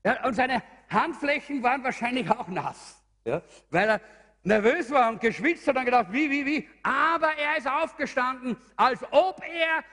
Ja, 0.04 0.24
und 0.24 0.34
seine 0.34 0.62
Handflächen 0.90 1.62
waren 1.62 1.82
wahrscheinlich 1.82 2.28
auch 2.30 2.48
nass, 2.48 3.00
ja, 3.24 3.40
weil 3.70 3.88
er 3.88 4.00
nervös 4.42 4.90
war 4.90 5.10
und 5.10 5.20
geschwitzt 5.20 5.66
hat 5.68 5.76
und 5.76 5.84
gedacht, 5.84 6.08
wie, 6.10 6.30
wie, 6.30 6.46
wie. 6.46 6.68
Aber 6.82 7.32
er 7.36 7.58
ist 7.58 7.68
aufgestanden, 7.68 8.56
als 8.76 9.02
ob 9.10 9.42
er 9.42 9.84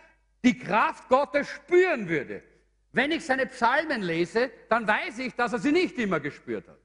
die 0.44 0.58
Kraft 0.58 1.08
Gottes 1.10 1.48
spüren 1.50 2.08
würde. 2.08 2.44
Wenn 2.92 3.12
ich 3.12 3.26
seine 3.26 3.46
Psalmen 3.46 4.02
lese, 4.02 4.52
dann 4.70 4.88
weiß 4.88 5.20
ich, 5.20 5.36
dass 5.36 5.54
er 5.54 5.60
sie 5.60 5.72
nicht 5.72 5.98
immer 6.00 6.20
gespürt 6.20 6.68
hat. 6.68 6.78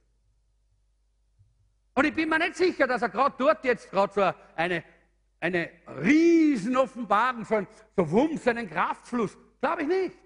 Und 1.94 2.04
ich 2.04 2.14
bin 2.14 2.28
mir 2.28 2.38
nicht 2.38 2.56
sicher, 2.56 2.86
dass 2.86 3.02
er 3.02 3.08
gerade 3.08 3.36
dort 3.38 3.64
jetzt 3.64 3.90
gerade 3.90 4.12
so 4.12 4.32
eine 4.56 4.84
eine 5.44 5.68
riesen 6.02 6.74
Offenbarung 6.74 7.44
von 7.44 7.66
so 7.94 8.10
Wumms, 8.10 8.48
einen 8.48 8.68
Kraftfluss. 8.68 9.36
Glaube 9.60 9.82
ich 9.82 9.88
nicht. 9.88 10.16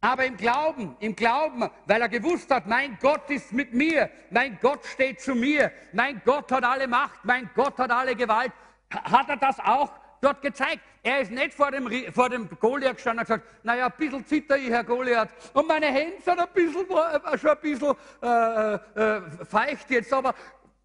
Aber 0.00 0.24
im 0.24 0.36
Glauben, 0.36 0.96
im 1.00 1.16
Glauben, 1.16 1.68
weil 1.86 2.00
er 2.00 2.08
gewusst 2.08 2.50
hat, 2.50 2.66
mein 2.66 2.96
Gott 3.00 3.28
ist 3.30 3.52
mit 3.52 3.74
mir, 3.74 4.08
mein 4.30 4.56
Gott 4.60 4.84
steht 4.86 5.20
zu 5.20 5.34
mir, 5.34 5.72
mein 5.92 6.22
Gott 6.24 6.52
hat 6.52 6.62
alle 6.62 6.86
Macht, 6.86 7.24
mein 7.24 7.50
Gott 7.54 7.76
hat 7.78 7.90
alle 7.90 8.14
Gewalt, 8.14 8.52
hat 8.90 9.28
er 9.28 9.36
das 9.36 9.58
auch 9.58 9.90
dort 10.20 10.40
gezeigt. 10.40 10.82
Er 11.02 11.20
ist 11.20 11.32
nicht 11.32 11.52
vor 11.52 11.72
dem, 11.72 11.90
vor 12.12 12.28
dem 12.28 12.48
Goliath 12.60 12.96
gestanden 12.96 13.20
und 13.20 13.26
gesagt, 13.26 13.64
naja, 13.64 13.86
ein 13.86 13.92
bisschen 13.96 14.24
zitter 14.24 14.56
ich, 14.56 14.68
Herr 14.68 14.84
Goliath, 14.84 15.30
und 15.52 15.66
meine 15.66 15.86
Hände 15.86 16.20
sind 16.22 16.38
ein 16.38 16.48
bisschen, 16.54 16.86
äh, 16.90 17.38
schon 17.38 17.50
ein 17.50 17.60
bisschen 17.60 17.94
äh, 18.22 18.74
äh, 18.74 19.20
feucht 19.44 19.90
jetzt, 19.90 20.12
aber 20.12 20.34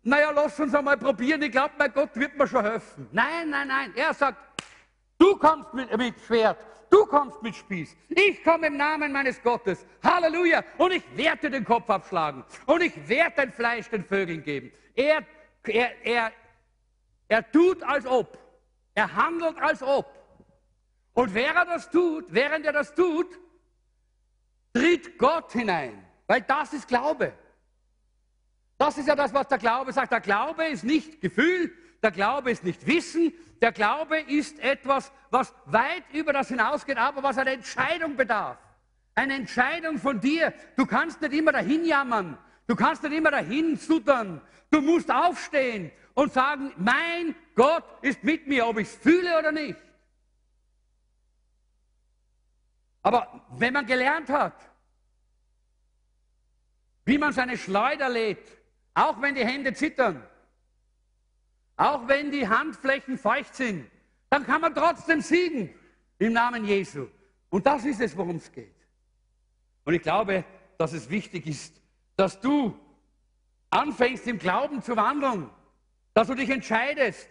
naja, 0.03 0.32
lass 0.32 0.59
uns 0.59 0.74
einmal 0.74 0.97
probieren, 0.97 1.41
ich 1.43 1.51
glaube, 1.51 1.74
mein 1.78 1.93
Gott 1.93 2.09
wird 2.16 2.36
mir 2.36 2.47
schon 2.47 2.64
helfen. 2.64 3.07
Nein, 3.11 3.49
nein, 3.49 3.68
nein. 3.68 3.93
Er 3.95 4.14
sagt, 4.14 4.38
du 5.18 5.36
kommst 5.38 5.74
mit, 5.74 5.95
mit 5.97 6.16
Schwert, 6.26 6.57
du 6.93 7.05
kommst 7.07 7.41
mit 7.41 7.55
Spieß. 7.55 7.95
Ich 8.09 8.43
komme 8.43 8.67
im 8.67 8.77
Namen 8.77 9.11
meines 9.11 9.41
Gottes. 9.41 9.85
Halleluja. 10.03 10.63
Und 10.77 10.91
ich 10.91 11.03
werde 11.17 11.49
den 11.49 11.65
Kopf 11.65 11.89
abschlagen. 11.89 12.43
Und 12.67 12.83
ich 12.83 13.09
werde 13.09 13.33
dein 13.37 13.51
Fleisch 13.51 13.89
den 13.89 14.05
Vögeln 14.05 14.43
geben. 14.43 14.71
Er, 14.95 15.25
er, 15.63 16.05
er, 16.05 16.31
er 17.27 17.51
tut 17.51 17.81
als 17.83 18.05
ob. 18.05 18.37
Er 18.93 19.13
handelt 19.15 19.59
als 19.59 19.81
ob. 19.81 20.05
Und 21.13 21.33
während 21.33 21.57
er 21.57 21.65
das 21.65 21.89
tut, 21.89 22.25
während 22.29 22.65
er 22.65 22.73
das 22.73 22.93
tut, 22.93 23.27
tritt 24.73 25.17
Gott 25.17 25.51
hinein. 25.51 26.05
Weil 26.27 26.41
das 26.41 26.73
ist 26.73 26.87
Glaube. 26.87 27.33
Das 28.77 28.97
ist 28.97 29.07
ja 29.07 29.15
das, 29.15 29.33
was 29.33 29.47
der 29.47 29.57
Glaube 29.57 29.93
sagt. 29.93 30.11
Der 30.11 30.21
Glaube 30.21 30.65
ist 30.65 30.83
nicht 30.83 31.21
Gefühl, 31.21 31.71
der 32.04 32.12
Glaube 32.12 32.51
ist 32.51 32.64
nicht 32.64 32.86
Wissen, 32.86 33.34
der 33.62 33.72
Glaube 33.72 34.20
ist 34.20 34.60
etwas, 34.60 35.12
was 35.32 35.54
weit 35.66 36.04
über 36.12 36.34
das 36.34 36.49
hinausgeht, 36.49 36.97
aber 36.97 37.24
was 37.24 37.38
eine 37.38 37.51
Entscheidung 37.51 38.16
bedarf. 38.18 38.58
Eine 39.16 39.36
Entscheidung 39.36 39.97
von 39.97 40.20
dir. 40.20 40.54
Du 40.76 40.86
kannst 40.86 41.22
nicht 41.22 41.34
immer 41.34 41.54
dahin 41.54 41.86
jammern. 41.86 42.38
Du 42.68 42.76
kannst 42.76 43.04
nicht 43.04 43.14
immer 43.14 43.32
dahin 43.32 43.78
suttern. 43.78 44.41
Du 44.70 44.82
musst 44.82 45.10
aufstehen 45.10 45.91
und 46.14 46.34
sagen, 46.34 46.74
mein 46.78 47.36
Gott 47.56 47.86
ist 48.01 48.24
mit 48.24 48.47
mir, 48.47 48.68
ob 48.68 48.80
ich 48.80 48.88
es 48.88 48.95
fühle 48.95 49.39
oder 49.39 49.51
nicht. 49.51 49.80
Aber 53.01 53.45
wenn 53.51 53.74
man 53.74 53.86
gelernt 53.86 54.30
hat, 54.30 54.56
wie 57.06 57.18
man 57.18 57.34
seine 57.34 57.58
Schleuder 57.58 58.10
lädt, 58.10 58.64
Auch 58.93 59.22
wenn 59.22 59.36
die 59.36 59.45
Hände 59.45 59.74
zittern, 59.74 60.24
auch 61.78 62.07
wenn 62.07 62.32
die 62.32 62.47
Handflächen 62.47 63.17
feucht 63.17 63.55
sind, 63.55 63.89
dann 64.30 64.45
kann 64.45 64.61
man 64.61 64.74
trotzdem 64.74 65.21
siegen 65.21 65.74
im 66.19 66.34
Namen 66.34 66.65
Jesu. 66.65 67.07
Und 67.49 67.65
das 67.65 67.86
ist 67.86 68.01
es, 68.01 68.15
worum 68.17 68.38
es 68.38 68.51
geht. 68.51 68.74
Und 69.86 69.93
ich 69.93 70.01
glaube, 70.01 70.43
dass 70.78 70.93
es 70.93 71.09
wichtig 71.09 71.45
ist, 71.47 71.80
dass 72.15 72.39
du 72.39 72.78
anfängst 73.69 74.28
im 74.28 74.38
Glauben 74.38 74.82
zu 74.82 74.95
wandeln, 74.95 75.49
dass 76.13 76.28
du 76.28 76.36
dich 76.36 76.49
entscheidest 76.49 77.28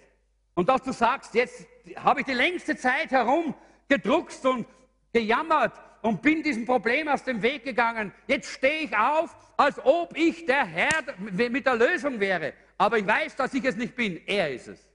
und 0.54 0.68
dass 0.68 0.82
du 0.82 0.92
sagst, 0.92 1.34
jetzt 1.34 1.66
habe 1.96 2.20
ich 2.20 2.26
die 2.26 2.34
längste 2.34 2.76
Zeit 2.76 3.10
herum 3.10 3.54
gedruckst 3.88 4.44
und 4.46 4.66
gejammert 5.12 5.72
und 6.02 6.20
bin 6.20 6.42
diesem 6.42 6.64
Problem 6.64 7.08
aus 7.08 7.24
dem 7.24 7.42
Weg 7.42 7.64
gegangen. 7.64 8.12
Jetzt 8.26 8.50
stehe 8.50 8.82
ich 8.82 8.96
auf, 8.96 9.34
als 9.56 9.78
ob 9.84 10.16
ich 10.16 10.44
der 10.46 10.64
Herr 10.64 11.02
mit 11.18 11.66
der 11.66 11.76
Lösung 11.76 12.18
wäre. 12.18 12.52
Aber 12.78 12.98
ich 12.98 13.06
weiß, 13.06 13.36
dass 13.36 13.54
ich 13.54 13.64
es 13.64 13.76
nicht 13.76 13.94
bin. 13.94 14.20
Er 14.26 14.52
ist 14.52 14.68
es. 14.68 14.88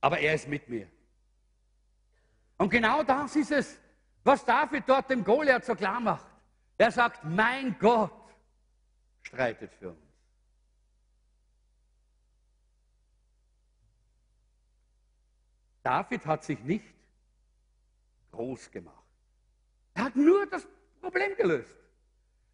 Aber 0.00 0.18
er 0.18 0.34
ist 0.34 0.48
mit 0.48 0.68
mir. 0.68 0.88
Und 2.58 2.70
genau 2.70 3.02
das 3.02 3.36
ist 3.36 3.52
es, 3.52 3.78
was 4.24 4.44
David 4.44 4.84
dort 4.86 5.08
dem 5.10 5.24
Goliath 5.24 5.64
so 5.64 5.74
klar 5.74 6.00
macht. 6.00 6.26
Er 6.78 6.90
sagt, 6.90 7.24
mein 7.24 7.78
Gott 7.78 8.12
streitet 9.22 9.72
für 9.74 9.90
uns. 9.90 10.10
David 15.82 16.26
hat 16.26 16.44
sich 16.44 16.58
nicht 16.60 16.94
groß 18.32 18.70
gemacht. 18.70 18.96
Er 19.94 20.04
hat 20.04 20.16
nur 20.16 20.46
das 20.46 20.66
Problem 21.00 21.34
gelöst. 21.36 21.74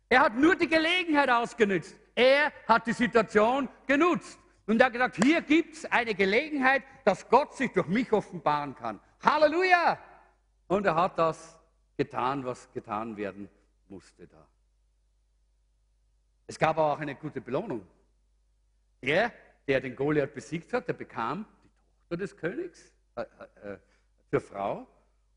Er 0.09 0.21
hat 0.21 0.35
nur 0.37 0.55
die 0.55 0.69
Gelegenheit 0.69 1.29
ausgenutzt. 1.29 1.97
Er 2.17 2.51
hat 2.67 2.87
die 2.87 2.95
Situation 2.95 3.69
genutzt. 3.87 4.39
Und 4.67 4.81
er 4.81 4.87
hat 4.87 4.93
gesagt, 4.95 5.17
hier 5.23 5.43
gibt 5.43 5.77
es 5.77 5.85
eine 5.85 6.15
Gelegenheit, 6.15 6.83
dass 7.05 7.29
Gott 7.29 7.55
sich 7.55 7.71
durch 7.73 7.87
mich 7.87 8.11
offenbaren 8.11 8.75
kann. 8.75 8.99
Halleluja! 9.23 9.99
Und 10.67 10.87
er 10.87 10.97
hat 10.97 11.19
das 11.19 11.57
getan, 11.97 12.45
was 12.45 12.73
getan 12.73 13.17
werden 13.17 13.49
musste 13.89 14.27
da. 14.27 14.45
Es 16.47 16.59
gab 16.59 16.79
aber 16.79 16.95
auch 16.95 16.99
eine 16.99 17.15
gute 17.15 17.41
Belohnung. 17.41 17.87
Der, 19.03 19.33
der 19.69 19.81
den 19.81 19.95
Goliath 19.95 20.35
besiegt 20.35 20.73
hat, 20.73 20.89
der 20.89 20.95
bekam 20.95 21.45
die 21.63 21.69
Tochter 22.01 22.17
des 22.17 22.37
Königs 22.37 22.93
äh, 23.15 23.21
äh, 23.21 23.73
äh 23.75 23.79
für 24.29 24.41
Frau 24.41 24.87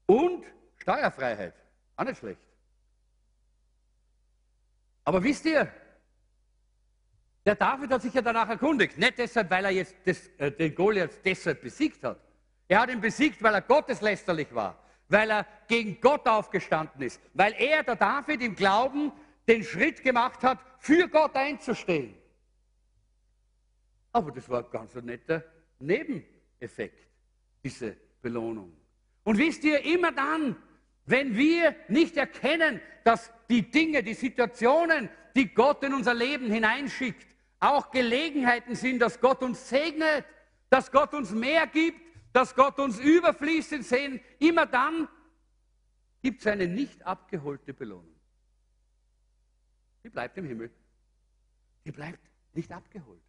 und 0.08 0.46
Steuerfreiheit. 0.78 1.54
Auch 1.96 2.06
nicht 2.06 2.18
schlecht. 2.18 2.42
Aber 5.04 5.22
wisst 5.22 5.46
ihr, 5.46 5.72
der 7.46 7.56
David 7.56 7.92
hat 7.92 8.02
sich 8.02 8.14
ja 8.14 8.22
danach 8.22 8.50
erkundigt. 8.50 8.98
Nicht 8.98 9.18
deshalb, 9.18 9.50
weil 9.50 9.66
er 9.66 9.72
jetzt 9.72 9.96
das, 10.06 10.28
äh, 10.38 10.52
den 10.52 10.76
Goliath 10.76 11.20
deshalb 11.24 11.62
besiegt 11.62 12.04
hat. 12.04 12.20
Er 12.68 12.82
hat 12.82 12.90
ihn 12.90 13.02
besiegt, 13.02 13.42
weil 13.42 13.54
er 13.54 13.62
gotteslästerlich 13.62 14.54
war, 14.54 14.78
weil 15.08 15.32
er 15.32 15.46
gegen 15.68 16.00
Gott 16.00 16.28
aufgestanden 16.28 17.02
ist, 17.02 17.20
weil 17.34 17.54
er, 17.58 17.84
der 17.84 17.96
David, 17.96 18.42
im 18.42 18.56
Glauben 18.56 19.12
den 19.48 19.64
Schritt 19.64 20.04
gemacht 20.04 20.44
hat, 20.44 20.60
für 20.78 21.08
Gott 21.08 21.36
einzustehen. 21.36 22.16
Aber 24.12 24.32
das 24.32 24.48
war 24.50 24.64
ein 24.64 24.72
ganz 24.72 24.94
netter 24.96 25.44
Nebeneffekt, 25.80 27.08
diese 27.64 27.96
Belohnung. 28.22 28.76
Und 29.24 29.38
wisst 29.38 29.64
ihr, 29.64 29.84
immer 29.86 30.12
dann, 30.12 30.56
wenn 31.10 31.36
wir 31.36 31.76
nicht 31.88 32.18
erkennen, 32.18 32.80
dass 33.04 33.32
die 33.50 33.70
Dinge, 33.70 34.04
die 34.04 34.14
Situationen, 34.14 35.10
die 35.36 35.52
Gott 35.52 35.84
in 35.84 35.96
unser 35.96 36.14
Leben 36.14 36.52
hineinschickt, 36.52 37.36
auch 37.60 37.90
Gelegenheiten 37.90 38.76
sind, 38.76 39.00
dass 39.00 39.20
Gott 39.20 39.42
uns 39.42 39.68
segnet, 39.68 40.24
dass 40.70 40.92
Gott 40.92 41.16
uns 41.16 41.32
mehr 41.32 41.66
gibt, 41.66 42.00
dass 42.32 42.56
Gott 42.56 42.78
uns 42.78 43.00
überfließend 43.00 43.84
sehen, 43.84 44.20
immer 44.38 44.68
dann 44.68 45.08
gibt 46.22 46.42
es 46.42 46.48
eine 46.48 46.68
nicht 46.68 47.04
abgeholte 47.04 47.74
Belohnung. 47.74 48.16
Die 50.04 50.10
bleibt 50.10 50.38
im 50.38 50.46
Himmel. 50.46 50.70
Die 51.86 51.92
bleibt 51.92 52.20
nicht 52.54 52.72
abgeholt. 52.72 53.22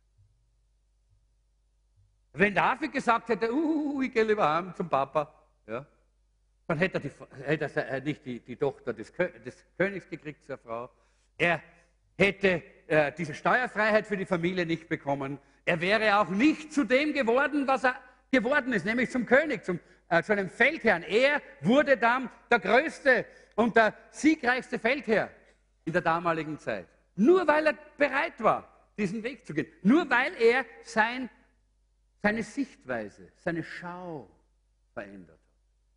Wenn 2.34 2.54
David 2.54 2.92
gesagt 2.92 3.30
hätte, 3.30 3.50
uh, 3.50 4.02
ich 4.02 4.12
gehe 4.12 4.22
lieber 4.22 4.48
heim 4.48 4.74
zum 4.76 4.88
Papa, 4.88 5.32
ja, 5.66 5.86
dann 6.70 6.78
hätte 6.78 6.98
er, 6.98 7.00
die, 7.00 7.10
hätte 7.42 7.80
er 7.84 8.00
nicht 8.00 8.24
die, 8.24 8.38
die 8.38 8.54
Tochter 8.54 8.92
des, 8.92 9.12
des, 9.12 9.64
Königs 9.76 10.08
gekriegt 10.08 10.46
zur 10.46 10.56
Frau. 10.56 10.88
Er 11.36 11.60
hätte 12.16 12.62
äh, 12.86 13.10
diese 13.18 13.34
Steuerfreiheit 13.34 14.06
für 14.06 14.16
die 14.16 14.24
Familie 14.24 14.64
nicht 14.64 14.88
bekommen. 14.88 15.40
Er 15.64 15.80
wäre 15.80 16.20
auch 16.20 16.28
nicht 16.28 16.72
zu 16.72 16.84
dem 16.84 17.12
geworden, 17.12 17.66
was 17.66 17.82
er 17.82 17.96
geworden 18.30 18.72
ist, 18.72 18.86
nämlich 18.86 19.10
zum 19.10 19.26
König, 19.26 19.64
zum, 19.64 19.80
äh, 20.10 20.22
zu 20.22 20.30
einem 20.30 20.48
Feldherrn. 20.48 21.02
Er 21.02 21.42
wurde 21.60 21.96
dann 21.96 22.30
der 22.48 22.60
größte 22.60 23.26
und 23.56 23.74
der 23.74 23.92
siegreichste 24.12 24.78
Feldherr 24.78 25.28
in 25.84 25.92
der 25.92 26.02
damaligen 26.02 26.56
Zeit. 26.56 26.86
Nur 27.16 27.48
weil 27.48 27.66
er 27.66 27.74
bereit 27.98 28.40
war, 28.40 28.86
diesen 28.96 29.24
Weg 29.24 29.44
zu 29.44 29.54
gehen. 29.54 29.66
Nur 29.82 30.08
weil 30.08 30.34
er 30.40 30.64
sein, 30.84 31.28
seine 32.22 32.44
Sichtweise, 32.44 33.32
seine 33.38 33.64
Schau 33.64 34.30
verändert 34.94 35.36
hat. 35.36 35.40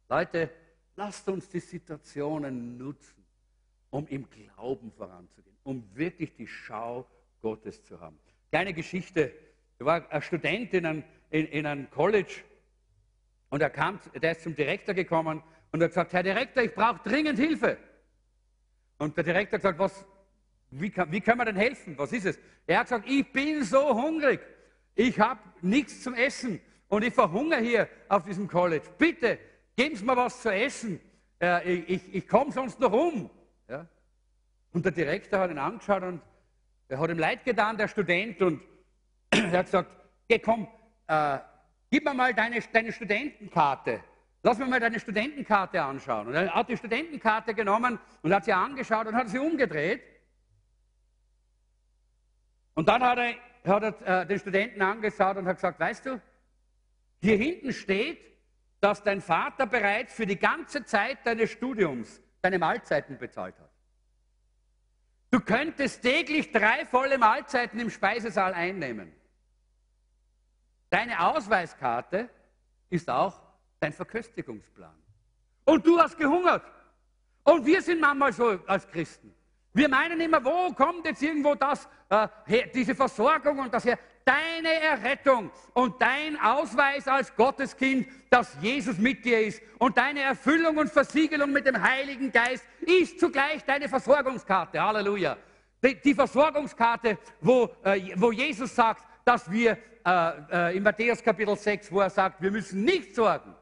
Leute, 0.09 0.49
lasst 0.95 1.27
uns 1.29 1.49
die 1.49 1.59
Situationen 1.59 2.77
nutzen, 2.77 3.23
um 3.89 4.07
im 4.07 4.27
Glauben 4.29 4.91
voranzugehen, 4.91 5.55
um 5.63 5.83
wirklich 5.93 6.35
die 6.35 6.47
Schau 6.47 7.07
Gottes 7.41 7.83
zu 7.83 7.99
haben. 7.99 8.17
Kleine 8.49 8.73
Geschichte. 8.73 9.33
Da 9.79 9.85
war 9.85 10.11
ein 10.11 10.21
Student 10.21 10.73
in 10.73 10.85
einem, 10.85 11.03
in, 11.29 11.47
in 11.47 11.65
einem 11.65 11.89
College 11.89 12.43
und 13.49 13.61
er 13.61 13.69
kam, 13.69 13.99
der 14.19 14.31
ist 14.31 14.41
zum 14.41 14.55
Direktor 14.55 14.95
gekommen 14.95 15.43
und 15.71 15.81
hat 15.83 15.89
gesagt, 15.89 16.13
Herr 16.13 16.23
Direktor, 16.23 16.63
ich 16.63 16.73
brauche 16.73 17.07
dringend 17.07 17.37
Hilfe. 17.37 17.77
Und 18.97 19.15
der 19.17 19.23
Direktor 19.23 19.57
hat 19.57 19.61
gesagt, 19.61 19.79
was, 19.79 20.05
wie, 20.71 20.89
kann, 20.89 21.11
wie 21.11 21.21
können 21.21 21.39
wir 21.39 21.45
denn 21.45 21.55
helfen? 21.55 21.97
Was 21.97 22.11
ist 22.13 22.25
es? 22.25 22.39
Er 22.65 22.79
hat 22.79 22.87
gesagt, 22.87 23.07
ich 23.07 23.31
bin 23.31 23.63
so 23.63 23.93
hungrig. 23.93 24.39
Ich 24.95 25.19
habe 25.19 25.39
nichts 25.61 26.01
zum 26.01 26.13
Essen 26.13 26.59
und 26.87 27.03
ich 27.03 27.13
verhungere 27.13 27.61
hier 27.61 27.89
auf 28.07 28.23
diesem 28.23 28.47
College. 28.47 28.85
Bitte, 28.97 29.39
geben 29.75 29.95
Sie 29.95 30.05
mir 30.05 30.15
was 30.15 30.41
zu 30.41 30.53
essen. 30.53 30.99
Äh, 31.41 31.73
ich, 31.73 32.15
ich, 32.15 32.27
komme 32.27 32.51
sonst 32.51 32.79
noch 32.79 32.91
um. 32.91 33.29
Ja? 33.67 33.85
Und 34.71 34.85
der 34.85 34.91
Direktor 34.91 35.39
hat 35.39 35.51
ihn 35.51 35.57
angeschaut 35.57 36.03
und 36.03 36.21
er 36.87 36.99
hat 36.99 37.09
ihm 37.09 37.19
leid 37.19 37.43
getan, 37.43 37.77
der 37.77 37.87
Student, 37.87 38.41
und 38.41 38.61
er 39.31 39.59
hat 39.59 39.65
gesagt, 39.65 39.91
geh 40.27 40.39
komm, 40.39 40.67
äh, 41.07 41.39
gib 41.89 42.05
mir 42.05 42.13
mal 42.13 42.33
deine, 42.33 42.59
deine 42.71 42.91
Studentenkarte. 42.91 44.01
Lass 44.43 44.57
mir 44.57 44.65
mal 44.65 44.79
deine 44.79 44.99
Studentenkarte 44.99 45.81
anschauen. 45.81 46.27
Und 46.27 46.33
er 46.33 46.53
hat 46.53 46.67
die 46.67 46.77
Studentenkarte 46.77 47.53
genommen 47.53 47.97
und 48.21 48.33
hat 48.33 48.45
sie 48.45 48.53
angeschaut 48.53 49.07
und 49.07 49.15
hat 49.15 49.29
sie 49.29 49.39
umgedreht. 49.39 50.01
Und 52.73 52.89
dann 52.89 53.01
hat 53.03 53.19
er, 53.19 53.35
hat 53.73 53.83
er 53.83 54.21
äh, 54.21 54.25
den 54.25 54.39
Studenten 54.39 54.81
angeschaut 54.81 55.37
und 55.37 55.47
hat 55.47 55.55
gesagt, 55.55 55.79
weißt 55.79 56.05
du, 56.05 56.21
hier 57.21 57.37
hinten 57.37 57.71
steht, 57.71 58.19
dass 58.83 59.01
dein 59.01 59.21
Vater 59.21 59.65
bereits 59.65 60.13
für 60.13 60.25
die 60.25 60.37
ganze 60.37 60.83
Zeit 60.83 61.25
deines 61.25 61.51
Studiums 61.51 62.21
deine 62.41 62.59
Mahlzeiten 62.59 63.17
bezahlt 63.17 63.57
hat. 63.57 63.69
Du 65.31 65.39
könntest 65.39 66.01
täglich 66.01 66.51
drei 66.51 66.85
volle 66.85 67.17
Mahlzeiten 67.17 67.79
im 67.79 67.89
Speisesaal 67.89 68.53
einnehmen. 68.53 69.13
Deine 70.89 71.17
Ausweiskarte 71.25 72.29
ist 72.89 73.09
auch 73.09 73.41
dein 73.79 73.93
Verköstigungsplan. 73.93 74.93
Und 75.63 75.87
du 75.87 75.97
hast 75.97 76.17
gehungert. 76.17 76.69
Und 77.45 77.65
wir 77.65 77.81
sind 77.81 78.01
manchmal 78.01 78.33
so 78.33 78.59
als 78.67 78.85
Christen. 78.89 79.33
Wir 79.71 79.87
meinen 79.87 80.19
immer, 80.19 80.43
wo 80.43 80.73
kommt 80.73 81.05
jetzt 81.05 81.23
irgendwo 81.23 81.55
das, 81.55 81.87
äh, 82.09 82.67
diese 82.73 82.93
Versorgung 82.93 83.59
und 83.59 83.73
das 83.73 83.85
her? 83.85 83.97
Deine 84.25 84.73
Errettung 84.81 85.51
und 85.73 86.01
dein 86.01 86.39
Ausweis 86.39 87.07
als 87.07 87.35
Gotteskind, 87.35 88.07
dass 88.29 88.55
Jesus 88.61 88.97
mit 88.97 89.25
dir 89.25 89.41
ist 89.41 89.61
und 89.79 89.97
deine 89.97 90.21
Erfüllung 90.21 90.77
und 90.77 90.89
Versiegelung 90.89 91.51
mit 91.51 91.65
dem 91.65 91.81
Heiligen 91.81 92.31
Geist 92.31 92.65
ist 92.79 93.19
zugleich 93.19 93.63
deine 93.65 93.89
Versorgungskarte. 93.89 94.81
Halleluja. 94.81 95.37
Die, 95.83 95.99
die 95.99 96.13
Versorgungskarte, 96.13 97.17
wo, 97.41 97.69
äh, 97.83 98.13
wo 98.15 98.31
Jesus 98.31 98.73
sagt, 98.73 99.03
dass 99.25 99.51
wir 99.51 99.77
äh, 100.05 100.69
äh 100.69 100.77
in 100.77 100.83
Matthäus 100.83 101.21
Kapitel 101.21 101.57
6, 101.57 101.91
wo 101.91 101.99
er 101.99 102.09
sagt, 102.09 102.41
wir 102.41 102.51
müssen 102.51 102.83
nicht 102.85 103.13
sorgen. 103.13 103.53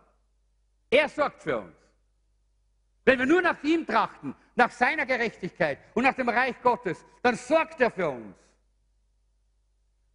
Er 0.91 1.09
sorgt 1.09 1.41
für 1.41 1.57
uns. 1.57 1.75
Wenn 3.03 3.17
wir 3.17 3.25
nur 3.25 3.41
nach 3.41 3.63
ihm 3.63 3.85
trachten, 3.85 4.35
nach 4.55 4.69
seiner 4.69 5.05
Gerechtigkeit 5.05 5.79
und 5.95 6.03
nach 6.03 6.13
dem 6.13 6.29
Reich 6.29 6.55
Gottes, 6.61 7.03
dann 7.23 7.35
sorgt 7.35 7.81
er 7.81 7.89
für 7.89 8.09
uns. 8.09 8.35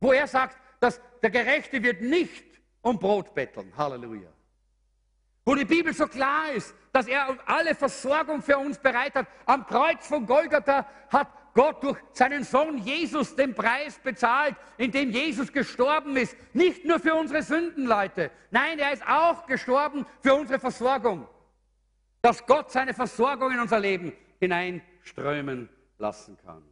Wo 0.00 0.12
er 0.12 0.26
sagt, 0.26 0.56
dass 0.80 1.00
der 1.22 1.30
Gerechte 1.30 1.82
wird 1.82 2.02
nicht 2.02 2.44
um 2.82 2.98
Brot 2.98 3.34
betteln. 3.34 3.72
Halleluja. 3.76 4.28
Wo 5.44 5.54
die 5.54 5.64
Bibel 5.64 5.94
so 5.94 6.06
klar 6.06 6.52
ist, 6.52 6.74
dass 6.92 7.06
er 7.06 7.38
alle 7.46 7.74
Versorgung 7.74 8.42
für 8.42 8.58
uns 8.58 8.78
bereit 8.78 9.14
hat. 9.14 9.26
Am 9.44 9.66
Kreuz 9.66 10.06
von 10.06 10.26
Golgatha 10.26 10.86
hat 11.08 11.28
Gott 11.54 11.82
durch 11.82 11.98
seinen 12.12 12.44
Sohn 12.44 12.78
Jesus 12.78 13.34
den 13.34 13.54
Preis 13.54 13.98
bezahlt, 13.98 14.56
indem 14.76 15.10
Jesus 15.10 15.52
gestorben 15.52 16.16
ist. 16.16 16.36
Nicht 16.52 16.84
nur 16.84 16.98
für 16.98 17.14
unsere 17.14 17.42
Sünden, 17.42 17.86
Leute. 17.86 18.30
Nein, 18.50 18.78
er 18.78 18.92
ist 18.92 19.06
auch 19.06 19.46
gestorben 19.46 20.04
für 20.20 20.34
unsere 20.34 20.58
Versorgung. 20.58 21.26
Dass 22.22 22.44
Gott 22.44 22.70
seine 22.72 22.92
Versorgung 22.92 23.52
in 23.52 23.60
unser 23.60 23.78
Leben 23.78 24.12
hineinströmen 24.40 25.68
lassen 25.98 26.36
kann. 26.44 26.62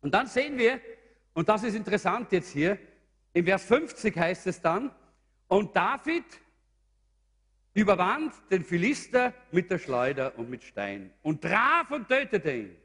Und 0.00 0.14
dann 0.14 0.26
sehen 0.26 0.56
wir, 0.56 0.80
und 1.36 1.50
das 1.50 1.64
ist 1.64 1.74
interessant 1.74 2.32
jetzt 2.32 2.50
hier, 2.50 2.78
im 3.34 3.44
Vers 3.44 3.64
50 3.66 4.16
heißt 4.16 4.46
es 4.46 4.58
dann, 4.58 4.90
und 5.48 5.76
David 5.76 6.24
überwand 7.74 8.32
den 8.50 8.64
Philister 8.64 9.34
mit 9.52 9.70
der 9.70 9.78
Schleuder 9.78 10.32
und 10.38 10.48
mit 10.48 10.64
Stein 10.64 11.12
und 11.20 11.42
traf 11.42 11.90
und 11.90 12.08
tötete 12.08 12.50
ihn. 12.50 12.76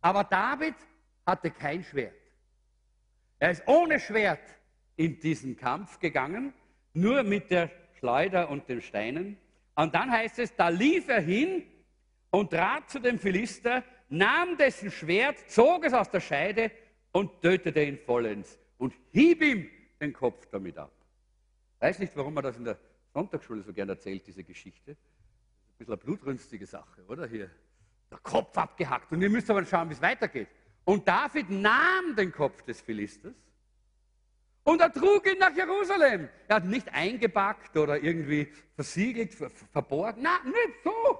Aber 0.00 0.24
David 0.24 0.74
hatte 1.24 1.52
kein 1.52 1.84
Schwert. 1.84 2.16
Er 3.38 3.52
ist 3.52 3.62
ohne 3.66 4.00
Schwert 4.00 4.42
in 4.96 5.20
diesen 5.20 5.56
Kampf 5.56 6.00
gegangen, 6.00 6.52
nur 6.92 7.22
mit 7.22 7.52
der 7.52 7.70
Schleuder 8.00 8.50
und 8.50 8.68
den 8.68 8.82
Steinen. 8.82 9.38
Und 9.76 9.94
dann 9.94 10.10
heißt 10.10 10.40
es, 10.40 10.56
da 10.56 10.70
lief 10.70 11.06
er 11.06 11.20
hin 11.20 11.62
und 12.30 12.50
trat 12.50 12.90
zu 12.90 12.98
dem 12.98 13.20
Philister, 13.20 13.84
nahm 14.08 14.56
dessen 14.56 14.90
Schwert, 14.90 15.38
zog 15.48 15.84
es 15.84 15.92
aus 15.92 16.10
der 16.10 16.20
Scheide 16.20 16.72
und 17.16 17.40
tötete 17.40 17.82
ihn 17.82 17.96
vollends 17.96 18.58
und 18.76 18.92
hieb 19.10 19.40
ihm 19.40 19.70
den 20.02 20.12
Kopf 20.12 20.46
damit 20.50 20.76
ab. 20.76 20.92
Ich 21.76 21.80
weiß 21.80 21.98
nicht, 22.00 22.14
warum 22.14 22.34
man 22.34 22.44
das 22.44 22.58
in 22.58 22.64
der 22.64 22.76
Sonntagsschule 23.14 23.62
so 23.62 23.72
gern 23.72 23.88
erzählt, 23.88 24.26
diese 24.26 24.44
Geschichte. 24.44 24.90
Ein 24.90 25.78
bisschen 25.78 25.94
eine 25.94 26.02
blutrünstige 26.02 26.66
Sache, 26.66 27.02
oder? 27.08 27.26
Hier, 27.26 27.50
der 28.10 28.18
Kopf 28.18 28.58
abgehackt. 28.58 29.10
Und 29.12 29.22
ihr 29.22 29.30
müsst 29.30 29.48
aber 29.48 29.64
schauen, 29.64 29.88
wie 29.88 29.94
es 29.94 30.02
weitergeht. 30.02 30.48
Und 30.84 31.08
David 31.08 31.48
nahm 31.48 32.14
den 32.14 32.30
Kopf 32.30 32.60
des 32.64 32.82
Philisters 32.82 33.34
und 34.64 34.82
er 34.82 34.92
trug 34.92 35.26
ihn 35.26 35.38
nach 35.38 35.56
Jerusalem. 35.56 36.28
Er 36.48 36.56
hat 36.56 36.66
nicht 36.66 36.92
eingepackt 36.92 37.78
oder 37.78 37.98
irgendwie 37.98 38.52
versiegelt, 38.74 39.32
verborgen. 39.72 40.22
Nein, 40.22 40.44
nicht 40.44 40.84
so. 40.84 41.18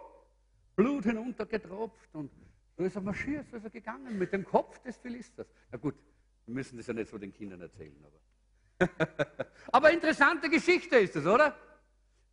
Blut 0.75 1.05
hinuntergetropft 1.05 2.15
und 2.15 2.31
so 2.77 2.85
ist 2.85 2.95
er 2.95 3.03
marschiert, 3.03 3.51
ist 3.53 3.65
er 3.65 3.71
gegangen 3.71 4.19
mit 4.19 4.33
dem 4.33 4.45
Kopf 4.45 4.79
des 4.81 4.97
Philisters. 4.99 5.47
Na 5.71 5.79
gut, 5.79 5.95
wir 6.45 6.55
müssen 6.55 6.77
das 6.77 6.87
ja 6.87 6.95
nicht 6.95 7.11
so 7.11 7.19
den 7.19 7.33
Kindern 7.33 7.61
erzählen, 7.61 8.05
aber. 8.05 8.21
aber 9.73 9.91
interessante 9.91 10.51
Geschichte 10.51 10.97
ist 10.97 11.17
es, 11.17 11.27
oder? 11.27 11.57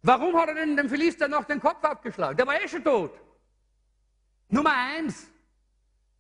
Warum 0.01 0.35
hat 0.35 0.49
er 0.49 0.55
denn 0.55 0.75
dem 0.75 0.89
Philister 0.89 1.29
noch 1.29 1.45
den 1.45 1.61
Kopf 1.61 1.83
abgeschlagen? 1.83 2.35
Der 2.35 2.45
war 2.45 2.61
eh 2.61 2.67
schon 2.67 2.83
tot. 2.83 3.19
Nummer 4.49 4.73
eins. 4.75 5.31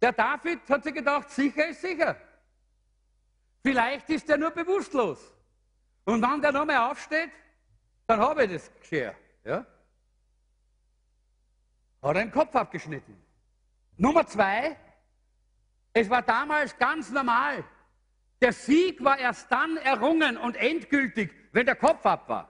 Der 0.01 0.13
David 0.13 0.61
hat 0.69 0.83
sich 0.83 0.93
gedacht, 0.93 1.29
sicher 1.29 1.67
ist 1.67 1.81
sicher. 1.81 2.15
Vielleicht 3.61 4.09
ist 4.09 4.29
er 4.29 4.37
nur 4.37 4.51
bewusstlos. 4.51 5.33
Und 6.05 6.21
wenn 6.21 6.41
der 6.41 6.51
nochmal 6.53 6.91
aufsteht, 6.91 7.31
dann 8.07 8.19
habe 8.19 8.45
ich 8.45 8.53
das 8.53 8.71
Geschirr. 8.79 9.15
Ja? 9.43 9.65
Hat 12.01 12.15
er 12.15 12.25
den 12.25 12.31
Kopf 12.31 12.55
abgeschnitten. 12.55 13.21
Nummer 13.97 14.25
zwei, 14.25 14.77
es 15.93 16.09
war 16.09 16.21
damals 16.21 16.77
ganz 16.77 17.11
normal. 17.11 17.63
Der 18.41 18.51
Sieg 18.51 19.03
war 19.03 19.17
erst 19.17 19.51
dann 19.51 19.77
errungen 19.77 20.37
und 20.37 20.55
endgültig, 20.55 21.33
wenn 21.51 21.65
der 21.65 21.75
Kopf 21.75 22.05
ab 22.05 22.27
war. 22.27 22.49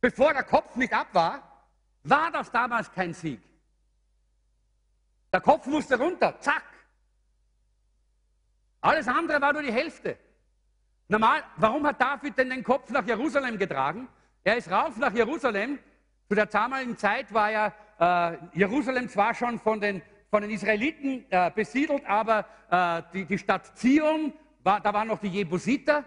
Bevor 0.00 0.32
der 0.32 0.44
Kopf 0.44 0.76
nicht 0.76 0.92
ab 0.92 1.08
war, 1.12 1.66
war 2.04 2.30
das 2.30 2.50
damals 2.50 2.90
kein 2.92 3.12
Sieg. 3.12 3.40
Der 5.32 5.40
Kopf 5.40 5.66
musste 5.66 5.98
runter, 5.98 6.38
zack. 6.40 6.64
Alles 8.80 9.08
andere 9.08 9.40
war 9.40 9.52
nur 9.52 9.62
die 9.62 9.72
Hälfte. 9.72 10.18
Normal, 11.08 11.42
warum 11.56 11.86
hat 11.86 12.00
David 12.00 12.38
denn 12.38 12.50
den 12.50 12.64
Kopf 12.64 12.90
nach 12.90 13.06
Jerusalem 13.06 13.58
getragen? 13.58 14.08
Er 14.44 14.56
ist 14.56 14.70
rauf 14.70 14.96
nach 14.96 15.12
Jerusalem. 15.12 15.78
Zu 16.28 16.34
der 16.34 16.46
damaligen 16.46 16.96
Zeit 16.96 17.34
war 17.34 17.50
ja 17.50 17.74
äh, 18.00 18.38
Jerusalem 18.54 19.08
zwar 19.08 19.34
schon 19.34 19.58
von 19.58 19.80
den, 19.80 20.02
von 20.30 20.42
den 20.42 20.50
Israeliten 20.50 21.24
äh, 21.30 21.50
besiedelt, 21.54 22.04
aber 22.06 22.46
äh, 22.70 23.02
die, 23.12 23.24
die, 23.26 23.38
Stadt 23.38 23.76
Zion, 23.76 24.32
war, 24.62 24.80
da 24.80 24.92
waren 24.92 25.08
noch 25.08 25.20
die 25.20 25.28
Jebusiter. 25.28 26.04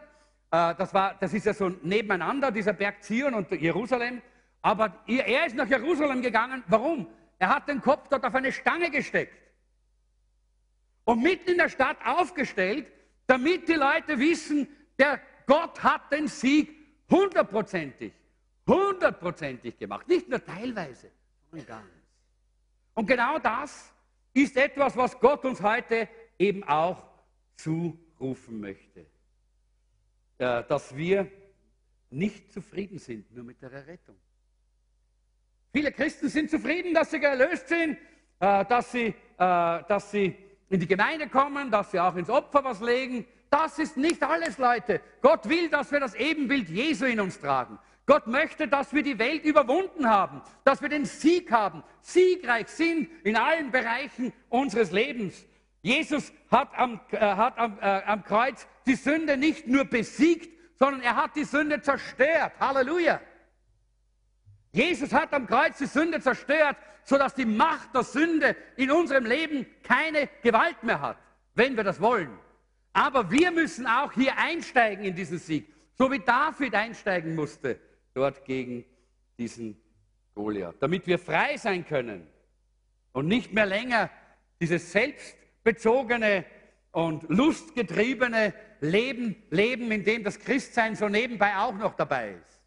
Äh, 0.51 0.75
das, 0.75 0.93
war, 0.93 1.15
das 1.19 1.33
ist 1.33 1.45
ja 1.45 1.53
so 1.53 1.69
nebeneinander, 1.69 2.51
dieser 2.51 2.73
Berg 2.73 3.03
Zion 3.03 3.33
und 3.35 3.51
Jerusalem. 3.51 4.21
Aber 4.61 4.93
er 5.07 5.45
ist 5.45 5.55
nach 5.55 5.67
Jerusalem 5.67 6.21
gegangen. 6.21 6.63
Warum? 6.67 7.07
Er 7.37 7.49
hat 7.49 7.67
den 7.67 7.81
Kopf 7.81 8.07
dort 8.09 8.23
auf 8.23 8.33
eine 8.33 8.51
Stange 8.51 8.89
gesteckt 8.89 9.37
und 11.03 11.21
mitten 11.21 11.51
in 11.51 11.57
der 11.57 11.69
Stadt 11.69 11.97
aufgestellt, 12.05 12.89
damit 13.27 13.67
die 13.67 13.73
Leute 13.73 14.17
wissen, 14.17 14.67
der 14.97 15.19
Gott 15.45 15.83
hat 15.83 16.11
den 16.11 16.27
Sieg 16.27 16.73
hundertprozentig, 17.09 18.13
hundertprozentig 18.65 19.77
gemacht. 19.77 20.07
Nicht 20.07 20.29
nur 20.29 20.43
teilweise, 20.43 21.11
ganz. 21.61 21.85
Und 22.93 23.05
genau 23.05 23.39
das 23.39 23.91
ist 24.33 24.57
etwas, 24.57 24.97
was 24.97 25.19
Gott 25.19 25.45
uns 25.45 25.61
heute 25.61 26.07
eben 26.37 26.63
auch 26.63 27.03
zurufen 27.55 28.59
möchte 28.59 29.05
dass 30.37 30.95
wir 30.95 31.31
nicht 32.09 32.51
zufrieden 32.51 32.99
sind 32.99 33.31
nur 33.33 33.43
mit 33.43 33.61
der 33.61 33.71
Errettung. 33.71 34.15
Viele 35.71 35.91
Christen 35.91 36.29
sind 36.29 36.51
zufrieden, 36.51 36.93
dass 36.93 37.11
sie 37.11 37.21
erlöst 37.21 37.67
sind, 37.67 37.97
äh, 38.39 38.65
dass 38.65 38.91
sie, 38.91 39.07
äh, 39.07 39.13
dass 39.37 40.11
sie 40.11 40.35
in 40.69 40.79
die 40.79 40.87
Gemeinde 40.87 41.27
kommen, 41.27 41.71
dass 41.71 41.91
sie 41.91 41.99
auch 41.99 42.15
ins 42.15 42.29
Opfer 42.29 42.63
was 42.63 42.79
legen. 42.81 43.25
Das 43.49 43.79
ist 43.79 43.97
nicht 43.97 44.21
alles, 44.21 44.57
Leute. 44.57 45.01
Gott 45.21 45.47
will, 45.49 45.69
dass 45.69 45.91
wir 45.91 45.99
das 45.99 46.13
Ebenbild 46.15 46.69
Jesu 46.69 47.05
in 47.05 47.19
uns 47.19 47.39
tragen. 47.39 47.79
Gott 48.05 48.27
möchte, 48.27 48.67
dass 48.67 48.93
wir 48.93 49.01
die 49.01 49.17
Welt 49.17 49.45
überwunden 49.45 50.09
haben, 50.09 50.41
dass 50.65 50.81
wir 50.81 50.89
den 50.89 51.05
Sieg 51.05 51.51
haben, 51.51 51.83
siegreich 52.01 52.67
sind 52.67 53.09
in 53.23 53.37
allen 53.37 53.71
Bereichen 53.71 54.33
unseres 54.49 54.91
Lebens. 54.91 55.45
Jesus 55.81 56.33
hat 56.51 56.69
am, 56.75 56.99
äh, 57.11 57.17
hat 57.19 57.57
am, 57.57 57.79
äh, 57.79 58.03
am 58.05 58.23
Kreuz 58.23 58.67
die 58.85 58.95
Sünde 58.95 59.37
nicht 59.37 59.67
nur 59.67 59.85
besiegt, 59.85 60.49
sondern 60.77 61.01
er 61.01 61.15
hat 61.15 61.35
die 61.35 61.45
Sünde 61.45 61.81
zerstört. 61.81 62.53
Halleluja. 62.59 63.21
Jesus 64.71 65.13
hat 65.13 65.33
am 65.33 65.47
Kreuz 65.47 65.77
die 65.77 65.85
Sünde 65.85 66.19
zerstört, 66.19 66.75
sodass 67.03 67.35
die 67.35 67.45
Macht 67.45 67.93
der 67.93 68.03
Sünde 68.03 68.55
in 68.75 68.91
unserem 68.91 69.25
Leben 69.25 69.65
keine 69.83 70.27
Gewalt 70.41 70.83
mehr 70.83 70.99
hat, 70.99 71.17
wenn 71.53 71.77
wir 71.77 71.83
das 71.83 72.01
wollen. 72.01 72.37
Aber 72.91 73.31
wir 73.31 73.51
müssen 73.51 73.87
auch 73.87 74.11
hier 74.11 74.37
einsteigen 74.37 75.05
in 75.05 75.15
diesen 75.15 75.37
Sieg, 75.37 75.73
so 75.93 76.11
wie 76.11 76.19
David 76.19 76.75
einsteigen 76.75 77.35
musste 77.35 77.79
dort 78.13 78.45
gegen 78.45 78.85
diesen 79.37 79.79
Goliath, 80.33 80.75
damit 80.79 81.07
wir 81.07 81.19
frei 81.19 81.57
sein 81.57 81.85
können 81.85 82.27
und 83.11 83.27
nicht 83.27 83.53
mehr 83.53 83.65
länger 83.65 84.09
dieses 84.59 84.91
Selbst 84.91 85.35
bezogene 85.63 86.45
und 86.91 87.23
lustgetriebene 87.29 88.53
Leben 88.79 89.35
leben, 89.49 89.91
in 89.91 90.03
dem 90.03 90.23
das 90.23 90.39
Christsein 90.39 90.95
so 90.95 91.09
nebenbei 91.09 91.55
auch 91.57 91.75
noch 91.75 91.95
dabei 91.95 92.33
ist. 92.33 92.61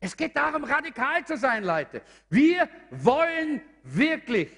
Es 0.00 0.16
geht 0.16 0.36
darum, 0.36 0.64
radikal 0.64 1.24
zu 1.26 1.36
sein, 1.36 1.64
Leute. 1.64 2.02
Wir 2.30 2.68
wollen 2.90 3.60
wirklich 3.82 4.50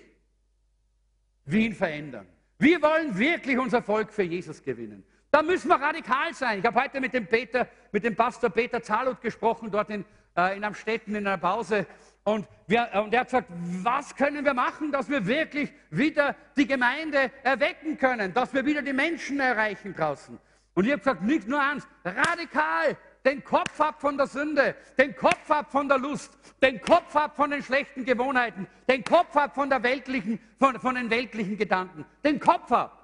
Wien 1.46 1.74
verändern. 1.74 2.26
Wir 2.58 2.80
wollen 2.82 3.16
wirklich 3.18 3.58
unser 3.58 3.82
Volk 3.82 4.12
für 4.12 4.22
Jesus 4.22 4.62
gewinnen. 4.62 5.04
Da 5.30 5.42
müssen 5.42 5.68
wir 5.68 5.76
radikal 5.76 6.34
sein. 6.34 6.58
Ich 6.58 6.64
habe 6.64 6.82
heute 6.82 7.00
mit 7.00 7.14
dem 7.14 7.26
Peter, 7.26 7.68
mit 7.92 8.02
dem 8.02 8.16
Pastor 8.16 8.50
Peter 8.50 8.82
Zalut 8.82 9.20
gesprochen, 9.20 9.70
dort 9.70 9.88
in, 9.90 10.04
äh, 10.36 10.56
in 10.56 10.64
Amstetten 10.64 11.14
in 11.14 11.24
einer 11.24 11.38
Pause. 11.38 11.86
Und, 12.24 12.48
wir, 12.66 12.88
und 12.94 13.14
er 13.14 13.20
hat 13.20 13.28
gesagt, 13.28 13.48
was 13.82 14.16
können 14.16 14.44
wir 14.44 14.54
machen, 14.54 14.90
dass 14.90 15.08
wir 15.08 15.24
wirklich 15.26 15.72
wieder 15.90 16.34
die 16.56 16.66
Gemeinde 16.66 17.30
erwecken 17.44 17.96
können, 17.96 18.34
dass 18.34 18.52
wir 18.52 18.66
wieder 18.66 18.82
die 18.82 18.92
Menschen 18.92 19.38
erreichen 19.38 19.94
draußen. 19.94 20.36
Und 20.74 20.84
ich 20.84 20.90
habe 20.90 21.00
gesagt, 21.00 21.22
nicht 21.22 21.46
nur 21.46 21.60
eins, 21.60 21.86
radikal, 22.04 22.96
den 23.24 23.44
Kopf 23.44 23.80
ab 23.80 24.00
von 24.00 24.16
der 24.16 24.26
Sünde, 24.26 24.74
den 24.98 25.14
Kopf 25.14 25.48
ab 25.50 25.70
von 25.70 25.88
der 25.88 25.98
Lust, 25.98 26.36
den 26.62 26.80
Kopf 26.80 27.14
ab 27.14 27.36
von 27.36 27.50
den 27.50 27.62
schlechten 27.62 28.04
Gewohnheiten, 28.04 28.66
den 28.88 29.04
Kopf 29.04 29.36
ab 29.36 29.54
von, 29.54 29.70
der 29.70 29.82
weltlichen, 29.82 30.40
von, 30.58 30.78
von 30.80 30.96
den 30.96 31.08
weltlichen 31.10 31.56
Gedanken, 31.56 32.04
den 32.24 32.40
Kopf 32.40 32.72
ab. 32.72 32.99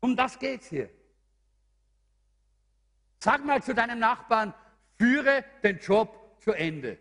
Um 0.00 0.16
das 0.16 0.38
geht 0.38 0.62
es 0.62 0.68
hier. 0.68 0.90
Sag 3.18 3.44
mal 3.44 3.62
zu 3.62 3.74
deinem 3.74 3.98
Nachbarn, 3.98 4.54
führe 4.98 5.44
den 5.62 5.78
Job 5.78 6.40
zu 6.40 6.52
Ende. 6.52 6.98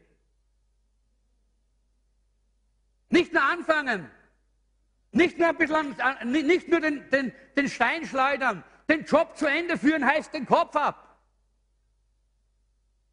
Nicht 3.10 3.34
nur 3.34 3.44
anfangen. 3.44 4.10
Nicht 5.12 5.38
nur, 5.38 5.54
bisschen, 5.54 5.96
nicht 6.24 6.68
nur 6.68 6.82
den, 6.82 7.10
den, 7.10 7.32
den 7.56 7.70
Stein 7.70 8.06
schleudern. 8.06 8.64
Den 8.90 9.06
Job 9.06 9.38
zu 9.38 9.46
Ende 9.46 9.78
führen 9.78 10.06
heißt 10.06 10.34
den 10.34 10.46
Kopf 10.46 10.76
ab. 10.76 11.22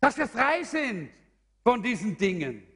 Dass 0.01 0.17
wir 0.19 0.27
frei 0.27 0.65
sind 0.65 1.11
von 1.63 1.83
diesen 1.83 2.17
Dingen. 2.17 2.67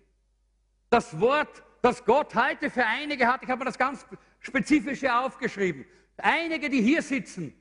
Das 0.91 1.19
Wort, 1.19 1.63
das 1.83 2.05
Gott 2.05 2.35
heute 2.35 2.71
für 2.71 2.87
einige 2.87 3.27
hat, 3.27 3.43
ich 3.43 3.49
habe 3.51 3.59
mir 3.59 3.65
das 3.65 3.79
ganz 3.79 4.07
spezifische 4.39 5.13
aufgeschrieben. 5.13 5.85
Einige, 6.19 6.71
die 6.71 6.83
hier 6.83 7.03
sitzen, 7.03 7.55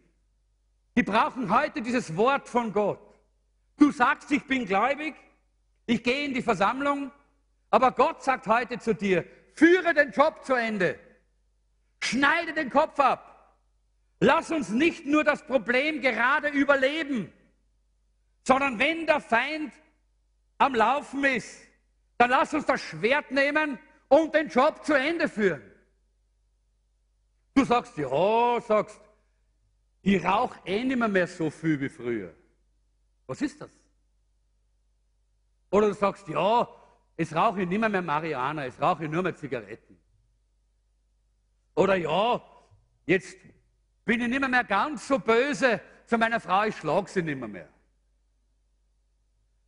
die 0.95 1.03
brauchen 1.03 1.53
heute 1.53 1.82
dieses 1.82 2.16
Wort 2.16 2.47
von 2.47 2.72
Gott. 2.72 2.99
Du 3.78 3.91
sagst, 3.91 4.32
ich 4.32 4.43
bin 4.45 4.66
gläubig, 4.66 5.14
ich 5.86 6.01
gehe 6.01 6.26
in 6.26 6.34
die 6.34 6.41
Versammlung, 6.41 7.12
aber 7.70 7.91
Gott 7.91 8.24
sagt 8.24 8.47
heute 8.47 8.80
zu 8.80 8.95
dir, 8.95 9.26
führe 9.53 9.93
den 9.93 10.12
Job 10.12 10.45
zu 10.45 10.53
Ende, 10.53 10.97
schneide 11.99 12.53
den 12.53 12.70
Kopf 12.70 12.99
ab, 12.99 13.58
lass 14.22 14.51
uns 14.51 14.70
nicht 14.70 15.06
nur 15.06 15.26
das 15.26 15.45
Problem 15.45 16.01
gerade 16.01 16.47
überleben, 16.47 17.32
sondern 18.43 18.80
wenn 18.80 19.06
der 19.06 19.20
Feind 19.20 19.74
am 20.58 20.74
Laufen 20.74 21.26
ist, 21.26 21.62
dann 22.18 22.30
lass 22.30 22.53
uns 22.53 22.66
das 22.66 22.82
Schwert 22.82 23.32
nehmen 23.32 23.78
und 24.08 24.34
den 24.34 24.47
Job 24.47 24.86
zu 24.86 24.93
Ende 24.93 25.28
führen. 25.28 25.62
Du 27.56 27.64
sagst, 27.64 27.97
ja, 27.97 28.62
sagst, 28.62 28.99
ich 30.01 30.24
rauche 30.24 30.60
eh 30.66 30.84
nicht 30.84 30.97
mehr, 30.97 31.26
so 31.26 31.49
viel 31.49 31.80
wie 31.80 31.89
früher. 31.89 32.34
Was 33.26 33.41
ist 33.41 33.60
das? 33.62 33.72
Oder 35.72 35.88
du 35.88 35.93
sagst, 35.93 36.28
ja, 36.28 36.68
jetzt 37.18 37.34
rauche 37.34 37.62
ich 37.62 37.68
nicht 37.68 37.80
mehr, 37.80 37.89
mehr 37.89 38.01
Marihuana, 38.01 38.66
jetzt 38.66 38.82
rauche 38.82 39.06
ich 39.06 39.10
nur 39.10 39.24
mehr 39.24 39.36
Zigaretten. 39.36 39.97
Oder 41.76 41.95
ja, 41.95 42.41
jetzt 43.06 43.38
bin 44.03 44.22
ich 44.22 44.28
nicht 44.28 44.47
mehr, 44.47 44.64
ganz 44.66 45.08
so 45.08 45.18
böse 45.18 45.80
zu 46.06 46.18
meiner 46.18 46.41
Frau, 46.41 46.64
ich 46.66 46.76
schlage 46.76 47.10
sie 47.10 47.22
nicht 47.22 47.39
mehr. 47.39 47.47
mehr. 47.47 47.70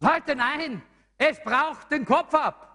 Leute, 0.01 0.35
nein, 0.35 0.81
es 1.17 1.41
braucht 1.41 1.89
den 1.89 2.05
Kopf 2.05 2.33
ab. 2.33 2.66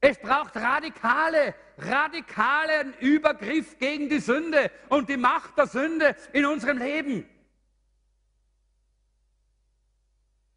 Es 0.00 0.18
braucht 0.18 0.54
radikale, 0.56 1.54
radikalen 1.76 2.94
Übergriff 3.00 3.78
gegen 3.78 4.08
die 4.08 4.20
Sünde 4.20 4.70
und 4.88 5.08
die 5.08 5.16
Macht 5.16 5.58
der 5.58 5.66
Sünde 5.66 6.14
in 6.32 6.46
unserem 6.46 6.78
Leben. 6.78 7.28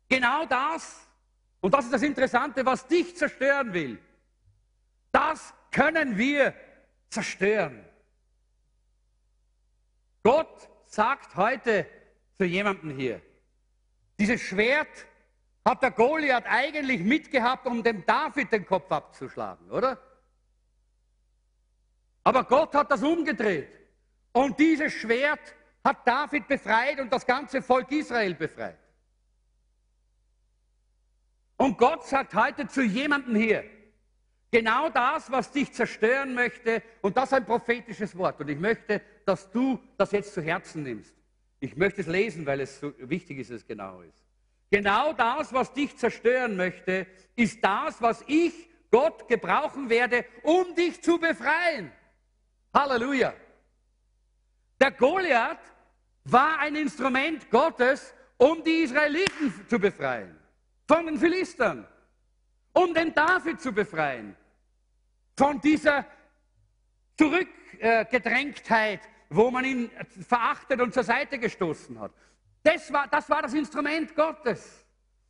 Genau 0.10 0.46
das, 0.46 1.08
und 1.62 1.74
das 1.74 1.86
ist 1.86 1.94
das 1.94 2.04
Interessante, 2.04 2.66
was 2.66 2.88
dich 2.88 3.16
zerstören 3.16 3.74
will, 3.74 3.98
das 5.12 5.54
können 5.72 6.18
wir 6.18 6.54
zerstören. 7.10 7.84
Gott 10.24 10.70
sagt 10.86 11.36
heute 11.36 11.88
zu 12.38 12.46
jemandem 12.46 12.96
hier, 12.96 13.22
dieses 14.20 14.42
Schwert 14.42 15.08
hat 15.64 15.84
der 15.84 15.92
Goliath 15.92 16.46
eigentlich 16.48 17.02
mitgehabt, 17.02 17.68
um 17.68 17.84
dem 17.84 18.06
David 18.06 18.52
den 18.52 18.66
Kopf 18.66 18.92
abzuschlagen, 18.92 19.70
oder? 19.70 20.00
Aber 22.24 22.44
Gott 22.44 22.74
hat 22.74 22.92
das 22.92 23.04
umgedreht. 23.04 23.70
Und 24.32 24.60
dieses 24.60 24.94
Schwert 24.94 25.56
hat 25.84 26.08
David 26.08 26.48
befreit 26.48 27.00
und 27.00 27.12
das 27.12 27.26
ganze 27.26 27.62
Volk 27.62 27.92
Israel 27.92 28.34
befreit. 28.36 28.78
Und 31.58 31.78
Gott 31.78 32.06
sagt 32.06 32.34
heute 32.34 32.68
zu 32.68 32.82
jemandem 32.82 33.36
hier, 33.36 33.64
genau 34.50 34.90
das, 34.90 35.32
was 35.32 35.52
dich 35.52 35.72
zerstören 35.72 36.34
möchte, 36.34 36.82
und 37.02 37.18
das 37.18 37.26
ist 37.26 37.34
ein 37.34 37.46
prophetisches 37.46 38.18
Wort. 38.18 38.40
Und 38.40 38.50
ich 38.50 38.60
möchte, 38.60 39.02
dass 39.26 39.52
du 39.52 39.80
das 39.98 40.12
jetzt 40.12 40.34
zu 40.34 40.42
Herzen 40.42 40.84
nimmst. 40.84 41.14
Ich 41.60 41.76
möchte 41.76 42.02
es 42.02 42.08
lesen, 42.08 42.46
weil 42.46 42.62
es 42.62 42.80
so 42.80 42.94
wichtig 42.98 43.38
ist, 43.38 43.52
dass 43.52 43.58
es 43.58 43.68
genau 43.68 44.02
ist. 44.02 44.31
Genau 44.72 45.12
das, 45.12 45.52
was 45.52 45.74
dich 45.74 45.98
zerstören 45.98 46.56
möchte, 46.56 47.06
ist 47.36 47.62
das, 47.62 48.02
was 48.02 48.24
ich, 48.26 48.70
Gott, 48.90 49.28
gebrauchen 49.28 49.90
werde, 49.90 50.26
um 50.44 50.74
dich 50.76 51.02
zu 51.04 51.20
befreien. 51.20 51.92
Halleluja. 52.74 53.34
Der 54.80 54.92
Goliath 54.92 55.60
war 56.24 56.60
ein 56.60 56.76
Instrument 56.76 57.50
Gottes, 57.52 58.14
um 58.38 58.64
die 58.64 58.84
Israeliten 58.84 59.54
zu 59.68 59.78
befreien. 59.78 60.40
Von 60.88 61.06
den 61.06 61.20
Philistern. 61.20 61.86
Um 62.74 62.94
den 62.94 63.14
David 63.14 63.60
zu 63.60 63.74
befreien. 63.74 64.38
Von 65.38 65.60
dieser 65.60 66.06
Zurückgedrängtheit, 67.18 69.02
wo 69.30 69.52
man 69.52 69.66
ihn 69.66 69.92
verachtet 70.28 70.80
und 70.80 70.94
zur 70.94 71.04
Seite 71.04 71.38
gestoßen 71.40 72.00
hat. 72.00 72.14
Das 72.64 72.92
war, 72.92 73.08
das 73.08 73.30
war 73.30 73.42
das 73.42 73.54
Instrument 73.54 74.16
Gottes. 74.16 74.86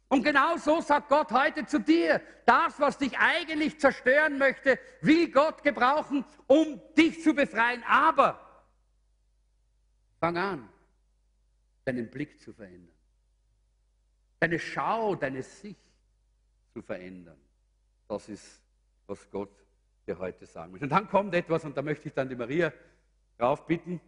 Und 0.09 0.23
genau 0.23 0.57
so 0.57 0.81
sagt 0.81 1.07
Gott 1.07 1.31
heute 1.31 1.65
zu 1.65 1.79
dir, 1.79 2.21
das, 2.45 2.77
was 2.81 2.97
dich 2.97 3.17
eigentlich 3.17 3.79
zerstören 3.79 4.37
möchte, 4.37 4.77
will 4.99 5.31
Gott 5.31 5.63
gebrauchen, 5.63 6.25
um 6.47 6.81
dich 6.97 7.23
zu 7.23 7.33
befreien. 7.33 7.81
Aber 7.87 8.65
fang 10.19 10.35
an, 10.35 10.69
deinen 11.85 12.09
Blick 12.09 12.41
zu 12.41 12.51
verändern, 12.51 12.93
deine 14.41 14.59
Schau, 14.59 15.15
deine 15.15 15.43
Sicht 15.43 15.79
zu 16.73 16.81
verändern. 16.81 17.39
Das 18.09 18.27
ist, 18.27 18.61
was 19.07 19.29
Gott 19.31 19.65
dir 20.05 20.19
heute 20.19 20.45
sagen 20.45 20.73
will. 20.73 20.83
Und 20.83 20.89
dann 20.89 21.07
kommt 21.07 21.33
etwas, 21.33 21.63
und 21.63 21.77
da 21.77 21.81
möchte 21.81 22.09
ich 22.09 22.13
dann 22.13 22.27
die 22.27 22.35
Maria 22.35 22.73
drauf 23.37 23.65
bitten. 23.65 24.01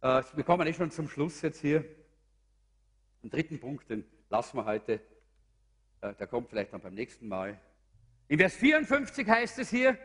Äh, 0.00 0.22
wir 0.34 0.44
kommen 0.44 0.66
eh 0.66 0.72
schon 0.72 0.90
zum 0.90 1.06
Schluss 1.06 1.42
jetzt 1.42 1.60
hier. 1.60 1.84
Den 3.24 3.30
dritten 3.30 3.58
Punkt, 3.58 3.88
den 3.88 4.04
lassen 4.28 4.58
wir 4.58 4.66
heute, 4.66 5.00
äh, 6.02 6.12
der 6.12 6.26
kommt 6.26 6.50
vielleicht 6.50 6.74
dann 6.74 6.82
beim 6.82 6.92
nächsten 6.92 7.26
Mal. 7.26 7.58
In 8.28 8.38
Vers 8.38 8.54
54 8.56 9.26
heißt 9.26 9.58
es 9.60 9.70
hier, 9.70 9.92
äh, 9.92 9.96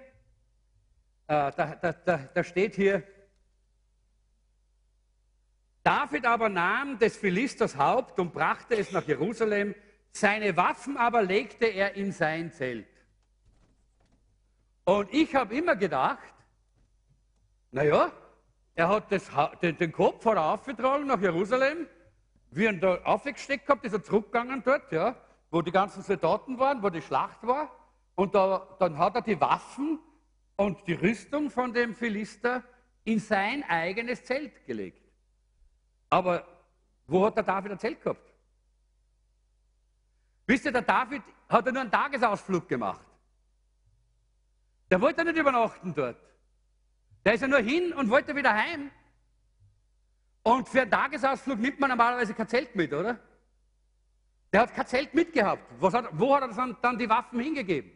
da, 1.28 1.52
da, 1.52 1.92
da, 1.92 2.18
da 2.34 2.44
steht 2.46 2.76
hier, 2.76 3.04
David 5.84 6.26
aber 6.26 6.48
nahm 6.48 6.98
des 6.98 7.18
Philisters 7.18 7.76
Haupt 7.76 8.22
und 8.22 8.32
brachte 8.32 8.76
es 8.76 8.94
nach 8.94 9.06
Jerusalem, 9.06 9.76
seine 10.14 10.56
Waffen 10.56 10.96
aber 10.96 11.22
legte 11.22 11.66
er 11.66 11.96
in 11.96 12.14
sein 12.14 12.54
Zelt. 12.54 12.88
Und 14.86 15.14
ich 15.14 15.36
habe 15.36 15.58
immer 15.58 15.76
gedacht, 15.76 16.34
naja, 17.72 18.14
er 18.76 18.88
hat 18.88 19.12
das, 19.12 19.30
den, 19.62 19.76
den 19.76 19.92
Kopf 19.92 20.26
aufgetragen 20.26 21.06
nach 21.06 21.20
Jerusalem 21.20 21.86
wie 22.52 22.66
er 22.66 22.74
da 22.74 22.96
aufgesteckt 23.04 23.66
gehabt, 23.66 23.86
ist 23.86 23.94
er 23.94 24.04
zurückgegangen 24.04 24.64
dort, 24.64 24.92
ja, 24.92 25.16
wo 25.52 25.62
die 25.62 25.72
ganzen 25.72 26.04
Soldaten 26.04 26.58
waren, 26.58 26.82
wo 26.82 26.90
die 26.90 27.02
Schlacht 27.02 27.46
war. 27.46 27.72
Und 28.16 28.36
da, 28.36 28.68
dann 28.80 28.98
hat 28.98 29.16
er 29.16 29.22
die 29.22 29.40
Waffen 29.40 30.00
und 30.56 30.86
die 30.88 30.94
Rüstung 30.94 31.50
von 31.50 31.74
dem 31.74 31.94
Philister 31.96 32.64
in 33.06 33.20
sein 33.20 33.64
eigenes 33.68 34.24
Zelt 34.26 34.66
gelegt. 34.66 35.02
Aber 36.10 36.46
wo 37.08 37.26
hat 37.26 37.36
der 37.38 37.44
David 37.44 37.72
ein 37.72 37.80
Zelt 37.80 38.02
gehabt? 38.04 38.34
Wisst 40.46 40.66
ihr, 40.66 40.72
der 40.72 40.82
David 40.82 41.22
hat 41.48 41.66
ja 41.66 41.72
nur 41.72 41.82
einen 41.82 41.92
Tagesausflug 41.92 42.68
gemacht. 42.68 43.06
Der 44.90 45.00
wollte 45.00 45.24
nicht 45.24 45.38
übernachten 45.38 45.94
dort. 45.94 46.18
Der 47.24 47.36
ist 47.36 47.42
ja 47.42 47.48
nur 47.48 47.60
hin 47.60 47.94
und 47.94 48.10
wollte 48.10 48.36
wieder 48.36 48.54
heim. 48.54 48.92
Und 50.44 50.68
für 50.68 50.82
einen 50.82 50.92
Tagesausflug 50.92 51.60
nimmt 51.60 51.80
man 51.80 51.90
normalerweise 51.90 52.34
kein 52.34 52.48
Zelt 52.48 52.76
mit, 52.76 52.94
oder? 52.94 53.20
Der 54.52 54.62
hat 54.62 54.74
kein 54.74 54.88
Zelt 54.88 55.14
mitgehabt. 55.14 55.62
Hat, 55.82 56.10
wo 56.14 56.36
hat 56.36 56.42
er 56.42 56.48
dann, 56.50 56.78
dann 56.82 56.98
die 56.98 57.10
Waffen 57.10 57.40
hingegeben? 57.40 57.92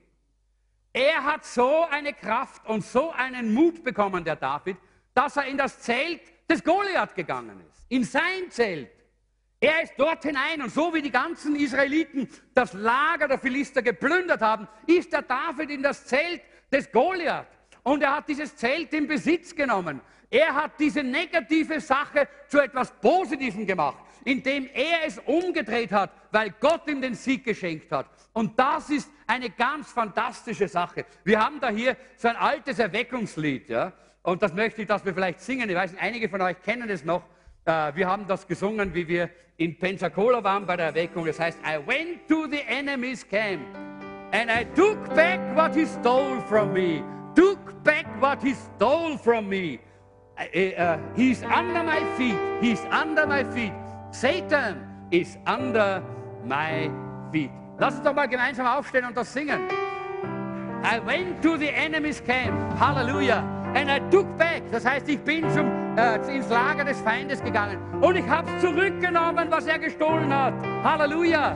Er 0.92 1.24
hat 1.24 1.44
so 1.44 1.86
eine 1.90 2.14
Kraft 2.14 2.66
und 2.68 2.86
so 2.86 3.12
einen 3.12 3.54
Mut 3.54 3.84
bekommen, 3.84 4.24
der 4.24 4.36
David, 4.36 4.78
dass 5.14 5.38
er 5.38 5.46
in 5.46 5.58
das 5.58 5.80
Zelt 5.80 6.22
des 6.48 6.64
Goliath 6.64 7.16
gegangen 7.16 7.60
ist. 7.68 7.86
In 7.90 8.04
sein 8.04 8.50
Zelt. 8.50 8.90
Er 9.60 9.82
ist 9.82 9.94
dort 9.98 10.24
hinein 10.24 10.62
und 10.62 10.72
so 10.72 10.94
wie 10.94 11.02
die 11.02 11.10
ganzen 11.10 11.56
Israeliten 11.56 12.28
das 12.54 12.74
Lager 12.74 13.28
der 13.28 13.40
Philister 13.40 13.82
geplündert 13.82 14.42
haben, 14.42 14.68
ist 14.86 15.14
der 15.14 15.22
David 15.22 15.72
in 15.72 15.82
das 15.82 16.06
Zelt 16.06 16.42
des 16.72 16.92
Goliath. 16.92 17.48
Und 17.84 18.02
er 18.02 18.16
hat 18.16 18.30
dieses 18.30 18.56
Zelt 18.56 18.94
in 18.94 19.08
Besitz 19.08 19.54
genommen. 19.54 20.02
Er 20.30 20.56
hat 20.56 20.80
diese 20.80 21.04
negative 21.04 21.80
Sache 21.80 22.28
zu 22.48 22.60
etwas 22.60 22.92
Positivem 22.92 23.68
gemacht, 23.68 24.00
indem 24.26 24.68
er 24.74 25.06
es 25.06 25.20
umgedreht 25.20 25.92
hat, 25.92 26.12
weil 26.32 26.56
Gott 26.60 26.88
ihm 26.88 27.02
den 27.02 27.14
Sieg 27.14 27.44
geschenkt 27.44 27.92
hat. 27.92 28.08
Und 28.32 28.58
das 28.58 28.90
ist 28.90 29.12
eine 29.28 29.50
ganz 29.52 29.92
fantastische 29.92 30.68
Sache. 30.68 31.06
Wir 31.24 31.40
haben 31.40 31.60
da 31.60 31.70
hier 31.70 31.96
so 32.18 32.30
ein 32.30 32.36
altes 32.36 32.80
Erweckungslied, 32.80 33.70
ja, 33.70 33.94
und 34.24 34.42
das 34.42 34.54
möchte 34.54 34.82
ich, 34.82 34.88
dass 34.88 35.06
wir 35.06 35.14
vielleicht 35.14 35.42
singen. 35.42 35.70
Ich 35.70 35.76
weiß, 35.76 35.92
nicht, 35.92 36.02
einige 36.02 36.30
von 36.30 36.42
euch 36.42 36.60
kennen 36.64 36.90
es 36.90 37.04
noch. 37.04 37.24
Äh, 37.66 37.94
wir 37.94 38.08
haben 38.08 38.26
das 38.26 38.48
gesungen, 38.48 38.94
wie 38.94 39.08
wir 39.08 39.30
in 39.58 39.78
Pensacola 39.78 40.44
waren 40.44 40.66
bei 40.66 40.78
der 40.78 40.88
Erweckung. 40.88 41.26
Das 41.26 41.40
heißt, 41.40 41.60
I 41.60 41.78
went 41.86 42.28
to 42.28 42.48
the 42.50 42.62
enemy's 42.68 43.28
camp 43.28 43.62
and 44.32 44.50
I 44.50 44.66
took 44.76 45.14
back 45.14 45.40
what 45.56 45.76
he 45.76 45.86
stole 45.86 46.42
from 46.48 46.74
me. 46.74 47.04
Took 47.36 47.84
back 47.84 48.06
what 48.22 48.42
he 48.42 48.54
stole 48.54 49.18
from 49.18 49.50
me. 49.50 49.80
Uh, 50.38 50.98
he's 51.16 51.44
under 51.44 51.84
my 51.84 52.04
feet. 52.18 52.38
He's 52.62 52.82
under 52.92 53.28
my 53.28 53.44
feet. 53.44 53.74
Satan 54.12 54.88
is 55.12 55.38
under 55.46 56.04
my 56.46 56.90
feet. 57.32 57.52
Lass 57.80 57.96
uns 57.96 58.04
doch 58.04 58.14
mal 58.14 58.28
gemeinsam 58.28 58.68
aufstehen 58.68 59.06
und 59.06 59.16
das 59.16 59.32
singen. 59.34 59.68
I 60.84 61.00
went 61.00 61.42
to 61.42 61.58
the 61.58 61.70
enemy's 61.70 62.22
camp. 62.22 62.54
Halleluja. 62.80 63.64
and 63.76 63.90
I 63.90 64.00
took 64.10 64.38
back. 64.38 64.64
Das 64.72 64.86
heißt, 64.86 65.10
ich 65.10 65.20
bin 65.20 65.50
zum, 65.52 65.98
äh, 65.98 66.16
ins 66.36 66.50
Lager 66.50 66.86
des 66.86 67.00
Feindes 67.02 67.44
gegangen 67.44 67.78
und 68.02 68.16
ich 68.16 68.28
habe 68.28 68.50
zurückgenommen, 68.60 69.48
was 69.50 69.66
er 69.66 69.80
gestohlen 69.80 70.34
hat. 70.34 70.54
Halleluja. 70.84 71.56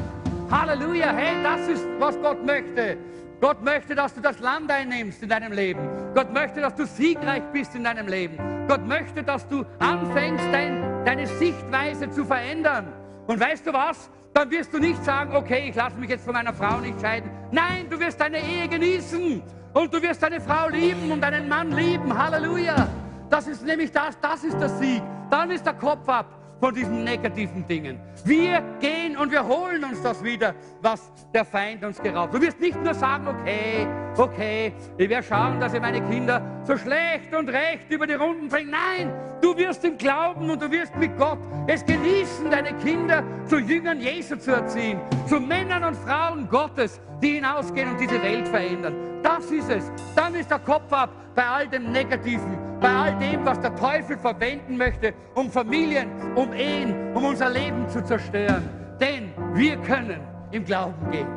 Halleluja. 0.49 1.13
Hey, 1.13 1.43
das 1.43 1.67
ist, 1.67 1.85
was 1.99 2.19
Gott 2.21 2.43
möchte. 2.45 2.97
Gott 3.39 3.63
möchte, 3.63 3.93
dass 3.93 4.15
du 4.15 4.21
das 4.21 4.39
Land 4.39 4.71
einnimmst 4.71 5.21
in 5.21 5.29
deinem 5.29 5.51
Leben. 5.51 5.79
Gott 6.15 6.33
möchte, 6.33 6.59
dass 6.59 6.73
du 6.73 6.87
siegreich 6.87 7.43
bist 7.53 7.75
in 7.75 7.83
deinem 7.83 8.07
Leben. 8.07 8.37
Gott 8.67 8.85
möchte, 8.85 9.21
dass 9.23 9.47
du 9.47 9.63
anfängst, 9.77 10.43
dein, 10.51 11.05
deine 11.05 11.27
Sichtweise 11.27 12.09
zu 12.09 12.25
verändern. 12.25 12.91
Und 13.27 13.39
weißt 13.39 13.67
du 13.67 13.73
was? 13.73 14.09
Dann 14.33 14.49
wirst 14.49 14.73
du 14.73 14.79
nicht 14.79 15.03
sagen, 15.03 15.35
okay, 15.35 15.69
ich 15.69 15.75
lasse 15.75 15.97
mich 15.97 16.09
jetzt 16.09 16.25
von 16.25 16.33
meiner 16.33 16.53
Frau 16.53 16.79
nicht 16.79 16.99
scheiden. 16.99 17.29
Nein, 17.51 17.87
du 17.89 17.99
wirst 17.99 18.19
deine 18.19 18.39
Ehe 18.39 18.67
genießen. 18.67 19.43
Und 19.73 19.93
du 19.93 20.01
wirst 20.01 20.23
deine 20.23 20.41
Frau 20.41 20.69
lieben 20.69 21.11
und 21.11 21.21
deinen 21.21 21.47
Mann 21.47 21.71
lieben. 21.71 22.17
Halleluja. 22.17 22.87
Das 23.29 23.47
ist 23.47 23.63
nämlich 23.63 23.91
das, 23.91 24.19
das 24.19 24.43
ist 24.43 24.59
der 24.59 24.69
Sieg. 24.69 25.03
Dann 25.29 25.51
ist 25.51 25.65
der 25.65 25.73
Kopf 25.73 26.09
ab 26.09 26.25
von 26.59 26.73
diesen 26.73 27.03
negativen 27.03 27.65
Dingen. 27.67 27.99
Wir 28.25 28.61
gehen 28.79 29.17
und 29.17 29.31
wir 29.31 29.45
holen 29.45 29.83
uns 29.83 30.01
das 30.01 30.23
wieder, 30.23 30.55
was 30.81 31.11
der 31.33 31.45
Feind 31.45 31.83
uns 31.83 32.01
geraubt. 32.01 32.33
Du 32.33 32.41
wirst 32.41 32.59
nicht 32.59 32.81
nur 32.81 32.93
sagen, 32.93 33.27
okay, 33.27 33.87
okay, 34.17 34.73
ich 34.97 35.09
werde 35.09 35.25
schauen, 35.27 35.59
dass 35.59 35.73
ich 35.73 35.81
meine 35.81 36.01
Kinder 36.01 36.41
so 36.63 36.77
schlecht 36.77 37.33
und 37.33 37.49
recht 37.49 37.89
über 37.89 38.07
die 38.07 38.13
Runden 38.13 38.49
bringe. 38.49 38.71
Nein, 38.71 39.13
du 39.41 39.55
wirst 39.57 39.83
im 39.85 39.97
Glauben 39.97 40.49
und 40.49 40.61
du 40.61 40.71
wirst 40.71 40.95
mit 40.95 41.17
Gott 41.17 41.39
es 41.67 41.85
genießen, 41.85 42.49
deine 42.49 42.73
Kinder 42.77 43.23
zu 43.45 43.57
Jüngern 43.57 43.99
Jesu 43.99 44.35
zu 44.37 44.51
erziehen, 44.51 44.99
zu 45.27 45.39
Männern 45.39 45.83
und 45.83 45.95
Frauen 45.95 46.47
Gottes, 46.49 46.99
die 47.21 47.35
hinausgehen 47.35 47.89
und 47.89 47.99
diese 47.99 48.21
Welt 48.21 48.47
verändern. 48.47 48.93
Das 49.23 49.45
ist 49.51 49.69
es. 49.69 49.91
Dann 50.15 50.35
ist 50.35 50.49
der 50.49 50.59
Kopf 50.59 50.91
ab 50.91 51.09
bei 51.35 51.45
all 51.45 51.67
dem 51.67 51.91
Negativen, 51.91 52.57
bei 52.79 52.89
all 52.89 53.15
dem, 53.17 53.45
was 53.45 53.59
der 53.59 53.75
Teufel 53.75 54.17
verwenden 54.17 54.77
möchte, 54.77 55.13
um 55.35 55.51
Familien, 55.51 56.09
um 56.35 56.53
Ehen, 56.53 57.13
um 57.13 57.25
unser 57.25 57.49
Leben 57.49 57.87
zu 57.89 58.03
zerstören. 58.03 58.69
Denn 58.99 59.31
wir 59.53 59.77
können 59.77 60.19
im 60.51 60.65
Glauben 60.65 61.11
gehen. 61.11 61.27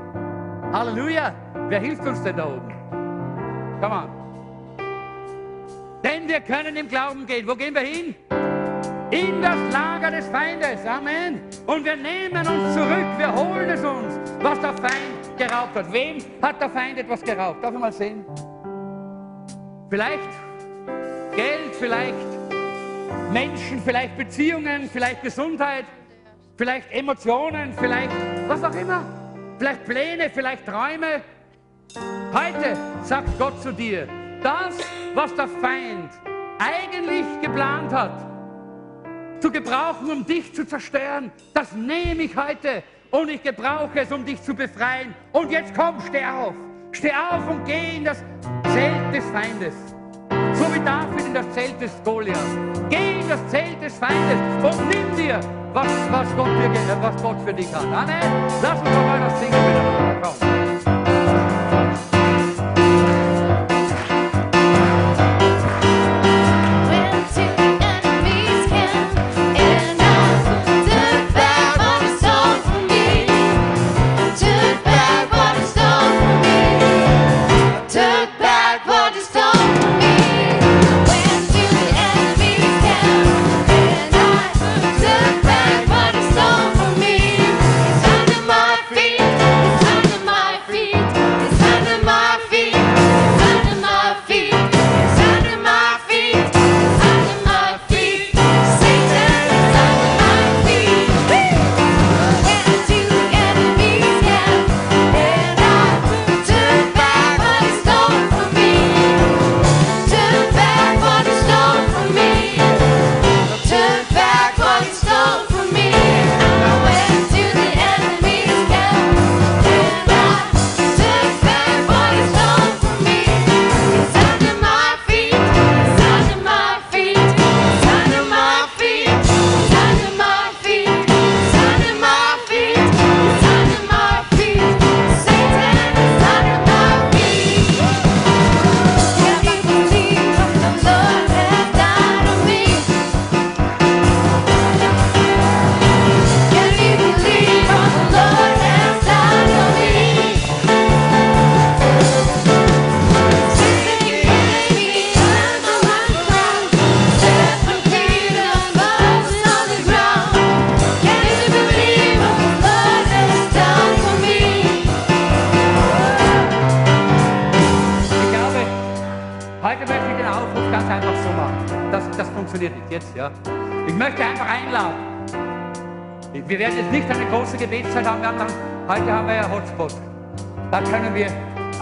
Halleluja! 0.73 1.35
Wer 1.69 1.81
hilft 1.81 2.07
uns 2.07 2.23
denn 2.23 2.37
da 2.37 2.47
oben? 2.47 2.73
Come 3.81 3.95
on. 3.95 4.09
Denn 6.03 6.29
wir 6.29 6.41
können 6.41 6.77
im 6.77 6.89
Glauben 6.89 7.27
gehen. 7.27 7.47
Wo 7.47 7.55
gehen 7.55 7.75
wir 7.75 7.83
hin? 7.83 8.15
In 9.11 9.43
das 9.43 9.59
Lager 9.73 10.11
des 10.11 10.27
Feindes. 10.29 10.87
Amen. 10.87 11.41
Und 11.67 11.85
wir 11.85 11.97
nehmen 11.97 12.39
uns 12.39 12.75
zurück. 12.75 13.19
Wir 13.19 13.35
holen 13.35 13.69
es 13.69 13.85
uns, 13.85 14.19
was 14.41 14.61
der 14.61 14.73
Feind 14.75 15.20
geraubt 15.41 15.75
hat. 15.75 15.91
Wem 15.91 16.19
hat 16.43 16.61
der 16.61 16.69
Feind 16.69 16.99
etwas 16.99 17.23
geraubt? 17.23 17.65
Darf 17.65 17.73
ich 17.73 17.81
mal 17.81 17.93
sehen? 17.93 18.25
Vielleicht 19.89 20.29
Geld, 21.35 21.75
vielleicht 21.79 22.15
Menschen, 23.33 23.81
vielleicht 23.83 24.17
Beziehungen, 24.19 24.89
vielleicht 24.93 25.23
Gesundheit, 25.23 25.87
vielleicht 26.57 26.93
Emotionen, 26.93 27.73
vielleicht 27.73 28.13
was 28.49 28.63
auch 28.63 28.75
immer. 28.75 29.03
Vielleicht 29.59 29.85
Pläne, 29.85 30.31
vielleicht 30.31 30.67
Träume. 30.67 31.23
Heute 32.33 32.77
sagt 33.03 33.39
Gott 33.39 33.61
zu 33.63 33.73
dir, 33.73 34.07
das, 34.43 34.79
was 35.15 35.35
der 35.35 35.49
Feind 35.49 36.11
eigentlich 36.59 37.25
geplant 37.41 37.93
hat, 37.93 38.27
zu 39.41 39.51
gebrauchen, 39.51 40.11
um 40.11 40.27
dich 40.27 40.55
zu 40.55 40.67
zerstören, 40.67 41.33
das 41.55 41.73
nehme 41.73 42.25
ich 42.25 42.37
heute 42.37 42.83
und 43.11 43.29
ich 43.29 43.43
gebrauche 43.43 44.01
es, 44.01 44.13
um 44.13 44.25
dich 44.25 44.43
zu 44.43 44.55
befreien. 44.55 45.15
Und 45.33 45.51
jetzt 45.51 45.75
komm, 45.75 46.01
steh 46.07 46.25
auf. 46.25 46.55
Steh 46.93 47.13
auf 47.13 47.49
und 47.49 47.65
geh 47.65 47.97
in 47.97 48.05
das 48.05 48.25
Zelt 48.73 49.15
des 49.15 49.25
Feindes. 49.31 49.75
So 50.55 50.75
wie 50.75 50.81
David 50.81 51.27
in 51.27 51.35
das 51.35 51.51
Zelt 51.53 51.81
des 51.81 51.93
Goliath. 52.05 52.37
Geh 52.89 53.21
in 53.21 53.29
das 53.29 53.47
Zelt 53.49 53.81
des 53.83 53.97
Feindes 53.97 54.39
und 54.63 54.89
nimm 54.89 55.17
dir, 55.17 55.41
was, 55.73 55.87
was, 56.11 56.37
Gott, 56.37 56.49
für, 56.49 57.03
was 57.03 57.23
Gott 57.23 57.41
für 57.45 57.55
dich 57.55 57.73
hat. 57.75 57.85
Amen. 57.85 58.21
Lass 58.63 58.81
uns 58.81 58.91
doch 58.91 59.05
mal 59.05 59.21
das 59.21 59.41
singen 59.41 59.53
miteinander. 59.53 60.21
Komm. 60.23 60.70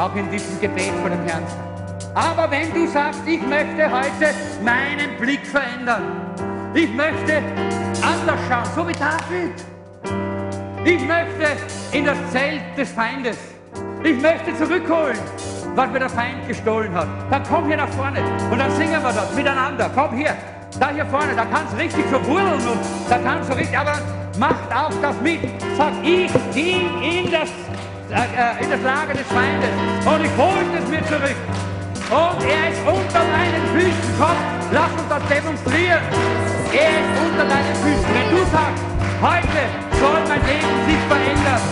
Auch 0.09 0.17
in 0.17 0.31
diesem 0.31 0.61
Gebet 0.61 0.93
vor 1.01 1.11
dem 1.11 1.25
Herrn. 1.27 1.43
Aber 2.15 2.51
wenn 2.51 2.73
du 2.73 2.87
sagst, 2.87 3.21
ich 3.27 3.41
möchte 3.43 3.91
heute 3.91 4.35
meinen 4.65 5.17
Blick 5.21 5.47
verändern, 5.47 6.03
ich 6.75 6.91
möchte 6.95 7.43
anders 8.03 8.41
schauen, 8.49 8.65
so 8.75 8.89
wie 8.89 8.93
David. 8.93 9.55
Ich 10.85 11.01
möchte 11.07 11.57
in 11.93 12.05
das 12.05 12.17
Zelt 12.31 12.63
des 12.77 12.91
Feindes. 12.91 13.37
Ich 14.03 14.21
möchte 14.21 14.57
zurückholen, 14.57 15.19
was 15.75 15.91
mir 15.91 15.99
der 15.99 16.09
Feind 16.09 16.47
gestohlen 16.47 16.95
hat. 16.95 17.09
Dann 17.31 17.43
komm 17.49 17.67
hier 17.67 17.77
nach 17.77 17.89
vorne 17.89 18.21
und 18.51 18.59
dann 18.59 18.71
singen 18.73 19.03
wir 19.03 19.13
das 19.13 19.35
miteinander. 19.35 19.91
Komm 19.95 20.17
hier, 20.17 20.35
da 20.79 20.91
hier 20.91 21.07
vorne, 21.07 21.35
da 21.35 21.45
kannst 21.45 21.73
du 21.73 21.79
richtig 21.79 22.05
so 22.11 22.25
wurzeln 22.27 22.69
und 22.69 22.81
da 23.11 23.19
kannst 23.19 23.51
du 23.51 23.57
richtig, 23.57 23.77
aber 23.77 23.99
macht 24.39 24.73
auch 24.75 24.93
das 25.03 25.21
mit. 25.21 25.41
Sagt, 25.77 25.97
ich 26.03 26.31
ging 26.55 27.03
in 27.03 27.31
das, 27.31 27.51
äh, 27.51 27.68
äh, 28.09 28.65
in 28.65 28.71
der 28.71 28.79
Flagge 28.79 29.13
des 29.13 29.29
Feindes. 29.29 29.69
Und 30.01 30.25
ich 30.25 30.33
holte 30.41 30.81
es 30.81 30.89
mir 30.89 31.05
zurück. 31.13 31.37
Und 32.09 32.41
er 32.41 32.73
ist 32.73 32.81
unter 32.89 33.21
meinen 33.29 33.61
Füßen. 33.77 34.09
Komm, 34.17 34.39
lass 34.73 34.93
uns 34.97 35.09
das 35.13 35.23
demonstrieren. 35.29 36.01
Er 36.73 36.93
ist 37.05 37.13
unter 37.21 37.45
deinen 37.45 37.77
Füßen. 37.85 38.09
Wenn 38.09 38.29
du 38.33 38.41
sagst, 38.49 38.81
heute 39.21 39.61
soll 40.01 40.21
mein 40.25 40.41
Leben 40.49 40.73
sich 40.89 41.03
verändern. 41.05 41.63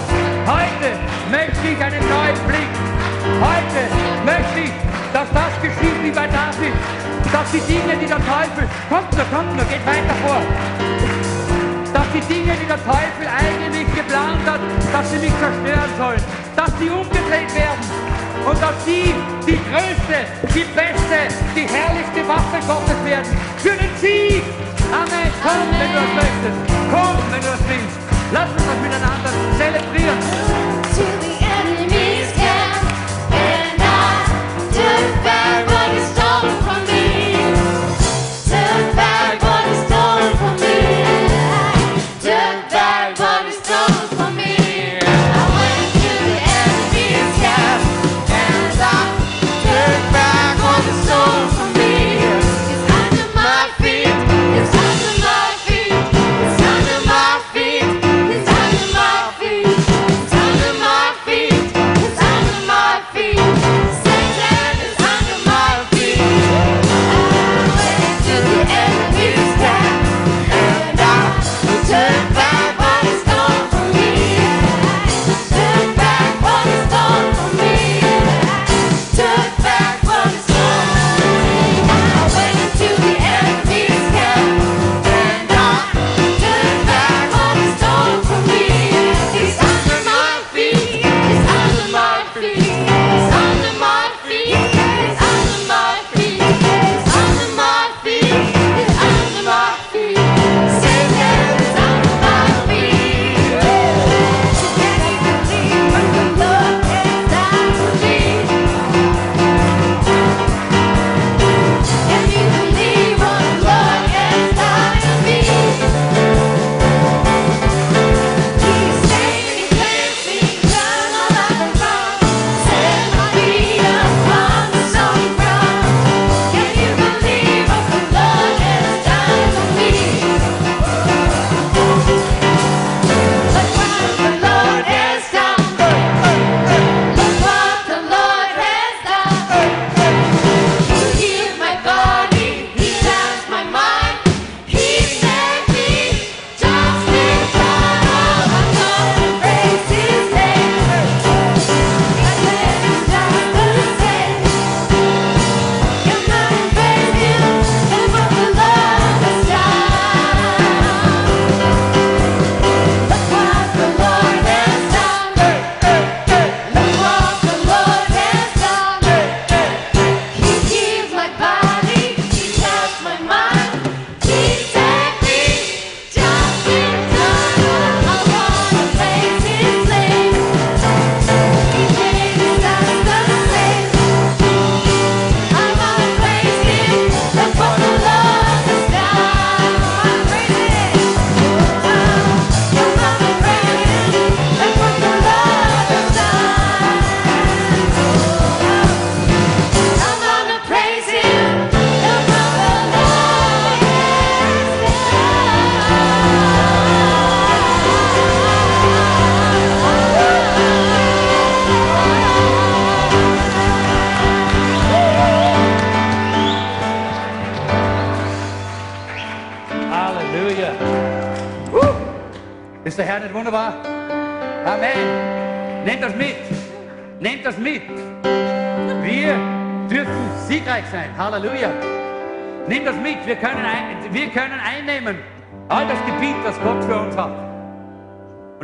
Heute 0.45 0.89
möchte 1.33 1.65
ich 1.73 1.81
einen 1.81 2.05
neuen 2.05 2.41
Blick. 2.45 2.73
Heute 3.41 3.81
möchte 4.29 4.59
ich, 4.69 4.75
dass 5.17 5.29
das 5.33 5.53
geschieht 5.65 5.99
wie 6.05 6.13
bei 6.13 6.29
David. 6.29 6.77
Dass 7.33 7.49
die 7.49 7.65
Dinge, 7.65 7.97
die 7.97 8.13
der 8.13 8.21
Teufel, 8.21 8.69
kommt 8.93 9.09
nur, 9.17 9.25
kommt 9.33 9.57
nur, 9.57 9.65
geht 9.73 9.85
weiter 9.89 10.17
vor. 10.21 10.45
Dass 11.97 12.09
die 12.13 12.25
Dinge, 12.29 12.53
die 12.61 12.69
der 12.69 12.81
Teufel 12.85 13.25
eigentlich 13.25 13.86
geplant 13.97 14.45
hat, 14.45 14.61
dass 14.93 15.11
sie 15.11 15.19
mich 15.19 15.33
zerstören 15.41 15.93
sollen, 15.97 16.23
dass 16.55 16.71
sie 16.79 16.91
umgedreht 16.91 17.51
werden 17.57 17.85
und 18.45 18.61
dass 18.61 18.77
sie 18.85 19.15
die 19.49 19.59
größte, 19.73 20.19
die 20.53 20.67
beste, 20.77 21.19
die 21.57 21.67
herrlichste 21.67 22.21
Waffe 22.29 22.61
Gottes 22.69 23.01
werden. 23.05 23.33
Für 23.57 23.75
den 23.75 23.91
Sieg! 23.97 24.45
Amen! 24.93 25.33
Komm, 25.43 25.51
Amen. 25.51 25.81
wenn 25.81 25.93
du 25.93 26.01
es 26.05 26.15
möchtest! 26.15 26.59
Komm, 26.93 27.17
wenn 27.33 27.41
du 27.41 27.49
es 27.49 27.63
willst! 27.67 27.99
Lass 28.33 28.51
uns 28.53 28.65
das 28.69 28.79
miteinander 28.85 29.33
zelebrieren! 29.57 30.56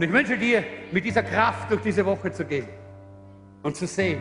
Und 0.02 0.08
ich 0.08 0.14
wünsche 0.14 0.36
dir, 0.36 0.64
mit 0.90 1.04
dieser 1.04 1.22
Kraft 1.22 1.70
durch 1.70 1.80
diese 1.80 2.04
Woche 2.04 2.32
zu 2.32 2.44
gehen 2.44 2.66
und 3.62 3.76
zu 3.76 3.86
sehen, 3.86 4.20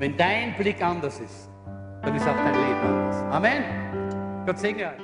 wenn 0.00 0.16
dein 0.16 0.56
Blick 0.56 0.82
anders 0.82 1.20
ist, 1.20 1.48
dann 2.02 2.16
ist 2.16 2.26
auch 2.26 2.34
dein 2.34 2.52
Leben 2.52 2.80
anders. 2.80 3.16
Amen. 3.32 4.44
Gott 4.44 4.58
segne 4.58 4.88
euch. 4.88 5.00